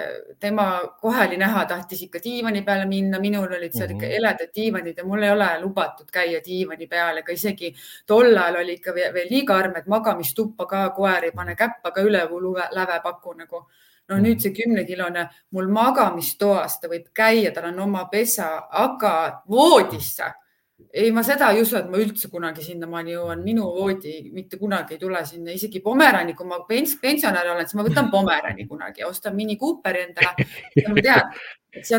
[0.40, 0.68] tema
[1.02, 4.14] kohe oli näha, tahtis ikka diivani peale minna, minul olid seal ikka mhm.
[4.20, 7.72] eledad diivanid ja mul ei ole lubatud käia diivani peal, ega isegi
[8.06, 12.06] tol ajal oli ikka veel nii karm, et magamistuppa ka koer ei pane käppa ka
[12.06, 12.22] üle
[12.78, 13.66] lävepaku nagu
[14.08, 15.24] no nüüd see kümnekilone
[15.56, 19.14] mul magamistoas, ta võib käia, tal on oma pesa, aga
[19.50, 20.30] voodisse.
[20.94, 24.94] Ei, ma seda ei usu, et ma üldse kunagi sinnamaani jõuan, minu voodi mitte kunagi
[24.94, 29.02] ei tule sinna, isegi Pomerani, kui ma pens pensionär olen, siis ma võtan Pomerani kunagi
[29.02, 30.46] ja ostan Mini Cooperi endale.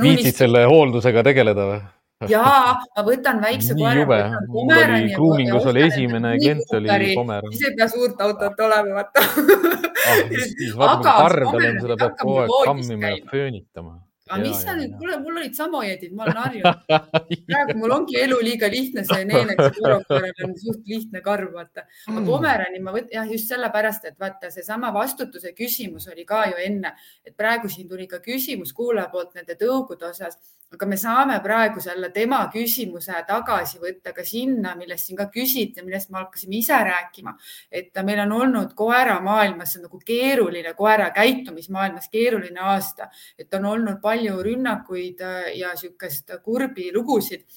[0.01, 1.81] viitsid selle hooldusega tegeleda või?
[2.27, 2.43] Ja
[2.95, 4.41] ma võtan väikse koera.
[4.49, 7.53] mul oli Kruumingus oli esimene klient oli Pomeran.
[7.53, 10.19] siis ei pea suurt autot olema, vaata ah,.
[10.35, 13.97] siis vaata, kui karm tal on, seda peab kogu aeg kammima ja föönitama
[14.29, 16.83] aga mis sa nüüd, kuule, mul olid samojedid, ma olen harjunud.
[17.49, 21.87] praegu mul ongi elu liiga lihtne, see neeneks turokoeral on suht lihtne karv, vaata.
[22.05, 26.61] aga Pomerani ma võtan, jah, just sellepärast, et vaata, seesama vastutuse küsimus oli ka ju
[26.61, 26.93] enne,
[27.25, 30.37] et praegu siin tuli ka küsimus kuulaja poolt nende tõugude osas
[30.73, 35.81] aga me saame praegu selle tema küsimuse tagasi võtta ka sinna, millest siin ka küsiti,
[35.85, 37.33] millest me hakkasime ise rääkima,
[37.71, 44.37] et meil on olnud koeramaailmas nagu keeruline, koera käitumismaailmas keeruline aasta, et on olnud palju
[44.45, 47.47] rünnakuid äh, ja niisugust kurbi lugusid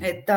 [0.00, 0.30] et,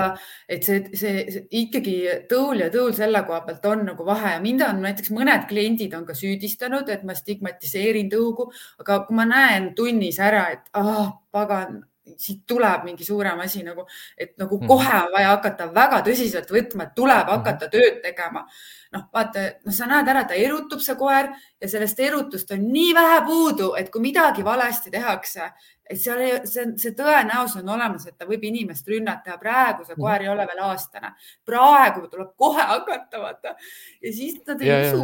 [0.50, 1.96] et see, see, see ikkagi
[2.30, 4.36] tõul ja tõul selle koha pealt on nagu vahe.
[4.36, 8.52] Ja mind on näiteks mõned kliendid on ka süüdistanud, et ma stigmatiseerin tõugu,
[8.84, 11.82] aga kui ma näen tunnis ära, et ah, pagan,
[12.18, 13.86] siit tuleb mingi suurem asi nagu,
[14.18, 14.68] et nagu mm.
[14.70, 17.34] kohe on vaja hakata väga tõsiselt võtma, et tuleb mhm.
[17.36, 18.46] hakata tööd tegema.
[18.88, 21.28] noh, vaata, noh, sa näed ära, ta erutub, see koer
[21.60, 25.50] ja sellest erutust on nii vähe puudu, et kui midagi valesti tehakse,
[25.90, 30.00] et seal see, see tõenäosus on olemas, et ta võib inimest rünnata ja praegu see
[30.00, 31.12] koer ei ole veel aastane.
[31.46, 33.56] praegu tuleb kohe hakata, vaata
[34.02, 35.04] ja siis nad ei usu.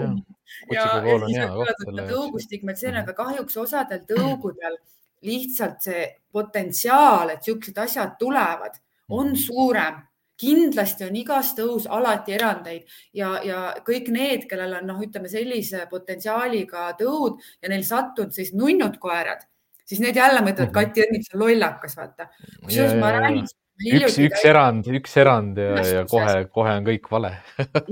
[0.72, 4.80] ja, ja, ja siis nad tulevad tõugustigmatiseerima, aga kahjuks osadel tõugudel
[5.26, 8.80] lihtsalt see potentsiaal, et niisugused asjad tulevad,
[9.10, 9.40] on mhm.
[9.40, 10.02] suurem
[10.44, 15.86] kindlasti on igas tõus alati erandeid ja, ja kõik need, kellel on noh, ütleme sellise
[15.92, 19.46] potentsiaaliga tõud ja neil sattunud siis nunnud koerad,
[19.86, 20.78] siis need jälle mõtlevad, mhm.
[20.80, 22.30] Kati Ernits on lollakas, vaata.
[22.66, 23.46] kusjuures ma räägin
[23.94, 27.34] üks, üks erand, üks erand ja, ja kohe, kohe on kõik vale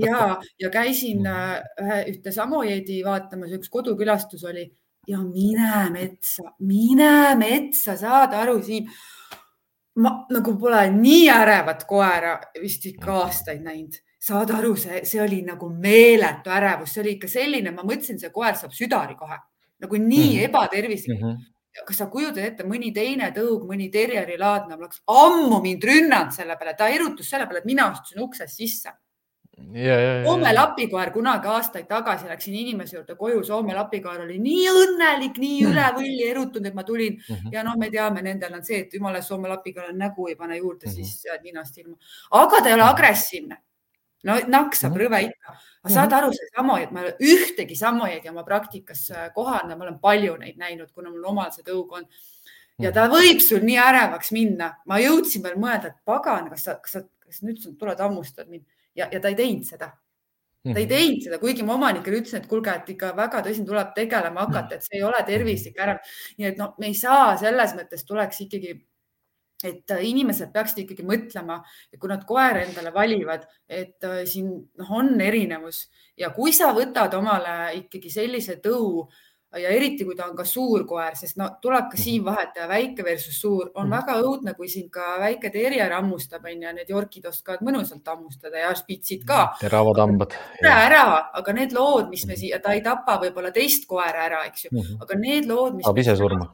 [0.02, 1.32] ja, ja käisin mhm.
[1.32, 4.66] äh, ühe, ühte Samojeedi vaatamas, üks kodukülastus oli
[5.08, 8.88] ja mine metsa, mine metsa, saad aru, Siim.
[10.02, 15.42] ma nagu pole nii ärevat koera vist ikka aastaid näinud, saad aru, see, see oli
[15.44, 19.36] nagu meeletu ärevus, see oli ikka selline, ma mõtlesin, see koer saab südari kohe.
[19.82, 20.36] Nagu nii mm.
[20.38, 20.44] -hmm.
[20.48, 21.20] ebatervislik.
[21.20, 21.28] Mm.
[21.28, 21.48] -hmm
[21.86, 26.56] kas sa kujutad ette, mõni teine tõug, mõni terjeri laadne oleks ammu mind rünnanud selle
[26.60, 28.92] peale, ta erutus selle peale, et mina astusin uksest sisse
[29.52, 35.58] Soome lapikoer kunagi aastaid tagasi läksin inimese juurde koju, Soome lapikoer oli nii õnnelik, nii
[35.68, 37.52] üle võlli erutunud, et ma tulin mm -hmm.
[37.52, 40.86] ja noh, me teame, nendel on see, et jumala Soome lapikoer nägu ei pane juurde
[40.86, 40.94] -hmm.
[40.94, 41.96] siis jääd ninast ilma.
[42.30, 42.92] aga ta ei ole mhm.
[42.92, 43.56] agressiivne.
[44.24, 45.04] no naksab mm -hmm.
[45.04, 45.56] rõve ikka.
[45.84, 46.18] aga saad mhm.
[46.18, 50.36] aru, see samojeed, ma ei ole ühtegi samojeedi oma praktikas äh, kohanud, ma olen palju
[50.36, 52.06] neid näinud, kuna mul omal see tõug on
[52.78, 52.94] ja mhm.
[52.94, 54.74] ta võib sul nii ärevaks minna.
[54.86, 58.48] ma jõudsin veel mõelda, et pagan, kas sa, kas sa, kas nüüd sa tuled hammustad
[58.48, 58.64] mind
[58.96, 59.90] ja, ja ta ei teinud seda.
[60.62, 60.92] ta ei mhm.
[60.94, 64.78] teinud seda, kuigi ma omanikele ütlesin, et kuulge, et ikka väga tõsiselt tuleb tegelema hakata,
[64.78, 65.98] et see ei ole tervislik ära.
[66.38, 68.78] nii et noh, me ei saa selles mõttes tuleks ikkagi
[69.62, 71.60] et inimesed peaksid ikkagi mõtlema,
[71.98, 75.84] kui nad koera endale valivad, et äh, siin noh, on erinevus
[76.18, 79.06] ja kui sa võtad omale ikkagi sellise tõu
[79.60, 82.28] ja eriti, kui ta on ka suur koer, sest no tuleb ka siin mhm.
[82.30, 83.94] vahet teha, väike versus suur on mm.
[83.96, 88.72] väga õudne, kui sind ka väike terjer hammustab, onju, need jorkid oskavad mõnusalt hammustada ja
[88.78, 89.42] spitsid ka.
[89.60, 90.36] teravad hambad.
[90.62, 91.04] ära,
[91.40, 94.70] aga need lood, mis me siia, ta ei tapa võib-olla teist koera ära, eks ju
[94.72, 95.02] -hmm.
[95.04, 95.84] aga need lood, mis.
[95.84, 96.48] saab ise surma.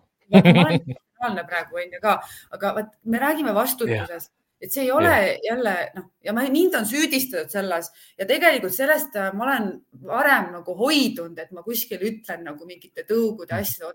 [1.49, 2.19] praegu onju ka,
[2.55, 5.35] aga vot me räägime vastutusest et see ei ole ja.
[5.51, 9.71] jälle noh, ja ma, mind on süüdistatud selles ja tegelikult sellest äh, ma olen
[10.07, 13.63] varem nagu hoidunud, et ma kuskil ütlen nagu mingite tõugude mm.
[13.63, 13.93] asju,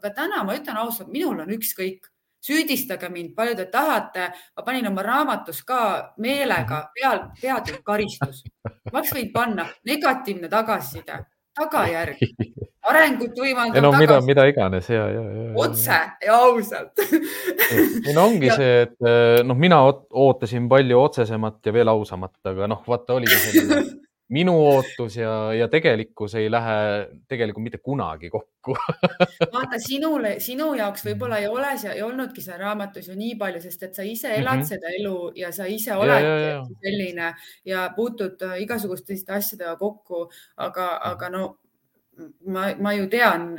[0.00, 2.08] aga täna ma ütlen ausalt, minul on ükskõik,
[2.46, 4.30] süüdistage mind, palju te tahate.
[4.56, 5.80] ma panin oma raamatus ka
[6.18, 6.92] meelega mhm.
[6.94, 8.44] peal, peatükk karistus.
[8.92, 11.24] oleks võinud panna negatiivne tagasiside,
[11.56, 12.22] tagajärg
[12.86, 13.82] arengut võimaldab.
[13.82, 15.46] no mida, mida iganes ja, ja, ja.
[15.64, 17.04] otse ja ausalt
[18.06, 18.58] ei no ongi ja.
[18.60, 23.84] see, et noh, mina ootasin palju otsesemat ja veel ausamat, aga noh, vaata oligi selline
[24.28, 26.78] minu ootus ja, ja tegelikkus ei lähe
[27.28, 28.74] tegelikult mitte kunagi kokku
[29.54, 33.86] vaata sinule, sinu jaoks võib-olla ei ole ei olnudki seal raamatus ju nii palju, sest
[33.86, 34.68] et sa ise elad mm -hmm.
[34.68, 37.34] seda elu ja sa ise oledki selline
[37.64, 40.26] ja puutud äh, igasuguste selliste asjadega kokku,
[40.56, 41.46] aga, aga no
[42.46, 43.56] ma, ma ju tean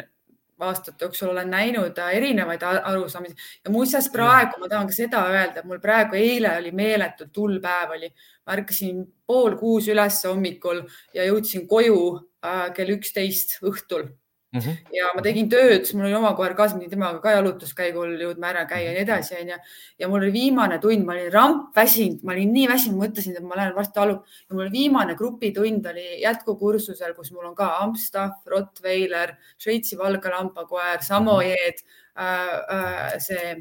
[0.60, 3.36] aastate jooksul olen näinud äh, erinevaid arusaamisi.
[3.66, 7.60] Ja muuseas praegu ma tahan ka seda öelda, et mul praegu eile oli meeletult hull
[7.62, 8.10] päev oli,
[8.48, 12.00] ärkasin pool kuus üles hommikul ja jõudsin koju
[12.46, 14.10] äh, kell üksteist õhtul
[14.52, 14.96] Mm -hmm.
[14.96, 18.48] ja ma tegin tööd, mul oli oma koer kaasas, ma pidin temaga ka jalutuskäigul jõudma
[18.54, 19.58] ära käia ja nii edasi, onju.
[20.00, 23.58] ja mul oli viimane tund, ma olin rampväsinud, ma olin nii väsinud, mõtlesin, et ma
[23.60, 24.14] lähen varsti alu
[24.50, 31.84] ja mul viimane grupitund oli jätkukursusel, kus mul on ka Amstaff, Rottweiler, Šveitsi valgelambakoer, Samojeed
[32.16, 32.48] äh,,
[32.78, 33.58] äh, see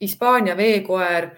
[0.00, 1.30] Hispaania veekoer.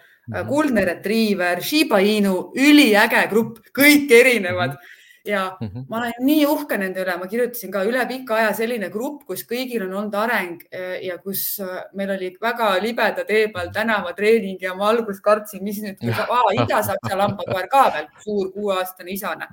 [0.49, 4.77] Kuldne retriiver, Shiba Inu, üliäge grupp, kõik erinevad.
[4.79, 5.85] -hmm ja -hmm.
[5.89, 9.45] ma olen nii uhke nende üle, ma kirjutasin ka üle pika aja selline grupp, kus
[9.47, 14.63] kõigil on olnud areng eh, ja kus eh, meil oli väga libeda tee peal tänavatreening
[14.63, 16.03] ja ma alguses kartsin, mis nüüd,
[16.63, 19.47] Ida-Saksa lambakoer ka veel, suur kuueaastane isane,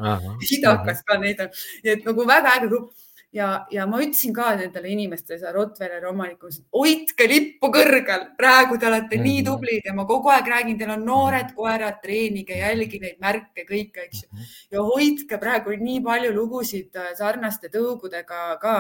[0.52, 2.92] idakas ka neid on, nii et nagu väga äge grupp
[3.34, 8.90] ja, ja ma ütlesin ka nendele inimestele, seal Rottweileri omanikule, hoidke lippu kõrgel, praegu te
[8.90, 9.28] olete mm -hmm.
[9.28, 9.50] nii mhm.
[9.50, 14.08] tublid ja ma kogu aeg räägin, teil on noored koerad, treenige, jälgi neid märke, kõike,
[14.08, 14.30] eks ju.
[14.32, 14.50] Mhm.
[14.72, 18.76] ja hoidke praegu nii palju lugusid äh, sarnaste tõugudega ka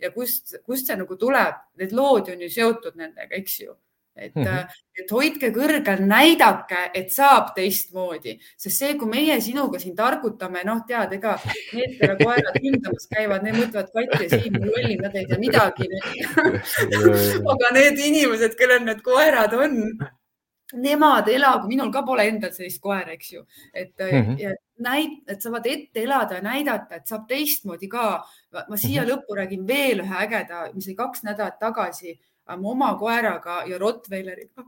[0.00, 3.76] ja kust, kust see nagu tuleb, need lood on ju seotud nendega, eks ju
[4.20, 4.80] et mm, -hmm.
[5.00, 10.84] et hoidke kõrgel, näidake, et saab teistmoodi, sest see, kui meie sinuga siin targutame, noh,
[10.86, 11.38] tead, ega
[11.72, 15.40] need, kelle koerad hindamas käivad, need mõtlevad, Kati ja Siim on lollid, nad ei tea
[15.40, 15.88] midagi
[17.54, 19.76] aga need inimesed, kellel need koerad on,
[20.72, 23.44] nemad elagu, minul ka pole endal sellist koera, eks ju,
[23.74, 24.56] et mm -hmm.
[24.86, 28.24] näit-, et saavad ette elada ja näidata, et saab teistmoodi ka.
[28.68, 29.12] ma siia mm -hmm.
[29.12, 32.20] lõppu räägin veel ühe ägeda, mis oli kaks nädalat tagasi
[32.58, 34.64] mu oma koeraga ja Rottweileriga.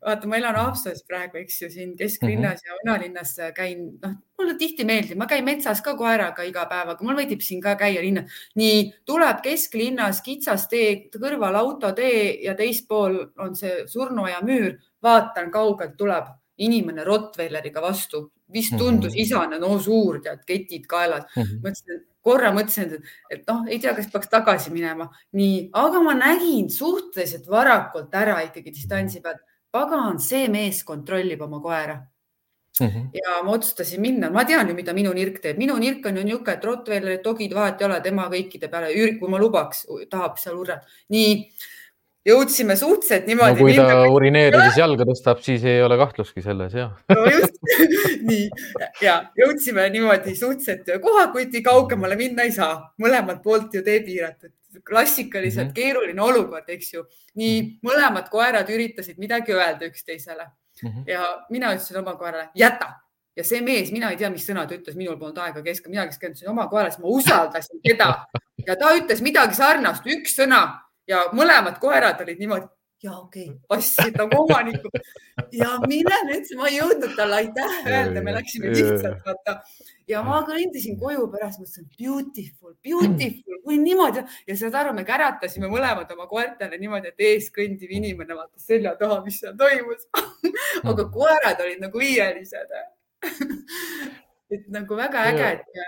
[0.00, 2.68] vaata, ma elan Haapsalus praegu, eks ju, siin kesklinnas mm -hmm.
[2.68, 7.04] ja vanalinnas käin, noh, mulle tihti meeldib, ma käin metsas ka koeraga iga päev, aga
[7.04, 8.32] mul meeldib siin ka käia linnas.
[8.54, 14.78] nii tuleb kesklinnas kitsas tee, kõrval autotee ja teispool on see surnuaia müür.
[15.02, 16.24] vaatan, kaugelt tuleb
[16.58, 19.22] inimene Rottweileriga vastu, vist tundus mm -hmm.
[19.22, 21.42] isane, no suur, tead, ketid kaelas mm.
[21.42, 21.60] -hmm.
[21.64, 26.14] mõtlesin, korra mõtlesin, et, et noh, ei tea, kas peaks tagasi minema, nii, aga ma
[26.14, 31.98] nägin suhteliselt varakult ära ikkagi distantsi pealt, pagan, see mees kontrollib oma koera
[32.80, 33.10] Mm -hmm.
[33.12, 36.22] ja ma otsustasin minna, ma tean ju, mida minu nirk teeb, minu nirk on ju
[36.22, 40.56] niisugune, et Rottweilerid, dogid, vahet ei ole, tema kõikide peale, kui ma lubaks, tahab seal
[40.56, 40.86] urjata.
[41.08, 41.50] nii
[42.28, 43.56] jõudsime suhteliselt niimoodi.
[43.56, 46.90] no kui ta urineerides jalga tõstab, siis ei ole kahtlustki selles ja.
[47.14, 47.58] no just
[48.30, 48.46] nii
[49.04, 54.52] ja jõudsime niimoodi suhteliselt kohakuti kaugemale minna ei saa, mõlemalt poolt ju tee piiratud,
[54.86, 55.74] klassikaliselt mm -hmm.
[55.80, 57.04] keeruline olukord, eks ju.
[57.34, 57.90] nii -hmm.
[57.90, 60.46] mõlemad koerad üritasid midagi öelda üksteisele
[60.82, 61.04] mm -hmm.
[61.10, 62.92] ja mina ütlesin oma koerale, jäta
[63.36, 66.06] ja see mees, mina ei tea, mis sõna ta ütles, minul polnud aega keskenduda, mina
[66.10, 68.08] keskendusin oma koerale, sest ma usaldasin teda
[68.68, 72.68] ja ta ütles midagi sarnast, üks sõna ja mõlemad koerad olid niimoodi
[73.02, 74.90] ja okei okay,, passid nagu omanikku
[75.60, 79.60] ja mina ütlesin, ma ei jõudnud talle aitäh öelda, me läksime lihtsalt vaata.
[80.08, 84.24] Ja ma kõndisin koju pärast, mõtlesin beautiful, beautiful, kui niimoodi.
[84.48, 88.94] Ja saad aru, me käratasime mõlemad oma koertele niimoodi, et ees kõndiv inimene vaatas selja
[88.98, 90.08] taha, mis seal toimus.
[90.88, 92.74] Aga koerad olid nagu hiielised
[94.54, 95.86] et nagu väga äge, et.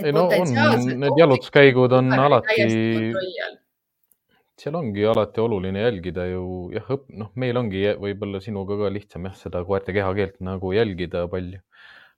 [0.00, 2.66] ei no on, need jalutuskäigud on alati
[4.60, 6.88] seal ongi alati oluline jälgida ju jah,
[7.20, 11.60] noh, meil ongi võib-olla sinuga ka lihtsam jah, seda koerte kehakeelt nagu jälgida palju.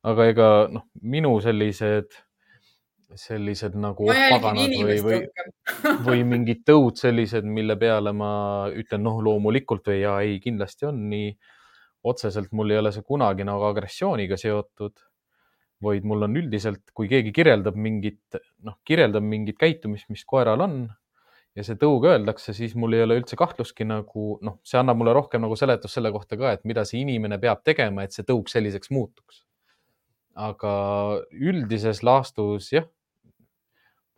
[0.06, 2.14] aga ega noh, minu sellised,
[3.18, 5.18] sellised nagu paganad või, või,
[6.06, 8.30] või mingid tõud sellised, mille peale ma
[8.70, 11.34] ütlen, noh, loomulikult või ja ei, kindlasti on nii.
[12.06, 14.94] otseselt mul ei ole see kunagi nagu agressiooniga seotud,
[15.82, 20.80] vaid mul on üldiselt, kui keegi kirjeldab mingit, noh, kirjeldab mingit käitumist, mis koeral on
[21.58, 25.14] ja see tõug öeldakse, siis mul ei ole üldse kahtlustki nagu noh, see annab mulle
[25.16, 28.50] rohkem nagu seletust selle kohta ka, et mida see inimene peab tegema, et see tõug
[28.52, 29.44] selliseks muutuks.
[30.38, 30.72] aga
[31.34, 32.84] üldises laastus jah,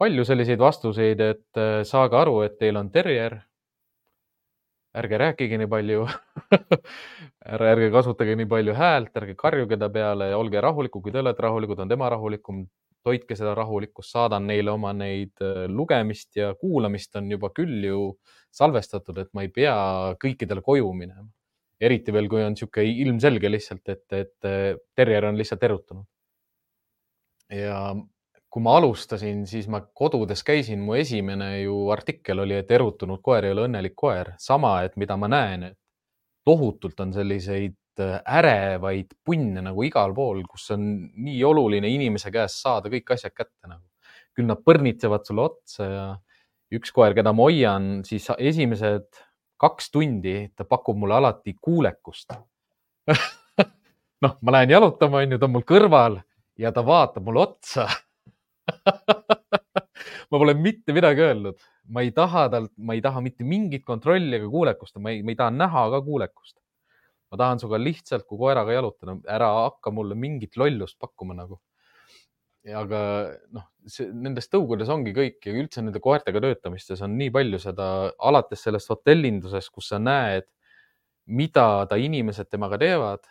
[0.00, 3.40] palju selliseid vastuseid, et äh, saage aru, et teil on terjer.
[5.00, 6.04] ärge rääkige nii palju
[7.72, 11.42] ärge kasutage nii palju häält, ärge karjuge ta peale ja olge rahulikud, kui te olete
[11.46, 12.64] rahulikud, on tema rahulikum
[13.06, 18.00] hoidke seda rahulikkust, saadan neile oma neid äh, lugemist ja kuulamist on juba küll ju
[18.54, 19.76] salvestatud, et ma ei pea
[20.20, 21.28] kõikidele koju minema.
[21.80, 26.06] eriti veel, kui on niisugune ilmselge lihtsalt, et, et äh, terjer on lihtsalt erutanud.
[27.50, 27.94] ja
[28.50, 33.46] kui ma alustasin, siis ma kodudes käisin, mu esimene ju artikkel oli, et erutunud koer
[33.46, 34.34] ei ole õnnelik koer.
[34.38, 35.78] sama, et mida ma näen, et
[36.44, 42.62] tohutult on selliseid äh, ärevaid punne nagu igal pool, kus on nii oluline inimese käest
[42.64, 43.84] saada kõik asjad kätte nagu.
[44.36, 46.04] küll nad põrnitsevad sulle otsa ja
[46.78, 49.08] üks koer, keda ma hoian, siis esimesed
[49.60, 52.30] kaks tundi ta pakub mulle alati kuulekust
[54.24, 56.20] noh, ma lähen jalutama, onju, ta on mul kõrval
[56.60, 57.88] ja ta vaatab mulle otsa
[60.30, 61.58] ma pole mitte midagi öelnud,
[61.90, 65.34] ma ei taha talt, ma ei taha mitte mingit kontrolli ega kuulekust, ma ei, ma
[65.34, 66.56] ei taha näha ka kuulekust.
[67.30, 71.60] Ma tahan sinuga lihtsalt kui koeraga jalutada, ära hakka mulle mingit lollust pakkuma nagu.
[72.76, 72.98] aga
[73.56, 73.64] noh,
[74.20, 77.86] nendes tõugudes ongi kõik ja üldse nende koertega töötamistes on nii palju seda,
[78.20, 80.44] alates sellest hotellindusest, kus sa näed,
[81.24, 83.24] mida ta inimesed temaga teevad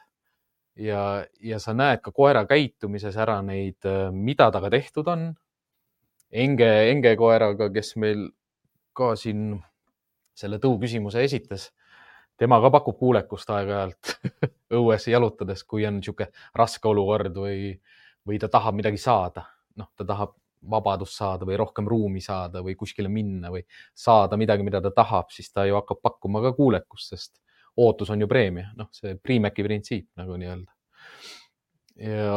[0.79, 3.85] ja, ja sa näed ka koera käitumises ära neid,
[4.15, 5.29] mida temaga tehtud on.
[6.29, 8.27] Enge, Enge koeraga, kes meil
[8.97, 9.59] ka siin
[10.37, 11.69] selle tõuküsimuse esitas,
[12.39, 14.13] tema ka pakub kuulekust aeg-ajalt
[14.79, 17.73] õues jalutades, kui on niisugune raske olukord või,
[18.27, 19.45] või ta tahab midagi saada.
[19.79, 20.33] noh, ta tahab
[20.71, 23.61] vabadust saada või rohkem ruumi saada või kuskile minna või
[23.95, 27.39] saada midagi, mida ta tahab, siis ta ju hakkab pakkuma ka kuulekust, sest
[27.79, 30.71] ootus on ju preemia, noh, see Priimeki printsiip nagu nii-öelda.
[32.03, 32.33] ja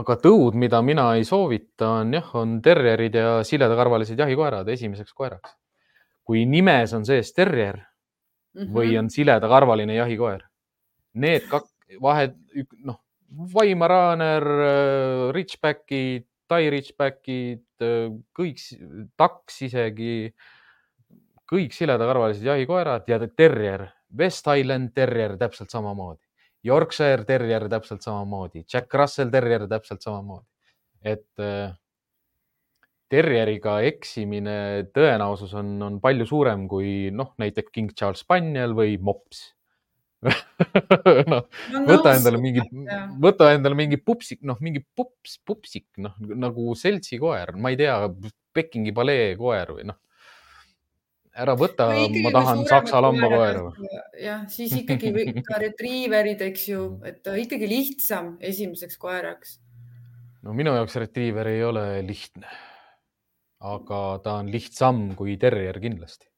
[0.00, 5.54] aga tõud, mida mina ei soovita, on jah, on terjerid ja siledakarvalised jahikoerad esimeseks koeraks.
[6.24, 7.80] kui nimes on sees terjer
[8.54, 8.72] mm -hmm.
[8.74, 10.42] või on siledakarvaline jahikoer,
[11.14, 11.70] need kaks
[12.02, 12.36] vahed,
[12.84, 13.00] noh,
[13.54, 14.44] Vaimaraaner,
[15.32, 17.62] Ridgebackid, Tai Ridgebackid,
[18.34, 18.62] kõik,
[19.16, 20.34] taks isegi,
[21.50, 23.86] kõik siledakarvalised jahikoerad ja terjer
[24.18, 26.24] West Island Terrier täpselt samamoodi,
[26.66, 30.46] Yorkshire Terrier täpselt samamoodi, Jack Russell Terrier täpselt samamoodi.
[31.02, 31.72] et äh,
[33.10, 34.56] terrieriga eksimine
[34.94, 39.48] tõenäosus on, on palju suurem kui noh, näiteks King Charles Spaniel või mops
[41.32, 41.46] noh,
[41.88, 42.60] võta endale mingi,
[43.22, 47.96] võta endale mingi pupsik, noh, mingi pups, pupsik, noh nagu seltsikoer, ma ei tea,
[48.50, 49.96] Pekingi palee koer või noh
[51.40, 53.70] ära võta, ma tahan saksa lambakoera.
[54.20, 55.12] jah, siis ikkagi
[55.48, 59.58] ka retriiverid, eks ju, et ikkagi lihtsam esimeseks koeraks.
[60.42, 62.50] no minu jaoks retriiver ei ole lihtne.
[63.60, 66.28] Aga ta on lihtsam kui terrier kindlasti.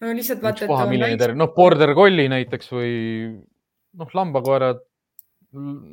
[0.00, 0.88] no lihtsalt vaata, et.
[0.90, 2.92] milline terrier, noh, border collie näiteks või
[3.96, 4.82] noh, lambakoerad,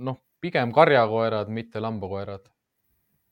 [0.09, 2.49] noh, pigem karjakoerad, mitte lambakoerad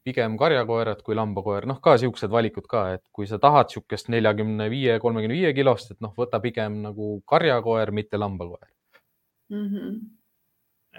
[0.02, 4.66] pigem karjakoerad kui lambakoer, noh ka siuksed valikud ka, et kui sa tahad niisugust neljakümne
[4.74, 8.66] viie, kolmekümne viie kilost, et noh, võta pigem nagu karjakoer, mitte lambakoer
[9.54, 9.68] mm.
[9.68, 10.00] -hmm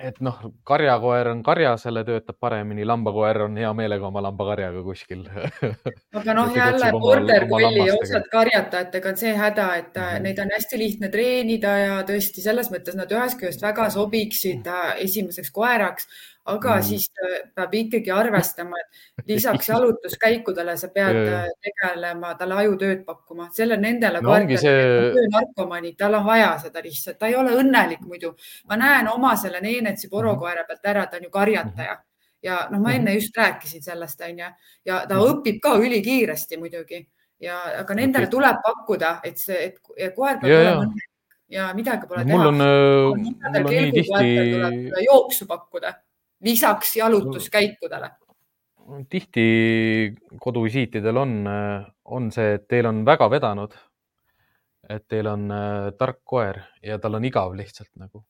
[0.02, 5.22] et noh, karjakoer on karjasele, töötab paremini, lambakoer on hea meelega oma lambakarjaga kuskil.
[6.20, 10.26] Aga noh, jälle border collie osad karjatajatega on see häda, et mm -hmm.
[10.26, 14.94] neid on hästi lihtne treenida ja tõesti selles mõttes nad ühest küljest väga sobiksid äh,
[15.06, 16.08] esimeseks koeraks
[16.44, 16.82] aga mm.
[16.82, 18.78] siis äh, peab ikkagi arvestama,
[19.18, 25.26] et lisaks jalutuskäikudele sa pead äh, tegelema, talle ajutööd pakkuma, selle nendele no see...
[25.30, 28.34] narkomaanid, tal on vaja seda lihtsalt, ta ei ole õnnelik muidu.
[28.68, 31.96] ma näen oma selle Neenetsi porokoera pealt ära, ta on ju karjataja
[32.42, 34.50] ja noh, ma enne just rääkisin sellest, onju,
[34.84, 35.30] ja ta mm.
[35.30, 37.04] õpib ka ülikiiresti muidugi
[37.42, 38.34] ja, aga nendele okay.
[38.34, 41.08] tuleb pakkuda, et see, et koer peab olema õnnelik
[41.52, 42.38] ja midagi pole mul teha.
[42.38, 45.04] mul on, äh, mul on nii tihti.
[45.04, 45.92] jooksu pakkuda
[46.42, 48.10] lisaks jalutuskäikudele?
[49.08, 49.44] tihti
[50.42, 51.32] koduvisiitidel on,
[52.04, 53.74] on see, et teil on väga vedanud.
[54.90, 58.24] et teil on äh, tark koer ja tal on igav lihtsalt nagu.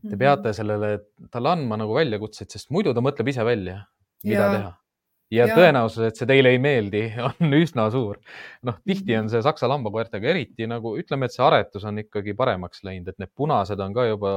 [0.00, 0.18] Te -hmm.
[0.18, 0.98] peate sellele,
[1.30, 3.82] talle andma nagu väljakutseid, sest muidu ta mõtleb ise välja,
[4.24, 4.52] mida ja.
[4.52, 4.72] teha
[5.30, 8.18] ja, ja tõenäosus, et see teile ei meeldi, on üsna suur.
[8.66, 12.84] noh, tihti on see saksa lambakoertega eriti nagu ütleme, et see aretus on ikkagi paremaks
[12.86, 14.32] läinud, et need punased on ka juba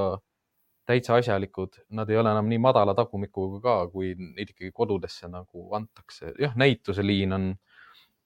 [0.85, 5.69] täitsa asjalikud, nad ei ole enam nii madala tagumikuga ka, kui neid ikkagi kodudesse nagu
[5.76, 6.34] antakse.
[6.39, 7.53] jah, näituseliin on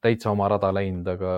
[0.01, 1.37] täitsa oma rada läinud, aga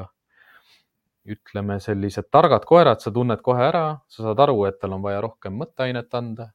[1.29, 5.19] ütleme, sellised targad koerad, sa tunned kohe ära, sa saad aru, et tal on vaja
[5.21, 6.49] rohkem mõtteainet anda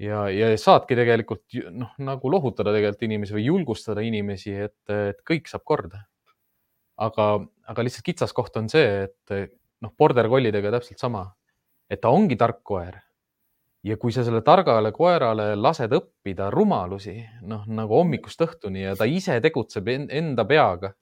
[0.00, 5.50] ja, ja saadki tegelikult noh, nagu lohutada tegelikult inimesi või julgustada inimesi, et, et kõik
[5.50, 6.04] saab korda.
[6.98, 7.26] aga,
[7.70, 9.34] aga lihtsalt kitsaskoht on see, et
[9.82, 11.26] noh, border collidega täpselt sama,
[11.90, 13.02] et ta ongi tark koer
[13.86, 19.06] ja kui sa selle targale koerale lased õppida rumalusi, noh nagu hommikust õhtuni ja ta
[19.06, 20.94] ise tegutseb enda peaga.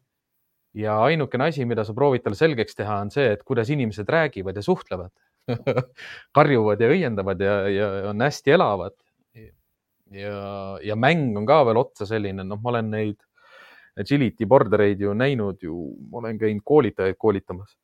[0.77, 4.57] ja ainukene asi, mida sa proovid talle selgeks teha, on see, et kuidas inimesed räägivad
[4.57, 5.13] ja suhtlevad
[6.37, 8.93] karjuvad ja õiendavad ja, ja on hästi elavad.
[10.13, 13.17] ja, ja mäng on ka veel otsa selline, noh, ma olen neid
[13.97, 15.75] agility border eid ju näinud ju,
[16.11, 17.77] ma olen käinud koolitajaid koolitamas.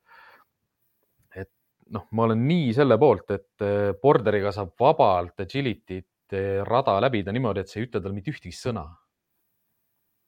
[1.91, 7.35] Noh, ma olen nii selle poolt, et eh, borderiga saab vabalt agility't eh, rada läbida
[7.35, 8.87] niimoodi, et sa ei ütle talle mitte ühtegi sõna.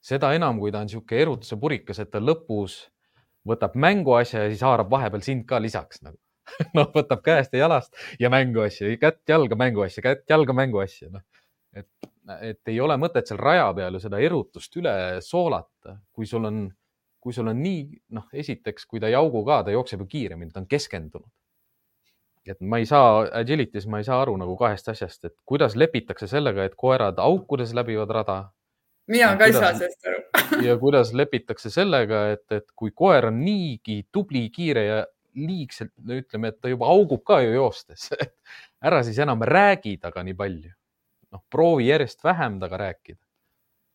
[0.05, 2.83] seda enam, kui ta on niisugune erutuse purikas, et ta lõpus
[3.49, 6.19] võtab mänguasja ja siis haarab vahepeal sind ka lisaks nagu
[6.77, 11.25] noh, võtab käest ja jalast ja mänguasja, kätt-jalga mänguasja, kätt-jalga mänguasja, noh
[11.75, 12.09] et,
[12.41, 14.95] et ei ole mõtet seal raja peal ju seda erutust üle
[15.25, 16.65] soolata, kui sul on,
[17.21, 17.87] kui sul on nii,
[18.17, 21.31] noh, esiteks, kui ta ei augu ka, ta jookseb ju kiiremini, ta on keskendunud.
[22.51, 26.29] Et ma ei saa, agility's ma ei saa aru nagu kahest asjast, et kuidas lepitakse
[26.31, 28.39] sellega, et koerad aukudes läbivad rada.
[29.09, 30.23] mina ka ei saa sellest aru
[30.69, 35.03] ja kuidas lepitakse sellega, et, et kui koer on niigi tubli, kiire ja
[35.35, 38.11] liigselt, no ütleme, et ta juba augub ka ju joostes,
[38.85, 40.75] ära siis enam räägi temaga nii palju
[41.35, 43.21] noh, proovi järjest vähem temaga rääkida.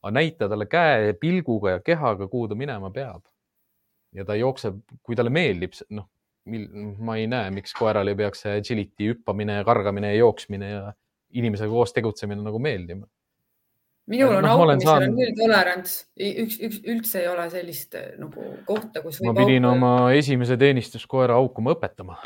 [0.02, 3.24] aga näita talle käe pilguga ja kehaga, kuhu ta minema peab.
[4.16, 6.10] ja ta jookseb, kui talle meeldib, noh,
[7.06, 10.84] ma ei näe, miks koerale ei peaks see agility hüppamine kargamine ja jooksmine ja
[11.38, 13.08] inimesega koos tegutsemine nagu meeldima
[14.10, 15.16] minul on no, aukumisel saan...
[15.16, 19.22] null tolerants, üks, üks üldse ei ole sellist eh, nagu kohta, kus.
[19.26, 19.78] ma pidin auku...
[19.78, 22.18] oma esimese teenistuskoera aukuma õpetama.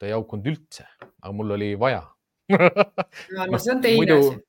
[0.00, 0.86] ta ei aukunud üldse,
[1.20, 2.06] aga mul oli vaja
[2.56, 4.40] no, no see on teine muidu, asi.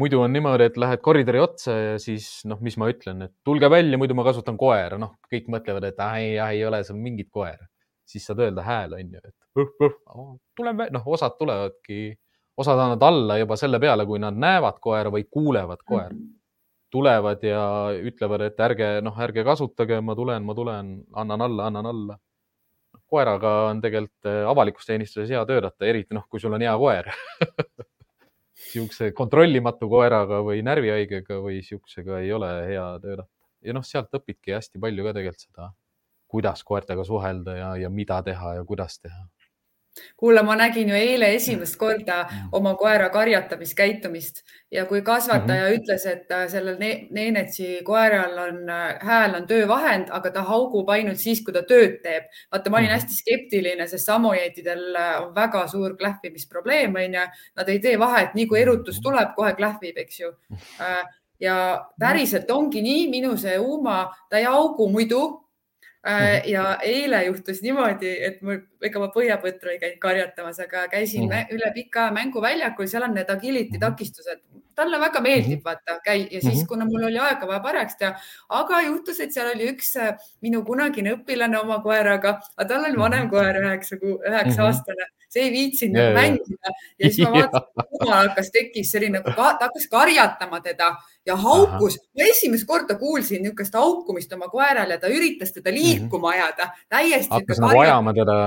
[0.00, 3.68] muidu on niimoodi, et lähed koridori otsa ja siis noh, mis ma ütlen, et tulge
[3.70, 7.28] välja, muidu ma kasutan koera, noh, kõik mõtlevad, et ah, ei, ei ole seal mingit
[7.30, 7.68] koera,
[8.12, 12.12] siis saad öelda hääl on ju, et tuleme, noh, osad tulevadki,
[12.56, 16.22] osad annavad alla juba selle peale, kui nad näevad koera või kuulevad koera mm.
[16.22, 16.38] -hmm
[16.92, 21.86] tulevad ja ütlevad, et ärge, noh, ärge kasutage, ma tulen, ma tulen, annan alla, annan
[21.88, 22.18] alla
[23.12, 27.10] koeraga on tegelikult äh, avalikus teenistuses hea töötada, eriti noh, kui sul on hea koer
[28.62, 33.28] niisuguse kontrollimatu koeraga või närvihaigega või niisugusega ei ole hea töötada.
[33.68, 35.68] ja noh, sealt õpidki hästi palju ka tegelikult seda,
[36.32, 39.28] kuidas koertega suhelda ja, ja mida teha ja kuidas teha
[40.16, 42.48] kuule, ma nägin ju eile esimest korda mm.
[42.56, 44.40] oma koera karjatamiskäitumist
[44.70, 45.80] ja kui kasvataja mm -hmm.
[45.80, 50.88] ütles, et äh, sellel ne Neenetsi koeral on äh, hääl on töövahend, aga ta haugub
[50.88, 52.24] ainult siis, kui ta tööd teeb.
[52.52, 52.94] vaata, ma olin mm -hmm.
[52.94, 57.26] hästi skeptiline, sest samojeedidel äh, on väga suur klähvimisprobleem, onju.
[57.56, 59.02] Nad ei tee vahet, nii kui erutus mhm.
[59.02, 60.32] tuleb, kohe klähvib, eks ju.
[61.46, 65.42] ja päriselt ongi nii, minu see Uma, ta ei haugu muidu.
[66.46, 71.52] Ja eile juhtus niimoodi, et mul, ega ma põhjapõtru ei käinud karjatamas, aga käisin mm.
[71.54, 73.84] üle pika mänguväljakul, seal on need agility mhm.
[73.86, 74.42] takistused.
[74.74, 75.64] talle väga meeldib -hmm.
[75.64, 78.14] vaata, käi ja siis, kuna mul oli aega vaja parajaks teha,
[78.48, 82.98] aga juhtus, et seal oli üks äh, minu kunagine õpilane oma koeraga, aga tal on
[82.98, 85.21] vanem koer, üheksa, üheksa mm -hmm.
[85.32, 89.34] See ei viitsinud yeah, nagu mängida ja siis ma vaatasin, jumal hakkas, tekkis selline nagu,
[89.36, 90.92] ta hakkas karjatama teda
[91.26, 91.98] ja haukus.
[92.18, 95.78] ma esimest korda kuulsin niisugust haukumist oma koerale, ta üritas teda mhm.
[95.78, 97.32] liikuma ajada täiesti.
[97.32, 98.38] hakkas nagu ajama teda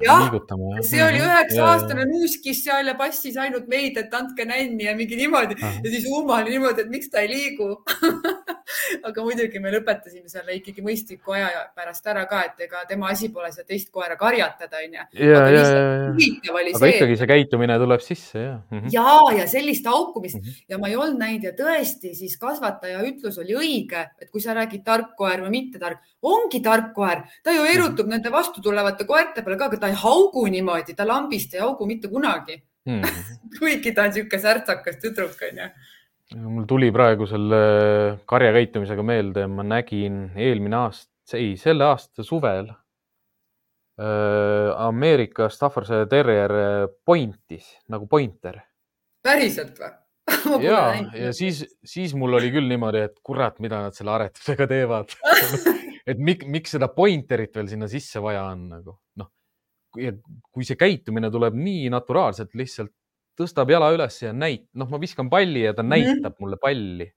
[0.00, 0.82] liigutama.
[0.82, 1.28] see oli mhm.
[1.28, 5.74] üheksa aastane nuuskis seal ja passis ainult meid, et andke nänni ja mingi niimoodi Aha.
[5.84, 7.68] ja siis Uma oli niimoodi, et miks ta ei liigu
[9.08, 13.30] aga muidugi me lõpetasime selle ikkagi mõistliku aja pärast ära ka, et ega tema asi
[13.34, 15.06] pole seda teist koera karjatada, onju.
[16.12, 16.96] huvitav oli aga see.
[16.96, 18.94] ikkagi see käitumine tuleb sisse, jah mm -hmm..
[18.94, 20.64] ja, ja sellist haukumist mm -hmm.
[20.74, 24.56] ja ma ei olnud näinud ja tõesti, siis kasvataja ütlus oli õige, et kui sa
[24.58, 28.10] räägid tark koer või mitte tark, ongi tark koer, ta ju erutub mm -hmm.
[28.10, 31.86] nende vastu tulevate koerte peale ka, aga ta ei haugu niimoodi, ta lambist ei haugu
[31.86, 33.00] mitte kunagi mm.
[33.00, 33.38] -hmm.
[33.58, 35.70] kuigi ta on niisugune särtsakas tüdruk, onju
[36.36, 37.62] mul tuli praegu selle
[38.28, 42.76] karjakäitumisega meelde, ma nägin eelmine aasta, ei, selle aasta suvel äh,
[44.86, 46.52] Ameerika Staffordshire Terrier
[47.04, 48.60] pointis nagu pointer.
[49.22, 49.92] päriselt või?
[50.62, 50.82] ja,
[51.18, 55.14] ja siis, siis mul oli küll niimoodi, et kurat, mida nad selle aretusega teevad
[56.10, 59.30] et mik, miks seda pointerit veel sinna sisse vaja on nagu noh,
[59.92, 62.94] kui see käitumine tuleb nii naturaalselt lihtsalt
[63.38, 65.92] tõstab jala üles ja näit-, noh, ma viskan palli ja ta mhm.
[65.94, 67.10] näitab mulle palli.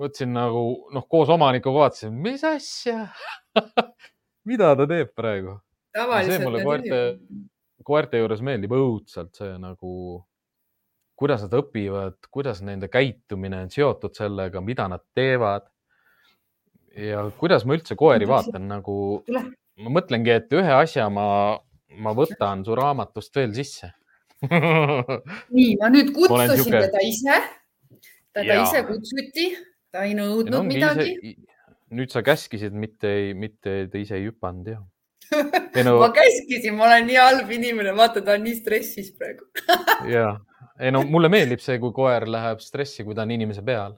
[0.00, 0.62] võtsin nagu
[0.94, 3.10] noh, koos omanikuga vaatasin, mis asja
[4.48, 5.58] mida ta teeb praegu.
[5.92, 7.00] see mulle koerte,
[7.84, 9.92] koerte juures meeldib õudselt see nagu,
[11.20, 15.68] kuidas nad õpivad, kuidas nende käitumine on seotud sellega, mida nad teevad.
[16.96, 18.96] ja kuidas ma üldse koeri vaatan nagu,
[19.30, 21.58] ma mõtlengi, et ühe asja ma,
[22.00, 23.92] ma võtan su raamatust veel sisse
[25.56, 26.80] nii, ma nüüd kutsusin tüke...
[26.86, 27.40] teda ise,
[28.36, 28.62] teda ja.
[28.64, 29.48] ise kutsuti,
[29.92, 31.34] ta ei nõudnud ja midagi.
[31.92, 34.84] nüüd sa käskisid, mitte ei, mitte ta ise ei hüpanud jah.
[35.86, 36.00] No...
[36.00, 39.44] ma käskisin, ma olen nii halb inimene, vaata, ta on nii stressis praegu.
[40.14, 40.32] Ja,
[40.80, 43.94] ei no mulle meeldib see, kui koer läheb stressi, kui ta on inimese peal,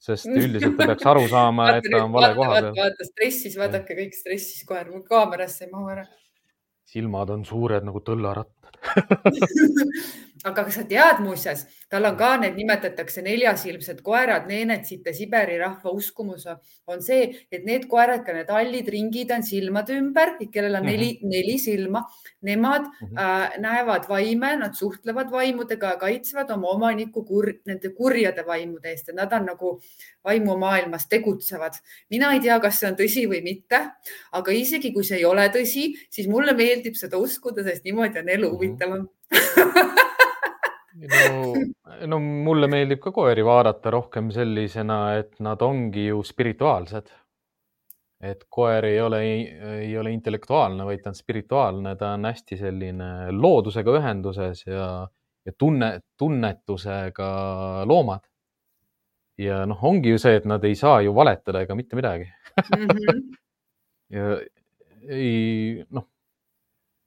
[0.00, 2.72] sest üldiselt ta peaks aru saama, et ta on vale koha peal.
[2.78, 6.06] vaata stressis, vaadake kõik stressis koer, mul kaamerasse ei mahu ära.
[6.90, 12.56] silmad on suured nagu tõllarattad 哈哈哈哈哈 aga kas sa tead muuseas, tal on ka need
[12.56, 16.46] nimetatakse neljasilmsed koerad, neenetsite Siberi rahva uskumus
[16.90, 21.10] on see, et need koerad, ka need hallid ringid on silmade ümber, kellel on neli
[21.12, 21.34] mm, -hmm.
[21.34, 22.04] neli silma,
[22.42, 23.18] nemad mm -hmm.
[23.20, 29.08] äh, näevad vaime, nad suhtlevad vaimudega ja kaitsevad oma omanikku kur, nende kurjade vaimude eest
[29.08, 29.80] ja nad on nagu
[30.24, 31.74] vaimumaailmas tegutsevad.
[32.10, 33.90] mina ei tea, kas see on tõsi või mitte,
[34.32, 38.28] aga isegi kui see ei ole tõsi, siis mulle meeldib seda uskuda, sest niimoodi on
[38.28, 38.54] elu mhm.
[38.56, 39.08] huvitavam
[41.08, 41.54] no,
[42.06, 47.10] no mulle meeldib ka koeri vaadata rohkem sellisena, et nad ongi ju spirituaalsed.
[48.20, 49.18] et koer ei ole,
[49.80, 54.88] ei ole intellektuaalne, vaid ta on spirituaalne, ta on hästi selline loodusega ühenduses ja,
[55.46, 55.88] ja tunne,
[56.20, 57.30] tunnetusega
[57.88, 58.26] loomad.
[59.40, 62.28] ja noh, ongi ju see, et nad ei saa ju valetada ega mitte midagi.
[62.60, 63.22] -hmm.
[64.16, 64.36] ja
[65.08, 66.10] ei noh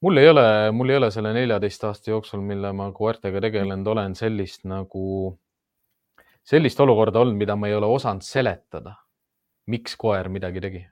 [0.03, 4.15] mul ei ole, mul ei ole selle neljateist aasta jooksul, mille ma koertega tegelenud olen,
[4.19, 5.05] sellist nagu,
[6.43, 8.97] sellist olukorda olnud, mida ma ei ole osanud seletada,
[9.71, 10.83] miks koer midagi tegi.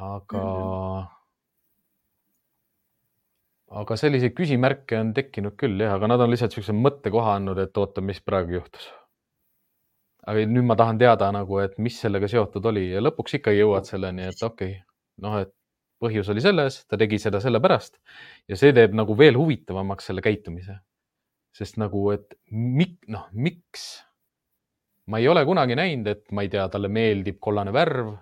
[0.00, 1.08] aga mm, -hmm.
[3.82, 7.76] aga selliseid küsimärke on tekkinud küll jah, aga nad on lihtsalt niisuguse mõttekoha andnud, et
[7.76, 8.90] oota, mis praegu juhtus.
[10.26, 13.84] aga nüüd ma tahan teada nagu, et mis sellega seotud oli ja lõpuks ikkagi jõuad
[13.84, 14.82] selleni, et okei okay,,
[15.22, 15.54] noh, et
[16.00, 17.98] põhjus oli selles, ta tegi seda sellepärast
[18.48, 20.80] ja see teeb nagu veel huvitavamaks selle käitumise.
[21.50, 24.04] sest nagu, et mik-, noh, miks?
[25.10, 28.14] ma ei ole kunagi näinud, et ma ei tea, talle meeldib kollane värv.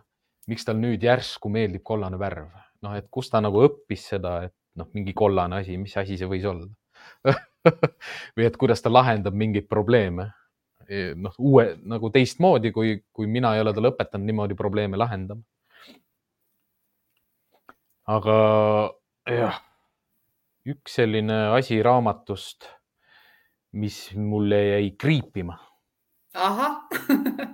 [0.49, 2.51] miks tal nüüd järsku meeldib kollane värv?
[2.83, 6.29] noh, et kus ta nagu õppis seda, et noh, mingi kollane asi, mis asi see
[6.31, 6.67] võis olla
[8.37, 10.31] või et kuidas ta lahendab mingeid probleeme.
[10.89, 15.45] E, noh, uue nagu teistmoodi, kui, kui mina ei ole talle õpetanud niimoodi probleeme lahendama
[18.09, 18.37] aga
[19.29, 19.57] jah,
[20.69, 22.65] üks selline asi raamatust,
[23.77, 25.59] mis mulle jäi kriipima.
[26.35, 26.79] ahah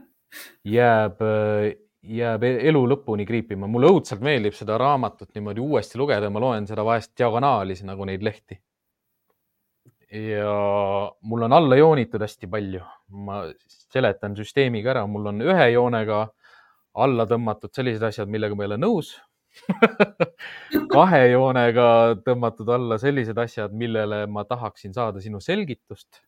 [0.77, 1.25] jääb,
[2.03, 3.67] jääb elu lõpuni kriipima.
[3.67, 8.23] mulle õudselt meeldib seda raamatut niimoodi uuesti lugeda, ma loen seda vahest diagonaalis nagu neid
[8.23, 8.61] lehti.
[10.15, 10.55] ja
[11.27, 12.87] mul on alla joonitud hästi palju.
[13.27, 13.43] ma
[13.91, 16.29] seletan süsteemiga ära, mul on ühe joonega
[16.95, 19.17] alla tõmmatud sellised asjad, millega ma ei ole nõus
[20.95, 21.87] kahe joonega
[22.27, 26.23] tõmmatud alla sellised asjad, millele ma tahaksin saada sinu selgitust.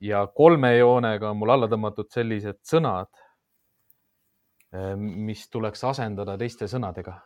[0.00, 3.08] ja kolme joonega on mul alla tõmmatud sellised sõnad,
[4.74, 7.20] eh, mis tuleks asendada teiste sõnadega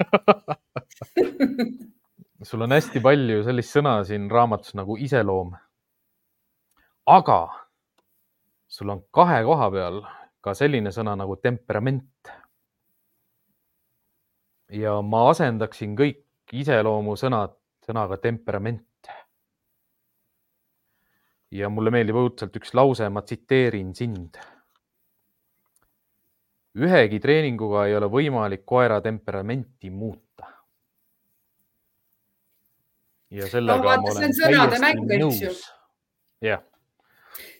[2.42, 5.52] sul on hästi palju sellist sõna siin raamatus nagu iseloom.
[7.06, 7.40] aga
[8.68, 10.02] sul on kahe koha peal
[10.40, 12.32] ka selline sõna nagu temperament
[14.70, 16.22] ja ma asendaksin kõik
[16.52, 17.56] iseloomusõnad
[17.86, 18.86] sõnaga temperament.
[21.50, 24.38] ja mulle meeldib õudselt üks lause, ma tsiteerin sind.
[26.78, 30.46] ühegi treeninguga ei ole võimalik koera temperamenti muuta.
[33.30, 35.70] ja sellega no, vaata, ma olen täiesti nõus.
[36.40, 36.69] jah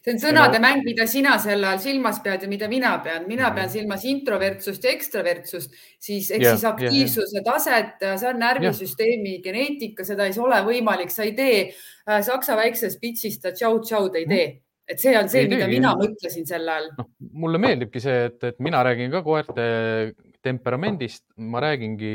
[0.01, 3.27] see on sõnade mäng, mida sina selle all silmas pead ja mida mina pean.
[3.29, 3.57] mina mhm.
[3.59, 9.37] pean silmas introvertsust ja ekstravertsust, siis ehk yeah, siis aktiivsuse yeah, taset, see on närvisüsteemi
[9.37, 9.45] yeah.
[9.45, 14.49] geneetika, seda ei ole võimalik, sa ei tee äh, saksa väiksest pitsist tšau-tšaud ei tee
[14.91, 17.07] et see on see, mida mina mõtlesin selle all no,.
[17.43, 19.63] mulle meeldibki see, et, et mina räägin ka koerte
[20.41, 22.13] temperamendist, ma räägingi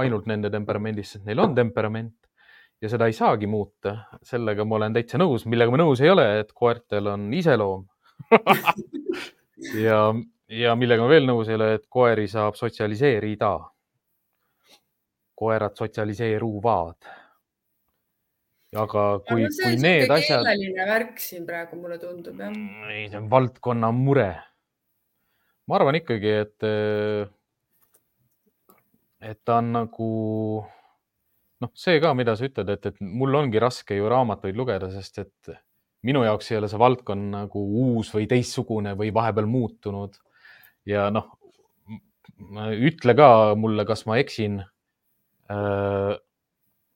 [0.00, 2.16] ainult nende temperamendist, sest neil on temperament
[2.82, 6.26] ja seda ei saagi muuta, sellega ma olen täitsa nõus, millega ma nõus ei ole,
[6.40, 7.86] et koertel on iseloom
[9.86, 9.98] ja,
[10.48, 13.52] ja millega ma veel nõus ei ole, et koeri saab sotsialiseerida.
[15.34, 17.10] koerad sotsialiseeruvad.
[18.74, 20.42] aga kui, kui need asjad.
[20.42, 22.52] keeleline värk siin praegu mulle tundub jah.
[22.90, 24.30] ei, see on valdkonna mure.
[25.66, 26.70] ma arvan ikkagi, et,
[29.22, 30.10] et ta on nagu
[31.62, 35.22] noh, see ka, mida sa ütled, et, et mul ongi raske ju raamatuid lugeda, sest
[35.22, 35.54] et
[36.04, 40.18] minu jaoks ei ole see valdkond nagu uus või teistsugune või vahepeal muutunud.
[40.88, 41.30] ja noh,
[42.90, 44.60] ütle ka mulle, kas ma eksin.
[45.52, 46.12] Äh,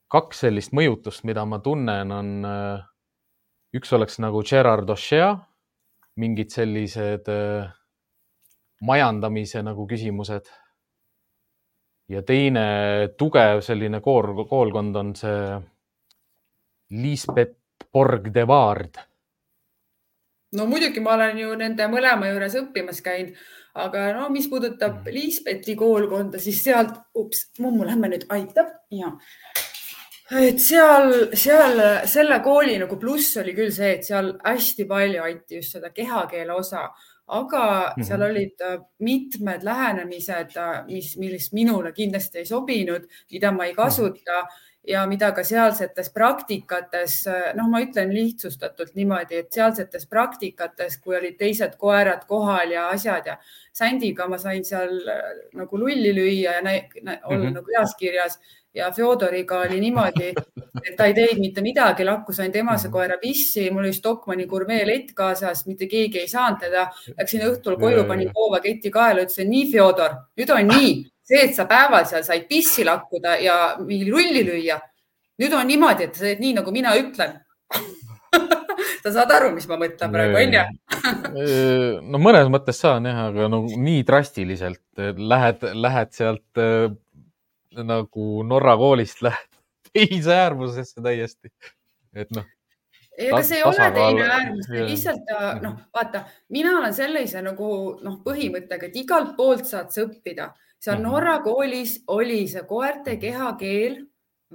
[0.08, 2.84] kaks sellist mõjutust, mida ma tunnen, on äh,
[3.76, 5.34] üks oleks nagu Gerard O'Shea,
[6.18, 7.68] mingid sellised äh,
[8.80, 10.48] majandamise nagu küsimused
[12.08, 12.64] ja teine
[13.18, 15.60] tugev selline koor, koolkond on see
[16.96, 17.58] Liisbeth
[17.92, 18.98] Borg de Vard?
[20.56, 23.34] no muidugi ma olen ju nende mõlema juures õppimas käinud,
[23.78, 25.12] aga no mis puudutab mm.
[25.12, 29.12] Liisbeti koolkonda, siis sealt, ups, mummu, lähme nüüd aitab ja
[30.40, 35.60] et seal, seal selle kooli nagu pluss oli küll see, et seal hästi palju anti
[35.60, 36.88] just seda kehakeele osa,
[37.28, 37.64] aga
[37.96, 38.04] -hmm.
[38.04, 43.74] seal olid äh, mitmed lähenemised, äh, mis, millest minule kindlasti ei sobinud, mida ma ei
[43.74, 44.46] kasuta mm.
[44.46, 47.20] -hmm ja mida ka sealsetes praktikates,
[47.58, 53.26] noh, ma ütlen lihtsustatult niimoodi, et sealsetes praktikates, kui olid teised koerad kohal ja asjad
[53.26, 53.36] ja
[53.78, 55.26] Sandiga ma sain seal äh,
[55.58, 57.54] nagu lulli lüüa ja olla mm -hmm.
[57.54, 58.40] nagu heas kirjas
[58.78, 60.30] ja Fjodoriga oli niimoodi,
[60.84, 62.94] et ta ei teinud mitte midagi, lakkus ainult emase mhm.
[62.94, 66.88] koera pissi, mul oli Stockmanni gurmeelett kaasas, mitte keegi ei saanud teda.
[67.18, 70.92] Läksin õhtul koju, panin koova keti kaela, ütlesin nii, Fjodor, nüüd on nii
[71.28, 74.78] see, et sa päeval seal said pissi lakkuda ja mingi rulli lüüa.
[75.38, 77.36] nüüd on niimoodi, et sa teed nii, nagu mina ütlen
[79.04, 80.62] sa saad aru, mis ma mõtlen praegu, onju?
[82.10, 86.88] no mõnes mõttes saan jah, aga no nii drastiliselt lähed, lähed sealt äh,
[87.76, 89.58] nagu Norra koolist lähed
[89.92, 91.52] teise äärmusesse täiesti.
[92.14, 92.46] et noh
[93.18, 95.30] ega see ei ole teine äärmus, lihtsalt
[95.62, 96.22] noh, vaata,
[96.54, 97.68] mina olen sellise nagu
[98.04, 103.98] noh, põhimõttega, et igalt poolt saad sa õppida seal Norra koolis oli see koerte kehakeel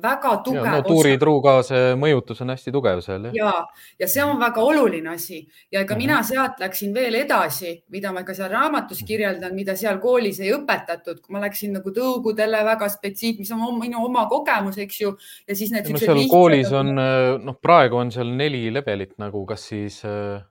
[0.01, 0.65] väga tugev.
[0.65, 3.27] no tuuritruuga see mõjutus on hästi tugev seal.
[3.37, 3.51] ja,
[3.99, 6.01] ja see on väga oluline asi ja ega mm -hmm.
[6.01, 10.53] mina sealt läksin veel edasi, mida ma ka seal raamatus kirjeldan, mida seal koolis ei
[10.53, 15.15] õpetatud, kui ma läksin nagu tõugudele väga spetsiif-, mis on minu oma kogemus, eks ju.
[15.47, 15.89] ja siis need.
[15.89, 16.95] no seal lihtsad, koolis on,
[17.45, 20.41] noh, praegu on seal neli levelit nagu, kas siis äh,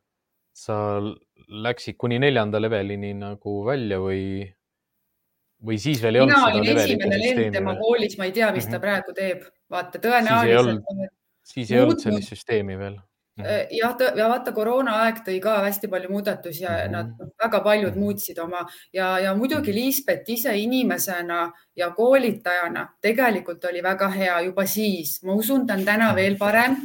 [0.53, 1.01] sa
[1.49, 4.47] läksid kuni neljanda levelini nagu välja või
[5.67, 8.51] või siis veel ei mina olnud mina olin esimene lend tema koolis, ma ei tea,
[8.53, 8.73] mis mm -hmm.
[8.73, 8.85] ta mhm.
[8.87, 9.49] praegu teeb.
[9.71, 11.09] vaata, tõenäoliselt.
[11.43, 13.67] siis ei olnud sellist süsteemi veel mm -hmm..
[13.71, 16.91] jah, ja vaata, koroonaaeg tõi ka hästi palju muudatusi ja mm -hmm.
[16.91, 17.99] nad väga paljud -hmm.
[17.99, 19.79] muutsid oma ja, ja muidugi mhm.
[19.79, 25.23] Liisbet ise inimesena ja koolitajana tegelikult oli väga hea juba siis.
[25.23, 26.17] ma usun, ta on täna mhm.
[26.17, 26.77] veel parem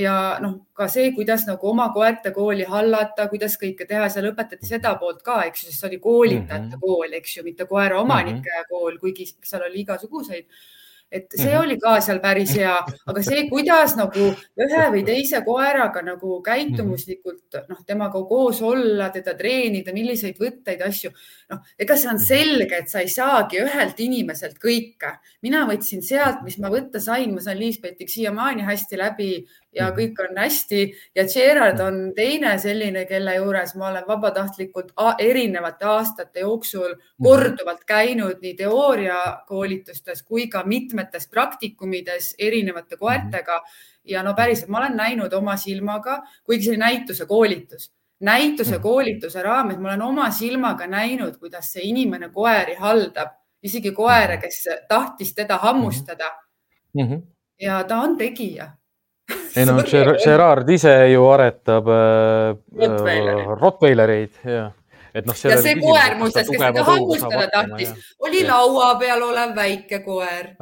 [0.00, 4.68] ja noh, ka see, kuidas nagu oma koerte kooli hallata, kuidas kõike teha, seal õpetati
[4.68, 6.80] seda poolt ka, eks ju, sest see oli koolitajate mm -hmm.
[6.80, 8.70] kool, eks ju, mitte koeraomanike mm -hmm.
[8.70, 10.46] kool, kuigi seal oli igasuguseid
[11.12, 11.64] et see mm -hmm.
[11.64, 14.28] oli ka seal päris hea, aga see, kuidas nagu
[14.66, 21.10] ühe või teise koeraga nagu käitumuslikult noh, temaga koos olla, teda treenida, milliseid võtteid, asju,
[21.52, 22.24] noh, ega see on mhm.
[22.24, 25.18] selge, et sa ei saagi ühelt inimeselt kõike.
[25.42, 29.30] mina võtsin sealt, mis ma võtta sain, ma saan Liisbetiga siiamaani hästi läbi
[29.72, 29.96] ja mhm.
[29.98, 30.82] kõik on hästi.
[31.16, 37.24] Ja Gerard on teine selline, kelle juures ma olen vabatahtlikult erinevate aastate jooksul mhm.
[37.24, 43.00] korduvalt käinud nii teooriakoolitustes kui ka mitmetes praktikumides erinevate mhm.
[43.00, 43.62] koertega.
[44.04, 49.42] Ja no päriselt, ma olen näinud oma silmaga, kuigi see oli näituse koolitus, näituse koolituse
[49.42, 55.30] raames ma olen oma silmaga näinud, kuidas see inimene koeri haldab, isegi koera, kes tahtis
[55.38, 56.32] teda hammustada.
[57.62, 58.72] Ja ta on tegija
[59.56, 64.70] ei no Gerard ise ju aretab äh, Rottweilereid ja
[65.14, 67.90] et noh, ja see koer muuseas, kes teda hammustada tahtis,
[68.24, 68.48] oli ja.
[68.48, 70.46] laua peal olev väike koer.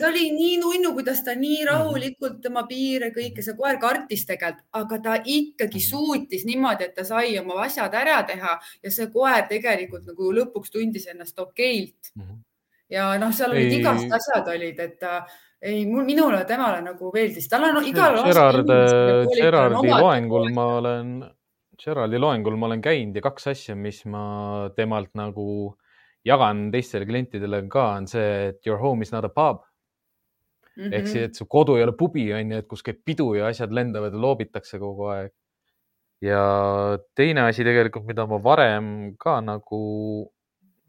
[0.00, 1.70] ta oli nii nunnu, kuidas ta nii mhm.
[1.70, 5.86] rahulikult tema piire kõike, see koer kartis tegelikult, aga ta ikkagi mhm.
[5.86, 10.68] suutis niimoodi, et ta sai oma asjad ära teha ja see koer tegelikult nagu lõpuks
[10.74, 12.02] tundis ennast okeilt.
[12.16, 12.36] -hmm.
[12.90, 15.12] ja noh, seal olid igast asjad olid, et ta
[15.60, 18.70] ei, mul, minule temale nagu meeldis, tal on igal Gerard,
[19.34, 21.18] Gerardi loengul ma olen,
[21.80, 25.46] Gerardi loengul ma olen käinud ja kaks asja, mis ma temalt nagu
[26.26, 29.60] jagan teistele klientidele ka, on see, et your home is not a pub
[30.76, 30.82] mm.
[30.82, 30.94] -hmm.
[30.96, 33.52] ehk siis, et su kodu ei ole pubi, on ju, et kus käib pidu ja
[33.52, 35.32] asjad lendavad ja loobitakse kogu aeg.
[36.20, 36.42] ja
[37.16, 39.80] teine asi tegelikult, mida ma varem ka nagu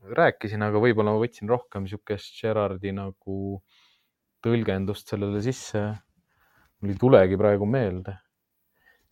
[0.02, 3.62] rääkisin, aga võib-olla ma võtsin rohkem niisugust Gerardi nagu
[4.44, 5.84] tõlgendust sellele sisse.
[6.82, 8.18] mul ei tulegi praegu meelde.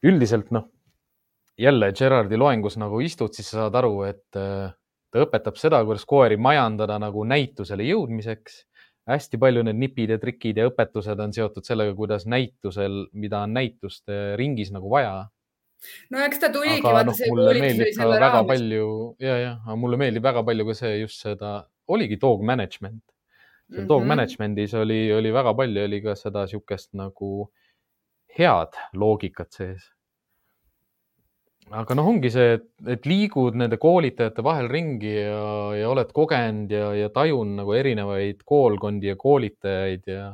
[0.03, 0.69] üldiselt noh,
[1.59, 4.71] jälle Gerardi loengus nagu istud, siis sa saad aru, et äh,
[5.11, 8.65] ta õpetab seda, kuidas koeri majandada nagu näitusele jõudmiseks.
[9.09, 13.55] hästi palju need nipid ja trikid ja õpetused on seotud sellega, kuidas näitusel, mida on
[13.57, 15.29] näituste ringis nagu vaja
[16.13, 18.49] no eks ta tuligi, vaata no, see koolitus oli selle raames.
[18.51, 18.89] palju
[19.23, 21.53] ja, ja, aga mulle meeldib väga palju ka see just seda,
[21.89, 23.01] oligi dog management
[23.69, 23.89] seal mm -hmm.
[23.89, 27.51] dog management'is oli, oli väga palju, oli ka seda niisugust nagu
[28.39, 29.91] head loogikat sees.
[31.69, 35.41] aga noh, ongi see, et, et liigud nende koolitajate vahel ringi ja,
[35.77, 40.31] ja oled kogenud ja, ja tajun nagu erinevaid koolkondi ja koolitajaid ja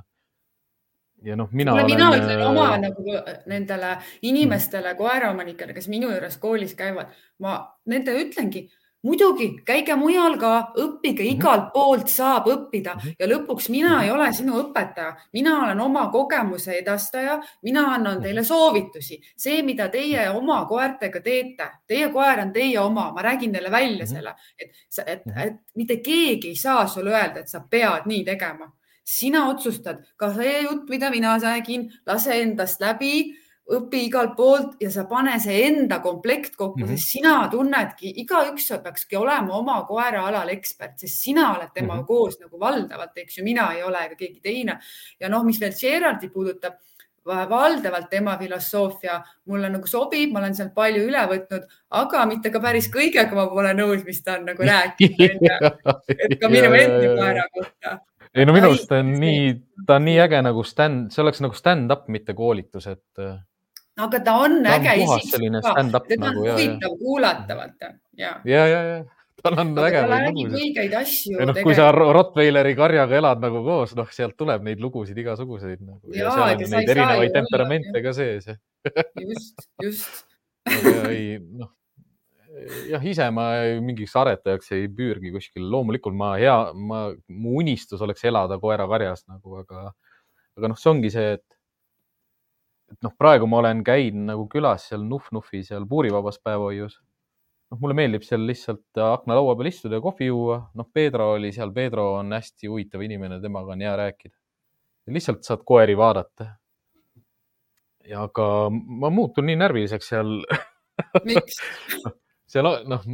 [1.26, 1.86] ja noh, mina olen.
[1.86, 3.04] mina ütlen oma nagu
[3.52, 7.12] nendele inimestele mm., koeraomanikele, kes minu juures koolis käivad,
[7.44, 7.58] ma
[7.90, 8.68] nende ütlengi
[9.06, 11.38] muidugi käige mujal ka, õppige mm, -hmm.
[11.38, 13.16] igalt poolt saab õppida mm -hmm.
[13.20, 14.04] ja lõpuks mina mm -hmm.
[14.04, 18.48] ei ole sinu õpetaja, mina olen oma kogemuse edastaja, mina annan teile mhm.
[18.48, 23.72] soovitusi, see, mida teie oma koertega teete, teie koer on teie oma, ma räägin teile
[23.72, 24.16] välja -hmm.
[24.16, 24.72] selle, et,
[25.06, 25.38] et, mhm.
[25.38, 28.72] et mitte keegi ei saa sulle öelda, et sa pead nii tegema
[29.06, 34.92] sina otsustad, ka see jutt, mida mina räägin, lase endast läbi õpi igalt poolt ja
[34.94, 36.98] sa pane see enda komplekt kokku mm, -hmm.
[36.98, 42.04] sest sina tunnedki, igaüks peakski olema oma koera alal ekspert, sest sina oled temaga mm
[42.04, 42.08] -hmm.
[42.08, 44.80] koos nagu valdavalt, eks ju, mina ei ole ega keegi teine.
[45.20, 46.74] ja noh, mis veel Gerardi puudutab,
[47.26, 52.60] valdavalt tema filosoofia mulle nagu sobib, ma olen sealt palju üle võtnud, aga mitte ka
[52.60, 55.42] päris kõigega ma pole nõus, mis ta on nagu rääkinud
[56.20, 58.00] et ka minu endi koera kohta
[58.36, 59.56] ei no minu arust on nii,
[59.88, 63.26] ta on nii äge nagu stand, see oleks nagu stand-up, mitte koolitus, et
[63.96, 65.20] aga ta on ta äge ka,
[66.08, 67.92] teda nagu, on huvitav ja, kuulata, vaata.
[68.20, 69.04] ja, ja, ja, ja
[69.46, 71.38] tal on aga ta räägib õigeid asju.
[71.50, 76.02] noh, kui sa Rottweileri karjaga elad nagu koos, noh, sealt tuleb neid lugusid igasuguseid nagu.
[76.12, 78.50] ja, ja seal on neid erinevaid temperamente ka sees
[79.22, 80.26] just, just
[81.12, 81.72] ei, noh,
[82.90, 83.50] jah, ise ma
[83.84, 89.60] mingiks aretajaks ei püürgi kuskil, loomulikult ma hea, ma, mu unistus oleks elada koerakarjas nagu,
[89.62, 89.92] aga,
[90.58, 91.46] aga noh, see ongi see, et
[92.92, 97.00] et noh, praegu ma olen käinud nagu külas seal Nuf-Nufi seal puurivabas päevahoius.
[97.72, 100.60] noh, mulle meeldib seal lihtsalt aknalaua peal istuda ja kohvi juua.
[100.74, 104.36] noh, Pedro oli seal, Pedro on hästi huvitav inimene, temaga on hea rääkida.
[105.18, 106.52] lihtsalt saad koeri vaadata.
[108.06, 110.38] ja aga ma muutun nii närviliseks seal
[111.26, 111.58] miks
[112.46, 113.06] seal noh,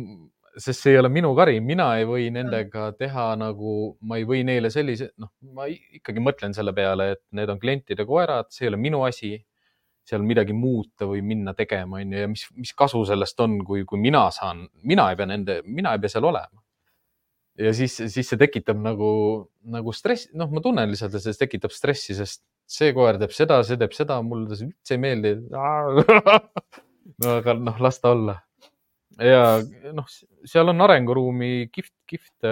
[0.57, 4.43] sest see ei ole minu kari, mina ei või nendega teha nagu, ma ei või
[4.43, 8.73] neile sellise, noh, ma ikkagi mõtlen selle peale, et need on klientide koerad, see ei
[8.73, 9.31] ole minu asi
[10.07, 13.85] seal midagi muuta või minna tegema, on ju, ja mis, mis kasu sellest on, kui,
[13.87, 16.63] kui mina saan, mina ei pea nende, mina ei pea seal olema.
[17.61, 19.11] ja siis, siis see tekitab nagu,
[19.69, 22.41] nagu stress, noh, ma tunnen lihtsalt, et see tekitab stressi, sest
[22.71, 27.81] see koer teeb seda, see teeb seda, mulle see üldse ei meeldi no aga noh,
[27.83, 28.37] las ta olla.
[29.19, 29.59] ja
[29.93, 30.07] noh,
[30.47, 32.47] seal on arenguruumi kihvt, kihvt,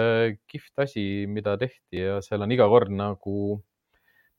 [0.50, 3.58] kihvt asi, mida tehti ja seal on iga kord nagu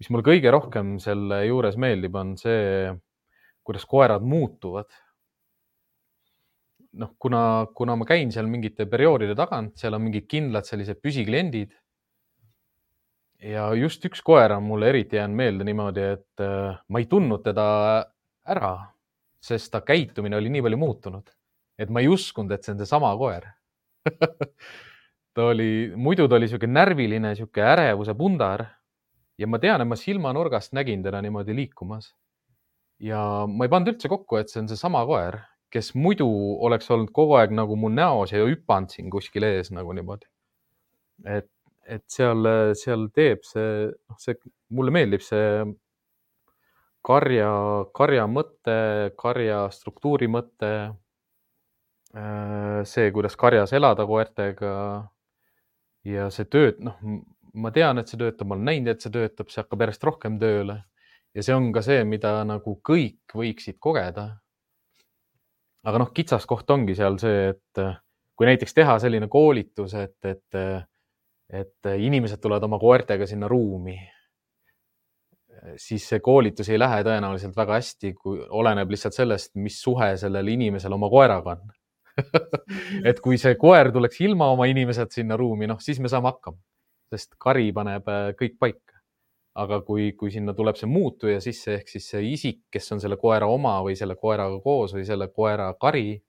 [0.02, 2.90] mis mulle kõige rohkem selle juures meeldib, on see,
[3.61, 4.90] kuidas koerad muutuvad.
[6.91, 11.78] noh, kuna, kuna ma käin seal mingite perioodide tagant, seal on mingid kindlad sellised püsikliendid.
[13.45, 17.45] ja just üks koer on mulle eriti jäänud meelde niimoodi, et äh, ma ei tundnud
[17.45, 17.68] teda
[18.49, 18.73] ära,
[19.41, 21.30] sest ta käitumine oli nii palju muutunud,
[21.78, 23.48] et ma ei uskunud, et see on seesama koer
[25.38, 28.65] ta oli, muidu ta oli niisugune närviline, niisugune ärevuse pundar
[29.41, 32.13] ja ma tean, et ma silmanurgast nägin teda niimoodi liikumas.
[33.01, 35.39] ja ma ei pannud üldse kokku, et see on seesama koer,
[35.73, 36.27] kes muidu
[36.68, 40.30] oleks olnud kogu aeg nagu mu näos ja hüpanud siin kuskil ees nagu niimoodi.
[41.26, 41.49] et,
[41.85, 42.45] et seal,
[42.77, 44.38] seal teeb see, noh, see,
[44.69, 45.47] mulle meeldib see
[47.05, 47.51] karja,
[47.97, 48.77] karja mõte,
[49.18, 50.73] karja struktuuri mõte.
[52.11, 54.73] Äh, see, kuidas karjas elada koertega.
[56.03, 56.97] ja see tööd, noh,
[57.53, 60.38] ma tean, et see töötab, ma olen näinud, et see töötab, see hakkab järjest rohkem
[60.41, 60.82] tööle.
[61.32, 64.30] ja see on ka see, mida nagu kõik võiksid kogeda.
[65.84, 67.84] aga noh, kitsaskoht ongi seal see, et
[68.38, 70.88] kui näiteks teha selline koolitus, et, et,
[71.49, 73.98] et inimesed tulevad oma koertega sinna ruumi,
[75.78, 80.48] siis see koolitus ei lähe tõenäoliselt väga hästi, kui oleneb lihtsalt sellest, mis suhe sellel
[80.48, 81.69] inimesel oma koeraga on
[83.10, 86.60] et kui see koer tuleks ilma oma inimesed sinna ruumi, noh, siis me saame hakkama
[87.11, 88.88] sest kari paneb äh, kõik paika.
[89.61, 93.17] aga kui, kui sinna tuleb see muutuja sisse ehk siis see isik, kes on selle
[93.19, 96.21] koera oma või selle koeraga koos või selle koera kari,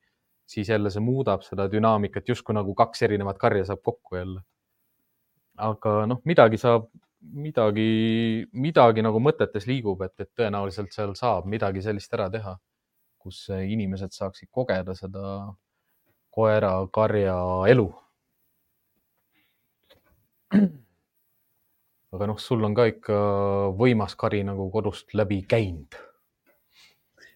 [0.43, 4.43] siis jälle see muudab seda dünaamikat justkui nagu kaks erinevat karja saab kokku jälle.
[5.55, 6.89] aga noh, midagi saab,
[7.47, 7.87] midagi,
[8.53, 12.57] midagi nagu mõtetes liigub, et, et tõenäoliselt seal saab midagi sellist ära teha,
[13.23, 15.55] kus inimesed saaksid kogeda seda
[16.35, 17.37] koera, karja
[17.71, 17.93] elu
[22.13, 23.19] aga noh, sul on ka ikka
[23.79, 25.97] võimas kari nagu kodust läbi käinud.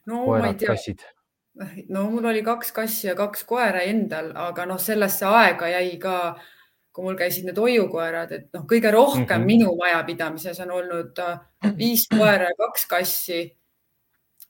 [0.06, 1.12] no Koerad, ma ei tea.
[1.88, 6.16] no mul oli kaks kassi ja kaks koera endal, aga noh, sellesse aega jäi ka,
[6.92, 9.46] kui mul käisid need hoiukoerad, et noh, kõige rohkem mm -hmm.
[9.46, 11.40] minu majapidamises on olnud äh,
[11.76, 13.40] viis koera ja kaks kassi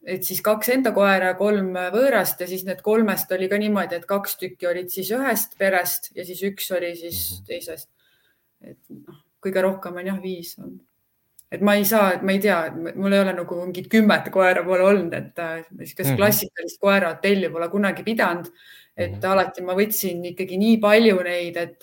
[0.07, 4.07] et siis kaks enda koera, kolm võõrast ja siis need kolmest oli ka niimoodi, et
[4.07, 7.47] kaks tükki olid siis ühest perest ja siis üks oli siis mhm.
[7.47, 7.96] teisest
[8.61, 10.83] et noh, kõige rohkem on jah viis olnud.
[11.51, 14.83] et ma ei saa, ma ei tea, mul ei ole nagu mingit kümmet koera pole
[14.83, 15.39] olnud, et
[15.71, 16.17] niisugust mm -hmm.
[16.17, 18.51] klassikalist koerahotelli pole kunagi pidanud
[18.97, 19.29] et -hmm.
[19.29, 21.83] alati ma võtsin ikkagi nii palju neid, et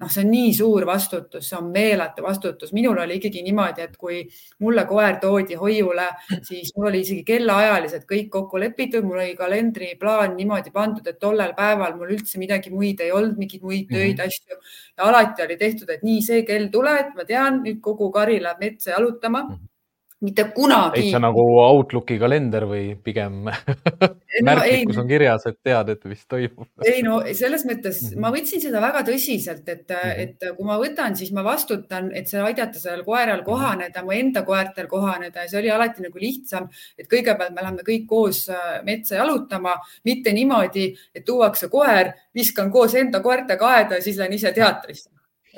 [0.00, 2.72] noh, see on nii suur vastutus, see on meeletu vastutus.
[2.72, 4.26] minul oli ikkagi niimoodi, et kui
[4.58, 6.08] mulle koer toodi hoiule,
[6.42, 11.54] siis mul oli isegi kellaajalised kõik kokku lepitud, mul oli kalendriplaan niimoodi pandud, et tollel
[11.54, 14.26] päeval mul üldse midagi muid ei olnud, mingeid muid töid mm, -hmm.
[14.26, 14.56] asju
[14.98, 18.58] ja alati oli tehtud, et nii see kell tuleb, ma tean, nüüd kogu kari läheb
[18.58, 19.54] metsa jalutama mm.
[19.54, 19.77] -hmm
[20.20, 21.00] mitte kunagi.
[21.00, 23.44] täitsa nagu Outlooki kalender või pigem
[24.46, 26.66] märklik, kus on kirjas, et tead, et mis toimub.
[26.86, 28.24] ei no selles mõttes mm -hmm.
[28.24, 30.22] ma võtsin seda väga tõsiselt, et mm, -hmm.
[30.24, 33.46] et kui ma võtan, siis ma vastutan, et see aidata sellel koeral mhm.
[33.46, 36.68] kohaneda, mu enda koertel kohaneda ja see oli alati nagu lihtsam,
[36.98, 42.70] et kõigepealt me läheme kõik koos äh, metsa jalutama, mitte niimoodi, et tuuakse koer, viskan
[42.70, 45.10] koos enda koertega aeda ja siis lähen ise teatrisse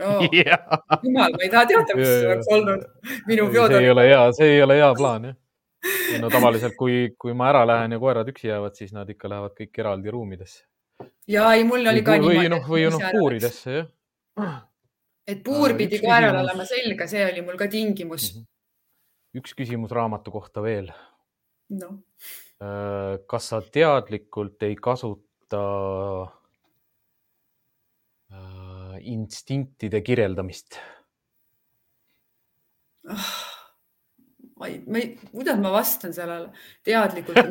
[0.04, 0.24] oh,.
[1.04, 2.86] jumal, ma ei taha teada, mis see oleks olnud
[3.28, 3.76] minu Fjodor.
[3.76, 5.36] see ei ole hea, see ei ole hea plaan jah.
[6.22, 9.56] no tavaliselt, kui, kui ma ära lähen ja koerad üksi jäävad, siis nad ikka lähevad
[9.60, 10.64] kõik eraldi ruumidesse.
[11.28, 12.52] ja ei, mul oli ka või, niimoodi.
[12.56, 14.58] noh, või noh, puuridesse jah.
[15.28, 16.44] et puur pidi koeral küsimus...
[16.48, 18.42] olema selge, see oli mul ka tingimus mm.
[18.42, 19.40] -hmm.
[19.42, 20.92] üks küsimus raamatu kohta veel.
[21.80, 21.98] noh.
[22.60, 25.60] Äh, kas sa teadlikult ei kasuta
[29.00, 30.78] instinktide kirjeldamist
[33.08, 33.30] oh,?
[34.60, 36.50] ma ei, ma ei, kuidas ma vastan sellele
[36.84, 37.40] teadlikult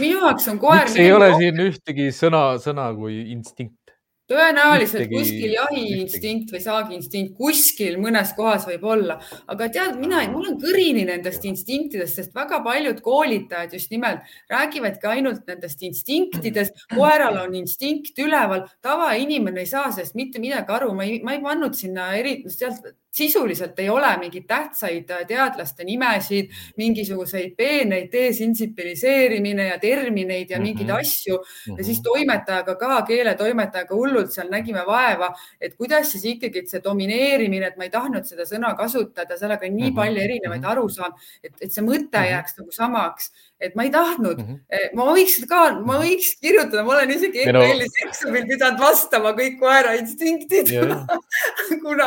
[0.00, 0.84] minu jaoks on koer.
[0.84, 3.87] miks ei ole siin ühtegi sõna, sõna kui instinkt?
[4.28, 9.18] Tõenäoliselt ühtegi, kuskil jahiinstinkt või saagiinstinkt kuskil mõnes kohas võib olla,
[9.48, 15.10] aga tead, mina, mul on kõrini nendest instinktidest, sest väga paljud koolitajad just nimelt räägivadki
[15.14, 16.86] ainult nendest instinktidest.
[16.94, 21.44] koeral on instinkt üleval, tavainimene ei saa sellest mitte midagi aru, ma ei, ma ei
[21.44, 29.68] pannud sinna eriti, sealt sisuliselt ei ole mingeid tähtsaid äh, teadlaste nimesid, mingisuguseid peeneid, desensibiliseerimine
[29.68, 31.00] ja termineid ja mingeid mm -hmm.
[31.00, 31.78] asju mm -hmm.
[31.78, 32.04] ja siis mhm.
[32.04, 37.84] toimetajaga ka, keeletoimetajaga hullult seal nägime vaeva, et kuidas siis ikkagi see domineerimine, et ma
[37.84, 40.00] ei tahtnud seda sõna kasutada, sellega on nii mm -hmm.
[40.00, 40.70] palju erinevaid mhm.
[40.70, 41.12] arusaam,
[41.42, 42.30] et, et see mõte mm -hmm.
[42.30, 44.38] jääks nagu samaks et ma ei tahtnud.
[44.38, 44.94] Mm, -hmm.
[44.98, 46.02] ma võiks ka, ma mhm.
[46.04, 48.06] võiks kirjutada, ma olen isegi EKL-is no...
[48.06, 50.72] eksamil pidanud vastama kõik koera instinktid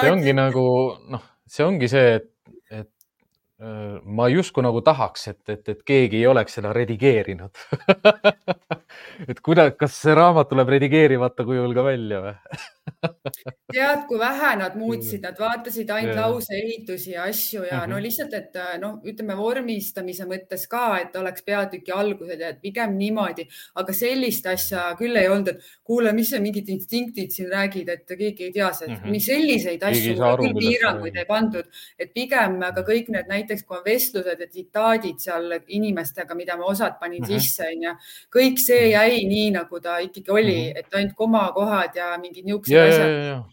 [0.02, 0.66] see ongi nagu
[1.12, 2.30] noh, see ongi see, et,
[2.72, 2.90] et
[3.62, 7.52] äh, ma justkui nagu tahaks, et, et, et keegi ei oleks seda redigeerinud.
[9.30, 12.34] Et kuidas, kas see raamat tuleb redigeerimata kujul ka välja või
[13.72, 17.90] tead, kui vähe nad muutsid, nad vaatasid ainult lauseehitusi ja asju ja mm -hmm.
[17.90, 23.48] no lihtsalt, et noh, ütleme vormistamise mõttes ka, et oleks peatüki algused ja pigem niimoodi,
[23.76, 28.06] aga sellist asja küll ei olnud, et kuule, mis sa mingid instinktid siin räägid, et
[28.08, 29.20] keegi ei tea seda mm, -hmm.
[29.20, 31.66] selliseid asju küll piiranguid ei pandud,
[32.00, 36.66] et pigem ka kõik need näiteks, kui on vestlused ja tsitaadid seal inimestega, mida ma
[36.66, 37.40] osad panin mm -hmm.
[37.40, 37.96] sisse, onju,
[38.36, 38.92] kõik see mhm.
[38.92, 40.80] jäi nii, nagu ta ikkagi oli mm, -hmm.
[40.80, 43.44] et ainult komakohad ja mingid niisugused asjad.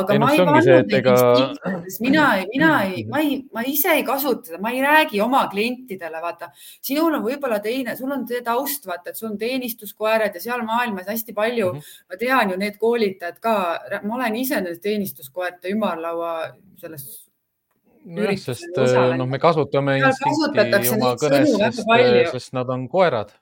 [0.00, 1.14] aga ei, ma no, ei pannud neid ega...
[1.14, 5.46] instinktides, mina ei, mina ei, ma ei, ma ise ei kasuta ma ei räägi oma
[5.52, 10.36] klientidele, vaata, sinul on võib-olla teine, sul on see taust, vaata, et sul on teenistuskoerad
[10.36, 12.12] ja seal maailmas hästi palju mm, -hmm.
[12.12, 13.56] ma tean ju need koolitajad ka,
[14.04, 16.34] ma olen ise nendes teenistuskoerte ümarlaua
[16.80, 17.08] selles
[18.04, 18.80] nojah, sest
[19.18, 21.86] noh, me kasutame instinkti oma kõnes, sest,
[22.32, 23.34] sest nad on koerad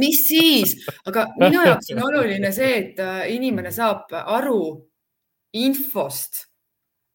[0.00, 0.76] mis siis,
[1.06, 4.60] aga minu jaoks on oluline see, et äh, inimene saab aru
[5.56, 6.44] infost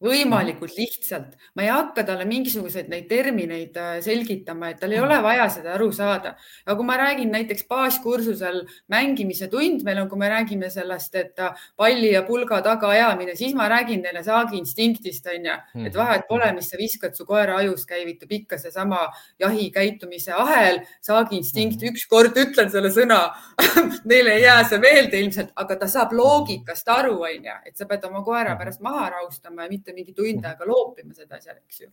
[0.01, 1.35] võimalikult lihtsalt.
[1.55, 5.75] ma ei hakka talle mingisuguseid neid termineid äh, selgitama, et tal ei ole vaja seda
[5.75, 6.35] aru saada.
[6.65, 11.39] aga kui ma räägin näiteks baaskursusel mängimise tund, meil on, kui me räägime sellest, et
[11.39, 16.49] äh, palli ja pulga tagaajamine, siis ma räägin teile saagi instinktist, onju, et vahet pole,
[16.57, 19.03] mis sa viskad, su koera ajus käivitub ikka seesama
[19.39, 21.93] jahikäitumise ahel, saagi instinkt, mhm.
[21.93, 23.21] ükskord ütlen selle sõna
[24.09, 28.05] neile ei jää see meelde ilmselt, aga ta saab loogikast aru, onju, et sa pead
[28.09, 31.81] oma koera pärast maha rahustama ja mitte mitte mingi tund aega loopima seda seal, eks
[31.85, 31.89] ju.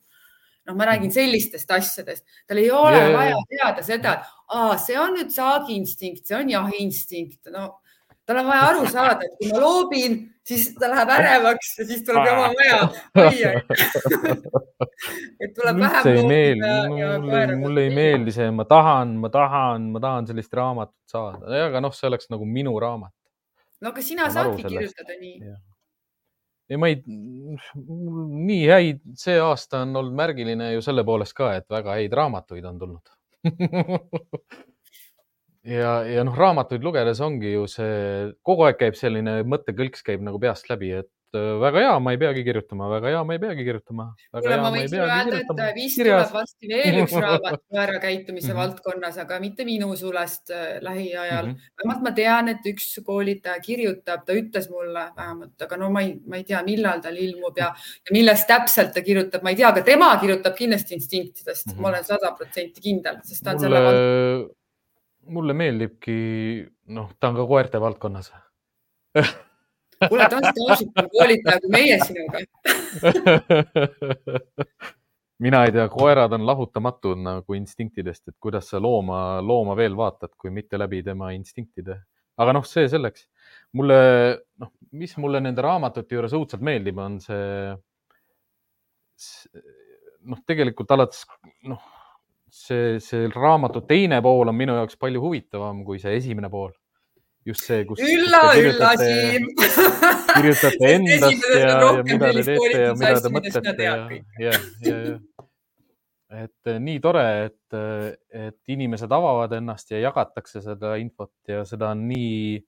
[0.69, 3.17] noh, ma räägin sellistest asjadest, tal ei ole yeah.
[3.17, 4.23] vaja teada seda, et
[4.53, 7.81] aa, see on nüüd saagiinstinkt, see on jahiinstinkt, no
[8.29, 10.13] tal on vaja aru saada, et kui ma loobin,
[10.49, 12.81] siis ta läheb ärevaks ja siis tuleb jama maja
[15.45, 16.75] et tuleb vähem loobida.
[16.93, 21.79] mulle, mulle ei meeldi see, ma tahan, ma tahan, ma tahan sellist raamatut saada, aga
[21.85, 23.15] noh, see oleks nagu minu raamat.
[23.81, 25.37] no aga sina saadki kirjutada nii
[26.69, 31.69] ei, ma ei, nii häid, see aasta on olnud märgiline ju selle poolest ka, et
[31.73, 33.15] väga häid raamatuid on tulnud.
[35.69, 40.39] Ja, ja noh, raamatuid lugedes ongi ju see, kogu aeg käib selline mõttekõlks käib nagu
[40.41, 43.65] peast läbi, et äh, väga hea, ma ei peagi kirjutama, väga hea, ma ei peagi
[43.67, 44.07] kirjutama.
[44.33, 48.53] kuule, ma võin sulle öelda, et vist tuleb varsti veel üks raamat koera käitumise mm
[48.53, 48.61] -hmm.
[48.61, 51.53] valdkonnas, aga mitte minu sulest äh, lähiajal mm.
[51.53, 51.73] -hmm.
[51.83, 56.15] vähemalt ma tean, et üks koolitaja kirjutab, ta ütles mulle vähemalt, aga no ma ei,
[56.27, 59.69] ma ei tea, millal tal ilmub ja, ja millest täpselt ta kirjutab, ma ei tea,
[59.69, 61.83] aga tema kirjutab kindlasti instinktidest mm, -hmm.
[61.83, 64.49] ma olen sada protsenti kindel, sest ta on mulle, selle.
[65.27, 66.17] mulle meeldibki,
[66.87, 68.33] noh, ta on ka koerte valdkonnas
[70.07, 72.37] kuule, ta on staažikas koolitaja kui meie sinuga
[75.39, 80.31] mina ei tea, koerad on lahutamatud nagu instinktidest, et kuidas sa looma, looma veel vaatad,
[80.39, 82.01] kui mitte läbi tema instinktide.
[82.39, 83.27] aga noh, see selleks.
[83.75, 83.99] mulle,
[84.63, 87.77] noh, mis mulle nende raamatute juures õudselt meeldib, on see,
[89.19, 89.63] see,
[90.31, 91.25] noh, tegelikult alates,
[91.67, 91.83] noh,
[92.51, 96.73] see, see raamatu teine pool on minu jaoks palju huvitavam kui see esimene pool
[97.49, 98.01] just see, kus.
[98.05, 99.49] ülla, ülla, Siim.
[99.57, 103.95] kirjutate endast ja, ja mida te teete ja mida te mõtlete ja,
[104.43, 104.53] ja,
[104.85, 105.47] ja, ja.
[106.45, 108.11] et eh, nii tore, et, eh,
[108.49, 112.61] et inimesed avavad ennast ja jagatakse seda infot ja seda on nii,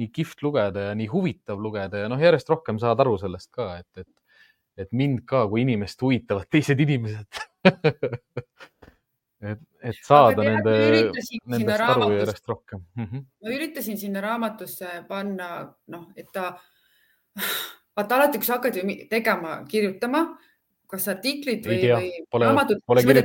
[0.00, 3.74] nii kihvt lugeda ja nii huvitav lugeda ja noh, järjest rohkem saad aru sellest ka,
[3.82, 4.46] et, et,
[4.86, 7.42] et mind ka kui inimest huvitavad teised inimesed
[9.42, 10.76] et, et saada nende,
[11.50, 13.04] nendest aru järjest rohkem mm.
[13.04, 13.24] -hmm.
[13.42, 15.48] ma üritasin sinna raamatusse panna,
[15.88, 16.52] noh, et ta,
[17.96, 20.22] vaata alati, kui sa hakkad ju tegema, kirjutama,
[20.92, 22.82] kas artiklit või, või raamatut,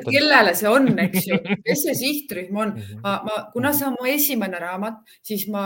[0.07, 2.81] kellele see on, eks ju, kes see sihtrühm on mm.
[2.81, 3.01] -hmm.
[3.03, 5.63] ma, ma, kuna see on mu esimene raamat, siis ma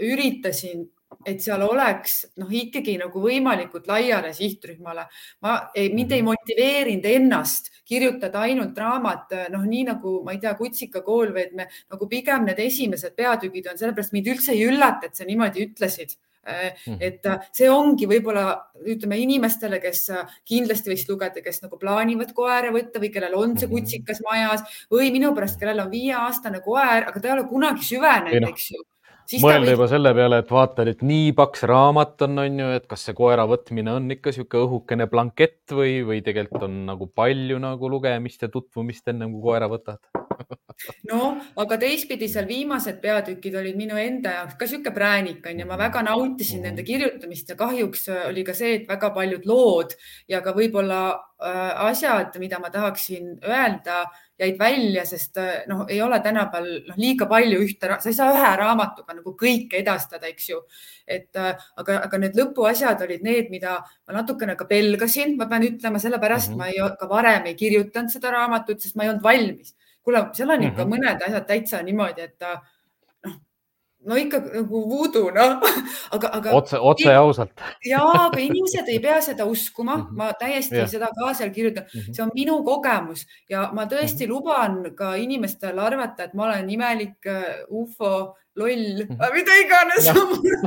[0.00, 0.86] üritasin
[1.26, 5.06] et seal oleks noh, ikkagi nagu võimalikult laiale sihtrühmale.
[5.44, 6.30] ma mind ei mhm.
[6.30, 11.54] motiveerinud ennast kirjutada ainult raamat, noh, nii nagu ma ei tea, Kutsika kool või et
[11.56, 15.66] me nagu pigem need esimesed peatükid on, sellepärast mind üldse ei üllata, et sa niimoodi
[15.66, 16.14] ütlesid
[16.46, 16.96] mhm.
[17.04, 17.26] et
[17.56, 18.54] see ongi võib-olla
[18.88, 20.06] ütleme inimestele, kes
[20.48, 23.74] kindlasti võiks lugeda, kes nagu plaanivad koera võtta või kellel on see mhm.
[23.76, 28.40] kutsikas majas või minu pärast, kellel on viieaastane koer, aga ta ei ole kunagi süvenenud,
[28.46, 28.86] noh, eks ju
[29.38, 29.74] mõelda või...
[29.76, 33.16] juba selle peale, et vaatad, et nii paks raamat on, on ju, et kas see
[33.16, 38.42] koera võtmine on ikka niisugune õhukene blankett või, või tegelikult on nagu palju nagu lugemist
[38.42, 40.02] ja tutvumist ennem kui koera võtad?
[41.10, 45.66] No aga teistpidi seal viimased peatükid olid minu enda jaoks ka sihuke präänik on ju,
[45.68, 49.92] ma väga nautisin nende kirjutamist ja kahjuks oli ka see, et väga paljud lood
[50.30, 54.06] ja ka võib-olla äh, asjad, mida ma tahaksin öelda
[54.40, 58.32] jäid välja, sest äh, noh, ei ole tänapäeval noh, liiga palju ühte, sa ei saa
[58.34, 60.62] ühe raamatuga nagu kõike edastada, eks ju.
[61.06, 61.52] et äh,
[61.82, 66.54] aga, aga need lõpuasjad olid need, mida ma natukene ka pelgasin, ma pean ütlema, sellepärast
[66.54, 66.82] mm -hmm.
[66.82, 69.76] ma ei, ka varem ei kirjutanud seda raamatut, sest ma ei olnud valmis.
[70.02, 70.98] kuule, seal on ikka mm -hmm.
[70.98, 72.42] mõned asjad täitsa niimoodi, et
[74.06, 75.60] no ikka nagu voodoo, noh,
[76.16, 76.52] aga, aga.
[76.56, 77.64] otse, otse ja ausalt.
[77.84, 80.16] ja, aga inimesed ei pea seda uskuma mm, -hmm.
[80.16, 80.88] ma täiesti yeah.
[80.88, 82.14] seda ka seal kirjutan mm, -hmm.
[82.16, 84.34] see on minu kogemus ja ma tõesti mm -hmm.
[84.34, 89.34] luban ka inimestel arvata, et ma olen imelik uh, ufo, loll -hmm.
[89.36, 90.10] mida iganes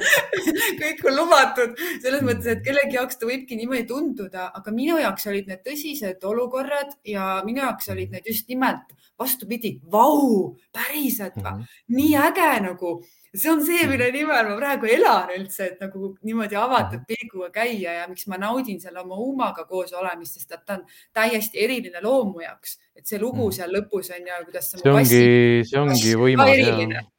[0.81, 5.27] kõik on lubatud selles mõttes, et kellegi jaoks ta võibki niimoodi tunduda, aga minu jaoks
[5.31, 11.43] olid need tõsised olukorrad ja minu jaoks olid need just nimelt vastupidi, vau, päriselt mm,
[11.43, 11.67] -hmm.
[11.87, 12.95] nii äge nagu
[13.35, 14.17] see on see, mille mhm.
[14.17, 17.07] nimel ma praegu elan üldse, et nagu niimoodi avatud mhm.
[17.09, 20.83] pilguga käia ja miks ma naudin seal oma Umaga koos olemist, sest ta on
[21.17, 23.55] täiesti eriline loom mu jaoks, et see lugu mhm.
[23.57, 24.83] seal lõpus on ja kuidas see.
[24.83, 25.23] see ongi,
[25.71, 27.09] see ongi võimas.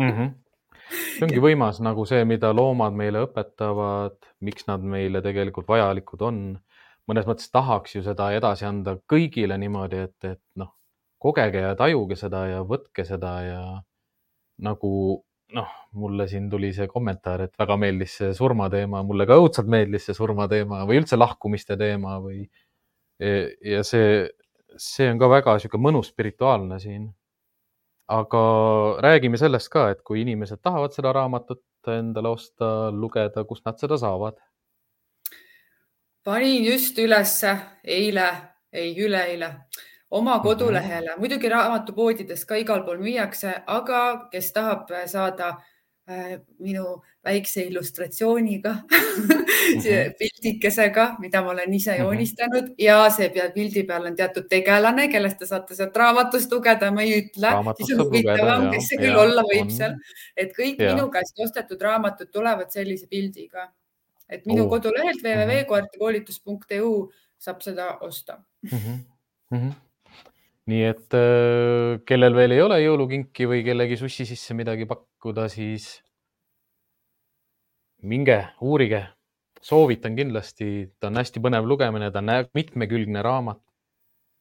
[0.00, 0.30] Mm -hmm.
[1.16, 6.40] see ongi võimas nagu see, mida loomad meile õpetavad, miks nad meile tegelikult vajalikud on.
[7.10, 10.70] mõnes mõttes tahaks ju seda edasi anda kõigile niimoodi, et, et noh,
[11.18, 13.82] kogege ja tajuge seda ja võtke seda ja
[14.64, 19.68] nagu noh, mulle siin tuli see kommentaar, et väga meeldis see surmateema, mulle ka õudselt
[19.70, 22.46] meeldis see surmateema või üldse lahkumiste teema või
[23.20, 24.24] ja see,
[24.76, 27.06] see on ka väga niisugune mõnus spirituaalne siin.
[28.08, 28.42] Aga
[29.00, 33.98] räägime sellest ka, et kui inimesed tahavad seda raamatut endale osta, lugeda, kust nad seda
[34.00, 34.40] saavad?
[36.24, 38.28] panin just ülesse eile,
[38.72, 39.50] ei üleeile
[40.10, 40.42] oma mhm.
[40.42, 45.73] kodulehele muidugi raamatupoodides ka igal pool müüakse, aga kes tahab saada äh,
[46.60, 50.14] minu väikse illustratsiooniga -hmm.
[50.18, 52.02] pildikesega, mida ma olen ise mhm.
[52.02, 56.90] joonistanud ja see peal, pildi peal on teatud tegelane, kellest te saate sealt raamatust lugeda,
[56.94, 59.72] ma ei ütle, siis on huvitavam, kes see küll olla võib on.
[59.78, 59.96] seal,
[60.36, 60.92] et kõik ja.
[60.94, 63.70] minu käest ostetud raamatud tulevad sellise pildiga.
[64.28, 64.70] et minu oh.
[64.70, 65.48] kodulehelt mhm.
[65.48, 66.92] www.koertekoolitus.eu
[67.38, 68.78] saab seda osta mm.
[68.78, 69.00] -hmm.
[69.50, 69.74] Mm -hmm
[70.70, 75.98] nii et äh, kellel veel ei ole jõulukinki või kellegi sussi sisse midagi pakkuda, siis
[78.04, 79.02] minge uurige,
[79.64, 83.60] soovitan kindlasti, ta on hästi põnev lugemine, ta on mitmekülgne raamat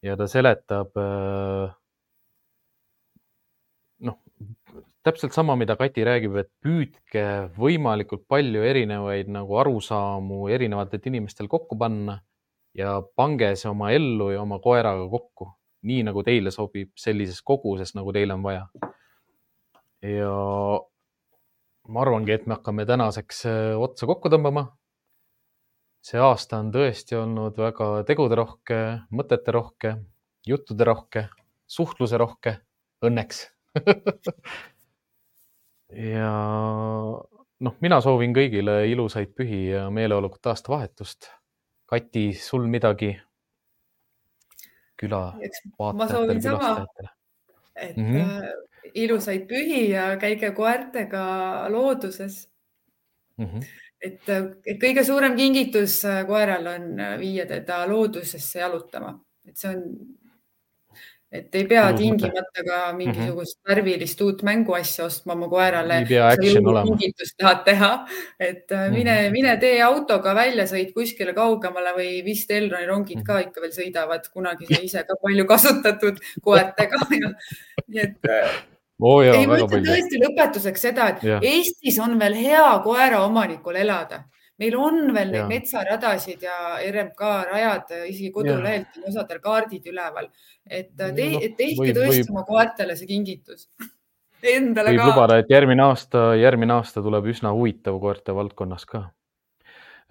[0.03, 1.71] ja ta seletab äh,
[4.03, 4.19] noh,
[5.03, 7.25] täpselt sama, mida Kati räägib, et püüdke
[7.59, 12.19] võimalikult palju erinevaid nagu arusaamu erinevatelt inimestel kokku panna
[12.77, 15.51] ja pange see oma ellu ja oma koeraga kokku,
[15.83, 18.67] nii nagu teile sobib, sellises koguses, nagu teil on vaja.
[20.03, 20.31] ja
[21.87, 24.67] ma arvangi, et me hakkame tänaseks äh, otsa kokku tõmbama.
[26.03, 28.79] see aasta on tõesti olnud väga teguderohke,
[29.15, 29.95] mõteterohke,
[30.47, 31.27] juttuderohke,
[31.71, 32.57] suhtluserohke,
[33.07, 33.45] õnneks
[36.13, 36.33] ja
[37.63, 41.29] noh, mina soovin kõigile ilusaid pühi ja meeleolukat aastavahetust.
[41.89, 43.13] Kati, sul midagi
[44.99, 45.21] küla
[45.79, 47.09] vaatajatele, külastajatele?
[47.75, 48.91] et mm -hmm.
[48.93, 51.25] ilusaid pühi ja käige koertega
[51.69, 52.49] looduses
[53.37, 53.45] mm.
[53.45, 53.65] -hmm.
[54.01, 54.29] et,
[54.65, 59.83] et kõige suurem kingitus äh, koeral on äh, viia teda loodusesse jalutama, et see on
[61.33, 63.69] et ei pea tingimata ka mingisugust mm -hmm.
[63.69, 65.97] värvilist uut mänguasja ostma oma koerale.
[65.97, 66.97] ei pea action olema.
[67.37, 67.91] tahad teha,
[68.39, 68.91] et mm -hmm.
[68.97, 73.25] mine, mine tee autoga välja, sõid kuskile kaugemale või vist Elroni rongid mm -hmm.
[73.25, 76.97] ka ikka veel sõidavad, kunagi sai ise ka palju kasutatud koertega
[77.87, 78.17] nii et
[79.01, 81.39] oh jaa, ei, ma ütlen tõesti lõpetuseks seda, et ja.
[81.41, 84.23] Eestis on veel hea koeraomanikul elada
[84.61, 90.29] meil on veel neid metsaradasid ja RMK rajad, isegi kodulehelt on osadel kaardid üleval,
[90.67, 92.31] et te, no, tehke võib, tõesti võib...
[92.35, 93.67] oma koertele see kingitus.
[94.53, 95.09] Endale võib ka.
[95.09, 99.05] lubada, et järgmine aasta, järgmine aasta tuleb üsna huvitav koerte valdkonnas ka.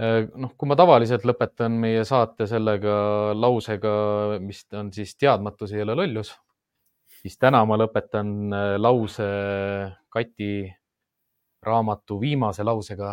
[0.01, 2.95] Äh, noh, kui ma tavaliselt lõpetan meie saate sellega
[3.37, 3.93] lausega,
[4.43, 6.33] mis on siis teadmatus ei ole lollus,
[7.21, 9.29] siis täna ma lõpetan äh, lause
[10.13, 10.55] Kati
[11.63, 13.13] raamatu viimase lausega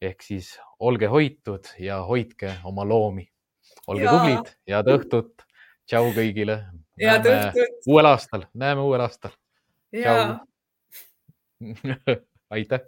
[0.00, 3.26] ehk siis olge hoitud ja hoidke oma loomi.
[3.86, 4.10] olge ja.
[4.10, 5.46] tublid, head õhtut.
[5.86, 6.60] tšau kõigile.
[7.00, 7.80] head õhtut.
[7.88, 9.36] uuel aastal, näeme uuel aastal.
[9.94, 10.38] tšau.
[12.56, 12.80] aitäh